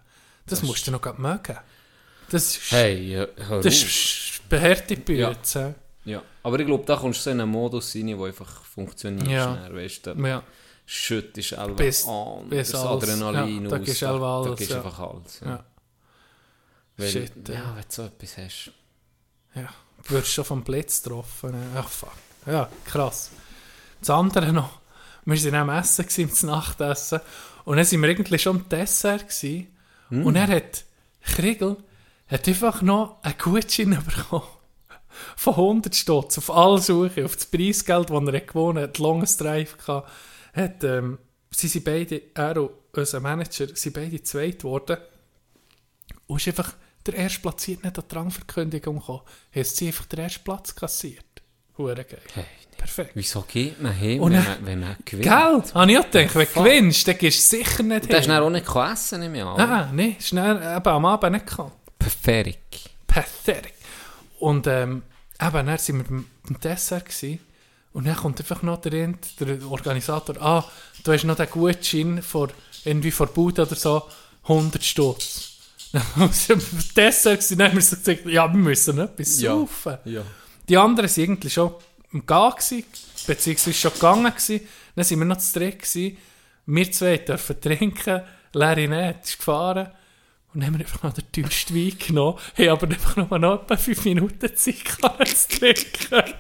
Das, 0.48 0.64
musst 0.64 0.88
du 0.88 0.92
noch 0.92 1.02
grad 1.02 1.20
mögen. 1.20 1.58
Das 2.32 2.46
ist, 2.58 2.72
Hey, 2.72 3.14
ja, 3.14 3.26
das 3.62 3.66
ist 3.84 4.42
behärte 4.50 4.96
Bütze. 4.98 5.76
Ja. 6.06 6.24
Aber 6.42 6.58
ich 6.60 6.66
glaube, 6.66 6.84
da 6.86 6.96
kommst 6.96 7.20
du 7.20 7.24
so 7.26 7.30
in 7.32 7.42
einen 7.42 7.52
Modus 7.52 7.94
rein, 7.96 8.08
der 8.08 8.18
einfach 8.20 8.64
funktioniert. 8.64 9.28
Ja. 9.28 9.56
Schnell, 9.68 9.76
weißt 9.84 10.06
du, 10.08 10.12
Ja. 10.26 10.42
Schüttest 10.90 11.52
du 11.52 11.76
Bis- 11.76 12.08
an, 12.08 12.50
bis 12.50 12.72
das 12.72 12.82
alles. 12.82 13.04
Adrenalin 13.10 13.64
Ja, 13.66 13.70
da 13.70 13.76
aus. 13.78 13.86
gibst 13.86 14.02
du 14.02 14.06
da, 14.06 14.38
alles, 14.38 14.48
da 14.50 14.56
gibst 14.56 14.72
ja. 14.72 14.78
einfach 14.78 15.00
alles. 15.00 15.40
Ja. 15.42 15.48
Ja. 15.48 15.64
Weil, 16.98 17.10
Shit, 17.10 17.50
ja, 17.50 17.54
ja. 17.54 17.76
wenn 17.76 17.84
du 17.84 17.88
so 17.90 18.04
etwas 18.04 18.38
hast. 18.38 18.72
Ja, 19.54 19.70
du 20.08 20.14
wirst 20.16 20.30
schon 20.34 20.46
vom 20.46 20.64
Blitz 20.64 21.04
getroffen. 21.04 21.54
Ach, 21.76 21.88
fuck. 21.90 22.12
Ja, 22.46 22.70
krass. 22.86 23.30
Das 24.00 24.10
andere 24.10 24.54
noch, 24.54 24.80
wir 25.26 25.44
waren 25.44 25.70
am 25.70 25.78
Essen, 25.78 26.08
gewesen, 26.08 26.48
Nachtessen, 26.48 27.20
und 27.66 27.76
dann 27.78 27.86
sind 27.86 28.02
wir 28.02 28.10
eigentlich 28.10 28.42
schon 28.42 28.58
am 28.62 28.70
Dessert 28.70 29.28
gewesen, 29.28 29.68
und 30.10 30.38
er 30.38 30.48
hat, 30.48 30.86
Kriegel, 31.22 31.76
hat 32.30 32.48
einfach 32.48 32.82
noch 32.82 33.22
einen 33.24 33.38
Gutschein 33.38 33.90
bekommen. 34.06 34.48
Von 35.36 35.54
100 35.56 35.94
Stutz 35.96 36.38
auf 36.38 36.50
alle 36.50 36.80
Suche, 36.80 37.26
auf 37.26 37.36
das 37.36 37.46
Preisgeld, 37.48 38.10
das 38.10 38.24
er 38.28 38.42
gewonnen 38.42 38.84
hat, 38.84 39.00
Longest 39.00 39.42
Drive 39.42 39.78
gehabt, 39.78 40.10
hat, 40.58 40.84
ähm, 40.84 41.18
sie 41.52 41.68
sind 41.68 41.86
beide, 41.86 42.22
er 42.34 42.62
und 42.62 42.72
unser 42.94 43.20
Manager, 43.20 43.68
sind 43.76 43.94
beide 43.94 44.22
zweit 44.24 44.60
geworden. 44.60 44.98
Und 46.28 46.38
ist 46.38 46.48
einfach 46.48 46.74
der 47.06 47.16
erste 47.16 47.40
Platziert 47.42 47.84
nicht 47.84 47.98
an 47.98 48.04
die 48.10 48.16
Rangverkündigung 48.16 49.00
gekommen. 49.00 49.22
Haben 49.54 49.64
sie 49.64 49.88
einfach 49.88 50.06
den 50.06 50.20
ersten 50.20 50.44
Platz 50.44 50.76
kassiert. 50.76 51.24
Hure 51.78 51.96
geil. 51.96 52.20
Hey, 52.34 52.46
Perfekt. 52.78 53.12
wieso 53.14 53.42
geht 53.44 53.82
man 53.82 53.94
hin, 53.94 54.20
wenn, 54.22 54.32
man, 54.32 54.58
wenn 54.66 54.80
man 54.80 54.96
gewinnt? 55.06 55.24
Geld! 55.30 55.76
Habe 55.76 55.92
ich 55.92 56.00
auch 56.00 56.10
gedacht, 56.10 56.36
wenn 56.36 56.48
du 56.48 56.64
gewinnst, 56.64 57.08
dann 57.08 57.18
gehst 57.18 57.54
du 57.54 57.58
sicher 57.58 57.84
nicht 57.84 58.04
Und 58.04 58.12
das 58.14 58.20
ist 58.22 58.26
hin. 58.26 58.34
dann 58.34 58.44
auch 58.44 58.50
nicht 58.50 58.76
essen, 58.76 59.20
nehme 59.20 59.38
ich 59.38 59.44
an. 59.44 59.60
Ah, 59.62 59.92
nein, 59.94 60.16
schnell, 60.20 60.56
eben 60.58 60.88
am 60.88 61.06
Abend 61.06 61.34
nicht 61.34 61.46
gekommen. 61.48 61.72
Perfekt. 62.00 62.90
Pathetic. 63.06 63.74
Und 64.40 64.68
ähm, 64.68 65.04
eben, 65.42 65.66
dann 65.68 65.78
sind 65.78 65.98
wir 66.00 66.04
beim 66.06 66.60
Dessert 66.62 67.06
gewesen, 67.06 67.40
und 67.98 68.06
dann 68.06 68.16
kommt 68.16 68.40
einfach 68.40 68.62
noch 68.62 68.80
der, 68.82 69.08
der 69.40 69.66
Organisator, 69.68 70.40
ah, 70.40 70.64
du 71.04 71.12
hast 71.12 71.24
noch 71.24 71.36
den 71.36 71.50
Gutschein 71.50 72.22
vor, 72.22 72.50
irgendwie 72.86 73.10
vor 73.10 73.26
Bude 73.26 73.64
oder 73.64 73.76
so, 73.76 74.04
100 74.44 74.84
Stutz. 74.84 75.58
Dann 75.92 76.30
Dessert 76.96 77.40
gewesen, 77.40 77.58
dann 77.58 77.70
haben 77.70 77.76
wir 77.78 77.82
so 77.82 77.96
gesagt, 77.96 78.28
ja, 78.28 78.48
wir 78.48 78.60
müssen 78.60 79.00
etwas 79.00 79.42
Ja. 79.42 79.54
saufen. 79.54 79.98
Ja. 80.06 80.22
Die 80.70 80.78
anderen 80.78 81.10
waren 81.10 81.24
eigentlich 81.24 81.54
schon 81.54 81.74
am 82.14 82.24
Gehen, 82.24 82.52
gewesen, 82.52 82.84
beziehungsweise 83.26 83.74
schon 83.74 83.94
gegangen. 83.94 84.32
Gewesen. 84.32 84.68
Dann 84.96 85.06
sind 85.06 85.18
wir 85.20 85.26
noch 85.26 85.38
zu 85.38 85.58
dritt. 85.58 85.80
Gewesen. 85.80 86.18
Wir 86.68 86.92
zwei 86.92 87.18
dürfen 87.18 87.60
trinken. 87.60 88.22
Larry 88.54 88.88
nicht, 88.88 89.24
ist 89.24 89.38
gefahren. 89.40 89.88
Und 90.54 90.60
dann 90.60 90.68
haben 90.68 90.78
wir 90.78 90.86
einfach 90.86 91.02
noch 91.02 91.14
den 91.14 91.32
teuersten 91.32 91.74
Wein 91.74 91.98
genommen. 91.98 92.38
Haben 92.58 92.70
aber 92.70 92.88
einfach 92.88 93.16
noch, 93.16 93.38
noch 93.40 93.64
etwa 93.64 93.76
5 93.76 94.06
Minuten 94.06 94.56
Zeit 94.56 94.86
gehabt, 94.86 95.28
zu 95.28 95.58
trinken. 95.60 96.34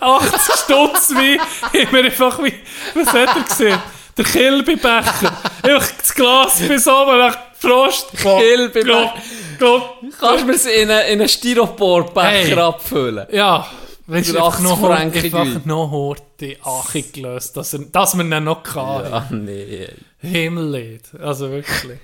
80 0.00 0.54
Stutz 0.54 1.10
Wein 1.14 1.38
haben 1.40 1.92
wir 1.92 2.04
einfach 2.04 2.42
wie, 2.42 2.52
was 2.94 3.08
hat 3.08 3.36
er 3.36 3.42
gesehen? 3.42 3.78
Der 4.16 4.24
Kilbebecher. 4.24 5.36
Einfach 5.62 5.92
das 5.98 6.14
Glas 6.14 6.58
bis 6.66 6.86
oben 6.88 7.18
nach 7.18 7.36
Frost. 7.58 8.12
Kilbebecher. 8.16 9.12
Kannst 9.58 10.42
du 10.42 10.46
mir 10.46 10.52
es 10.54 10.66
in 10.66 10.90
einen, 10.90 11.06
in 11.12 11.20
einen 11.20 11.28
Styroporbecher 11.28 12.28
Hey. 12.30 12.52
abfüllen? 12.58 13.26
Ja, 13.30 13.66
weißt 14.06 14.30
du, 14.30 14.36
einfach 14.36 14.54
80 14.58 14.64
noch, 14.64 14.90
einfach 14.90 15.64
noch 15.66 15.90
Horte 15.90 16.56
Achi 16.64 17.02
gelöst, 17.02 17.56
dass, 17.56 17.74
er, 17.74 17.80
dass 17.80 18.14
wir 18.16 18.24
ihn 18.24 18.44
noch 18.44 18.64
hatten. 18.74 19.12
Ah, 19.12 19.26
nee. 19.30 19.88
Himmellied. 20.18 21.14
Also 21.20 21.50
wirklich. 21.50 21.98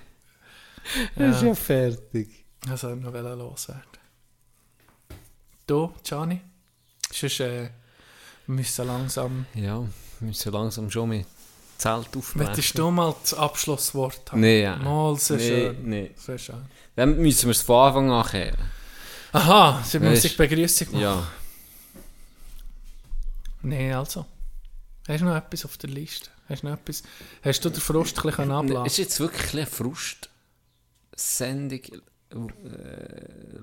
Das 1.17 1.37
ist 1.37 1.43
ja 1.43 1.55
fertig. 1.55 2.45
Das 2.69 2.81
soll 2.83 2.97
noch 2.97 3.13
loswerden. 3.13 3.83
Du, 5.67 5.93
Gianni? 6.03 6.41
Sonst 7.13 7.41
äh, 7.41 7.69
wir 8.47 8.55
müssen 8.55 8.87
langsam... 8.87 9.47
Ja, 9.55 9.81
wir 9.81 10.29
müssen 10.29 10.53
langsam 10.53 10.91
schon 10.91 11.09
mit 11.11 11.27
Zelt 11.79 12.17
aufbrechen. 12.17 12.47
Möchtest 12.47 12.79
du 12.79 12.91
mal 12.91 13.15
das 13.21 13.35
Abschlusswort 13.35 14.33
haben? 14.33 14.41
Nee, 14.41 14.63
ja. 14.63 14.77
Mal, 14.77 15.17
sehr 15.17 15.37
nee, 15.37 15.49
schön. 15.49 15.77
nee. 15.83 16.11
Sehr 16.17 16.39
schön. 16.39 16.63
Dann 16.97 17.19
müssen 17.19 17.47
wir 17.47 17.53
es 17.53 17.63
von 17.63 17.89
Anfang 17.89 18.11
an 18.11 18.27
kehren. 18.27 18.57
Aha, 19.33 19.83
sie 19.85 19.99
müssen 19.99 20.21
sich 20.21 20.37
Begrüßung 20.37 20.93
machen. 20.93 21.01
Ja. 21.01 21.27
Nee, 23.63 23.93
also. 23.93 24.27
Hast 25.09 25.21
du 25.21 25.25
noch 25.25 25.35
etwas 25.37 25.65
auf 25.65 25.77
der 25.79 25.91
Liste? 25.91 26.31
Hast 26.49 26.63
du 26.63 26.69
noch 26.69 26.75
etwas? 26.75 27.03
Hast 27.43 27.65
du 27.65 27.71
den 27.71 27.81
Frust 27.81 28.17
ein 28.19 28.23
bisschen 28.31 28.53
ablassen 28.53 28.87
ist 28.87 28.99
jetzt 28.99 29.19
wirklich 29.21 29.55
eine 29.55 29.67
Frust-Sendung. 29.67 31.81
Äh, 32.31 33.59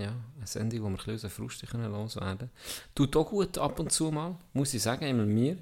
ja, 0.00 0.14
eine 0.36 0.46
Sendung, 0.46 0.80
wo 0.80 0.84
wir 0.84 0.90
ein 0.90 0.96
bisschen 0.96 1.12
unseren 1.12 1.30
Frust 1.30 1.62
loswerden 1.72 2.38
können. 2.38 2.50
Tut 2.94 3.16
auch 3.16 3.28
gut 3.28 3.58
ab 3.58 3.78
und 3.80 3.92
zu 3.92 4.10
mal, 4.10 4.36
muss 4.52 4.74
ich 4.74 4.82
sagen, 4.82 5.06
immer 5.06 5.24
mir. 5.26 5.56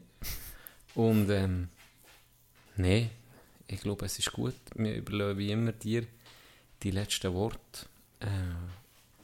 Und 0.95 1.31
ähm, 1.31 1.69
nee, 2.77 3.11
ich 3.67 3.81
glaube, 3.81 4.07
es 4.07 4.19
ist 4.19 4.33
gut. 4.33 4.55
Wir 4.75 4.97
überlegen 4.97 5.39
wie 5.39 5.51
immer 5.53 5.73
dir 5.73 6.05
die 6.83 6.91
letzten 6.91 7.33
Worte. 7.35 7.87
Äh, 8.21 8.27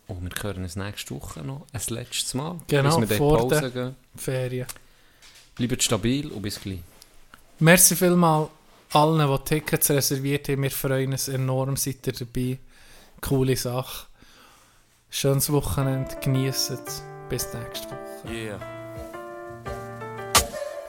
und 0.06 0.22
wir 0.22 0.30
hören 0.42 0.62
uns 0.62 0.76
nächste 0.76 1.14
Woche 1.14 1.40
noch 1.42 1.66
ein 1.72 1.80
letztes 1.88 2.34
Mal. 2.34 2.60
Genau, 2.66 3.00
bis 3.00 3.10
wir 3.10 3.16
vor 3.16 3.38
Pause 3.38 3.60
der- 3.60 3.70
gehen. 3.70 3.96
Ferien. 4.16 4.66
Bleibt 5.54 5.82
stabil 5.82 6.28
und 6.30 6.42
bis 6.42 6.60
gleich. 6.60 6.80
Merci 7.60 7.96
vielmal 7.96 8.48
allen, 8.92 9.26
die 9.28 9.44
Tickets 9.44 9.90
reserviert 9.90 10.48
haben, 10.48 10.62
wir 10.62 10.70
freuen 10.70 11.12
uns 11.12 11.28
enorm, 11.28 11.76
seid 11.76 12.06
ihr 12.06 12.12
dabei. 12.12 12.58
Coole 13.20 13.56
Sache. 13.56 14.06
Schönes 15.16 15.52
Wochenende, 15.52 16.10
genießt 16.20 16.70
es. 16.70 17.04
Bis 17.28 17.46
nächste 17.54 17.86
Woche. 17.86 18.34
Yeah. 18.34 18.58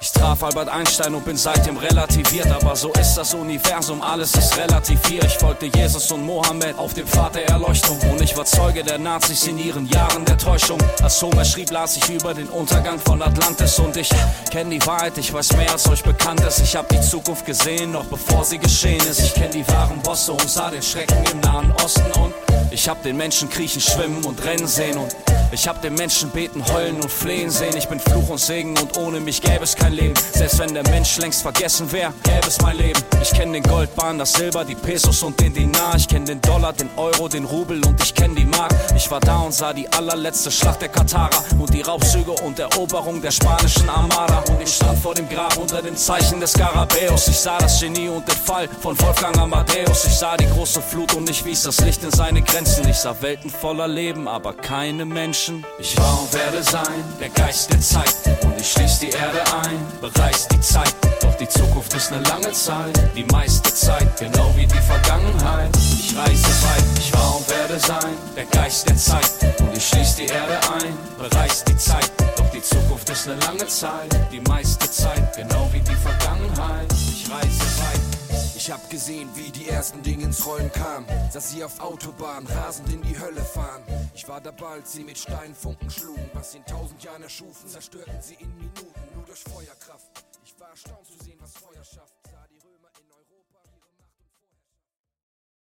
Ich 0.02 0.12
traf 0.12 0.42
Albert 0.42 0.68
Einstein 0.68 1.14
und 1.14 1.24
bin 1.26 1.38
seitdem 1.38 1.78
relativiert, 1.78 2.48
aber 2.48 2.76
so 2.76 2.92
ist 2.94 3.14
das 3.14 3.36
Universum, 3.36 4.02
alles 4.02 4.34
ist 4.34 4.58
relativ 4.58 5.00
hier. 5.06 5.24
Ich 5.24 5.38
folgte 5.38 5.68
Jesus 5.68 6.12
und 6.12 6.26
Mohammed 6.26 6.76
auf 6.80 6.96
dem 6.96 7.06
Pfad 7.06 7.36
der 7.36 7.50
Erleuchtung 7.50 8.00
und 8.10 8.20
ich 8.20 8.36
war 8.36 8.46
Zeuge 8.46 8.84
der 8.84 8.98
Nazis 8.98 9.46
in 9.46 9.60
ihren 9.60 9.86
Jahren 9.90 10.26
der 10.26 10.40
Täuschung. 10.40 10.80
Als 11.04 11.22
Homer 11.22 11.46
schrieb, 11.46 11.70
las 11.70 11.96
ich 11.96 12.10
über 12.10 12.34
den 12.34 12.48
Untergang 12.48 12.98
von 12.98 13.22
Atlantis 13.22 13.78
und 13.78 13.96
ich 13.96 14.10
kenne 14.50 14.72
die 14.72 14.88
Wahrheit, 14.88 15.20
ich 15.20 15.32
weiß 15.32 15.56
mehr 15.56 15.72
als 15.72 15.88
euch 15.88 16.04
bekannt 16.04 16.42
ist. 16.42 16.62
Ich 16.62 16.76
hab 16.76 16.90
die 16.90 17.00
Zukunft 17.00 17.46
gesehen, 17.46 17.92
noch 17.92 18.06
bevor 18.06 18.44
sie 18.44 18.58
geschehen 18.58 19.06
ist. 19.08 19.20
Ich 19.20 19.36
kenne 19.36 19.52
die 19.52 19.68
wahren 19.68 20.02
Bosse 20.02 20.32
und 20.32 20.50
sah 20.50 20.72
den 20.72 20.82
Schrecken 20.82 21.24
im 21.32 21.42
Nahen 21.42 21.72
Osten 21.84 22.12
und 22.20 22.34
ich 22.76 22.90
hab 22.90 23.02
den 23.04 23.16
Menschen 23.16 23.50
kriechen, 23.50 23.80
schwimmen 23.80 24.26
und 24.26 24.44
rennen 24.44 24.68
sehen 24.68 24.98
und 24.98 25.16
ich 25.52 25.68
hab 25.68 25.82
den 25.82 25.96
Menschen 25.96 26.30
beten, 26.32 26.64
heulen 26.74 26.96
und 26.96 27.12
flehen 27.12 27.50
sehen. 27.50 27.76
Ich 27.78 27.88
bin 27.88 28.00
Fluch 28.00 28.30
und 28.30 28.40
Segen 28.40 28.78
und 28.78 28.98
ohne 28.98 29.20
mich 29.20 29.42
gäbe 29.42 29.64
es 29.64 29.76
kein 29.76 29.94
Leben. 29.94 30.14
Selbst 30.34 30.60
wenn 30.60 30.74
der 30.74 30.84
Mensch 30.90 31.18
längst 31.18 31.42
vergessen 31.42 31.92
wäre, 31.92 32.14
gäbe 32.24 32.48
es 32.48 32.60
mein 32.62 32.78
Leben. 32.78 33.00
Ich 33.22 33.32
kenn 33.32 33.54
den 33.54 33.64
Goldbahn, 33.64 34.18
das 34.18 34.34
Silber, 34.34 34.66
die 34.66 34.76
Pesos 34.76 35.24
und 35.24 35.40
den 35.40 35.54
Dinar. 35.54 35.96
Ich 35.96 36.08
kenn 36.08 36.26
den 36.26 36.42
Dollar, 36.42 36.74
den 36.74 36.90
Euro, 36.98 37.28
den 37.28 37.46
Rubel 37.46 37.84
und 37.86 38.02
ich 38.02 38.14
kenn 38.14 38.36
die 38.36 38.46
Mark. 38.46 38.74
Ich 38.96 39.10
war 39.12 39.20
da 39.20 39.38
und 39.40 39.54
sah 39.54 39.74
die 39.74 39.88
allerletzte 39.90 40.52
Schlacht 40.52 40.82
der 40.82 40.90
Katarer 40.90 41.44
und 41.60 41.74
die 41.74 41.82
Raubzüge 41.82 42.32
und 42.32 42.60
Eroberung 42.60 43.22
der 43.22 43.32
spanischen 43.32 43.88
Armada. 43.90 44.44
Und 44.50 44.62
ich 44.62 44.74
stand 44.74 45.00
vor 45.00 45.14
dem 45.14 45.30
Grab 45.30 45.56
unter 45.58 45.82
dem 45.82 45.96
Zeichen 45.96 46.40
des 46.40 46.52
Skarabäus. 46.52 47.28
Ich 47.28 47.38
sah 47.38 47.58
das 47.58 47.80
Genie 47.80 48.10
und 48.10 48.28
den 48.28 48.36
Fall 48.36 48.68
von 48.82 49.00
Wolfgang 49.02 49.38
Amadeus. 49.38 50.06
Ich 50.06 50.16
sah 50.16 50.38
die 50.38 50.48
große 50.48 50.82
Flut 50.82 51.14
und 51.14 51.30
ich 51.30 51.46
wies 51.46 51.64
das 51.64 51.80
Licht 51.82 52.04
in 52.04 52.12
seine 52.12 52.42
Grenzen. 52.42 52.88
Ich 52.90 52.98
sah 52.98 53.16
Welten 53.22 53.50
voller 53.50 53.88
Leben, 53.88 54.28
aber 54.28 54.54
keine 54.54 55.06
Menschen. 55.06 55.35
Ich 55.36 55.98
war 55.98 56.22
und 56.22 56.34
werde 56.34 56.64
sein, 56.64 57.04
der 57.20 57.28
Geist 57.28 57.70
der 57.70 57.82
Zeit. 57.82 58.16
Und 58.42 58.58
ich 58.58 58.72
schließ 58.72 59.00
die 59.00 59.10
Erde 59.10 59.44
ein, 59.64 59.78
bereist 60.00 60.50
die 60.50 60.62
Zeit. 60.62 60.96
Doch 61.22 61.36
die 61.36 61.50
Zukunft 61.50 61.94
ist 61.94 62.14
eine 62.14 62.24
lange 62.24 62.54
Zeit, 62.54 62.98
die 63.14 63.26
meiste 63.26 63.74
Zeit, 63.74 64.18
genau 64.18 64.50
wie 64.56 64.66
die 64.66 64.80
Vergangenheit. 64.80 65.76
Ich 65.76 66.16
reise 66.16 66.48
weit, 66.48 66.86
ich 66.98 67.14
war 67.14 67.36
und 67.36 67.50
werde 67.50 67.78
sein, 67.78 68.16
der 68.34 68.46
Geist 68.46 68.88
der 68.88 68.96
Zeit. 68.96 69.30
Und 69.60 69.76
ich 69.76 69.86
schließ 69.86 70.16
die 70.16 70.28
Erde 70.28 70.58
ein, 70.82 70.98
bereist 71.18 71.68
die 71.68 71.76
Zeit. 71.76 72.12
Doch 72.38 72.50
die 72.52 72.62
Zukunft 72.62 73.10
ist 73.10 73.28
eine 73.28 73.38
lange 73.42 73.68
Zeit, 73.68 74.16
die 74.32 74.40
meiste 74.40 74.90
Zeit, 74.90 75.36
genau 75.36 75.68
wie 75.74 75.82
die 75.82 75.96
Vergangenheit. 75.96 76.95
Ich 78.66 78.72
hab 78.72 78.90
gesehen, 78.90 79.30
wie 79.36 79.52
die 79.52 79.70
ersten 79.70 80.02
Dinge 80.02 80.24
ins 80.24 80.44
Rollen 80.44 80.72
kamen. 80.72 81.06
Sah 81.32 81.40
sie 81.40 81.64
auf 81.64 81.80
Autobahn 81.80 82.48
rasend 82.48 82.92
in 82.92 83.00
die 83.04 83.16
Hölle 83.16 83.44
fahren. 83.44 83.84
Ich 84.16 84.28
war 84.28 84.42
dabei, 84.42 84.80
als 84.80 84.94
sie 84.94 85.04
mit 85.04 85.20
Steinen 85.20 85.54
Funken 85.54 85.88
schlugen. 85.88 86.28
Was 86.34 86.54
sie 86.54 86.58
in 86.58 86.66
tausend 86.66 87.04
Jahren 87.04 87.22
erschufen, 87.22 87.70
zerstörten 87.70 88.20
sie 88.24 88.34
in 88.40 88.52
Minuten 88.58 89.02
nur 89.14 89.24
durch 89.24 89.44
Feuerkraft. 89.44 90.10
Ich 90.44 90.60
war 90.60 90.70
erstaunt 90.72 91.06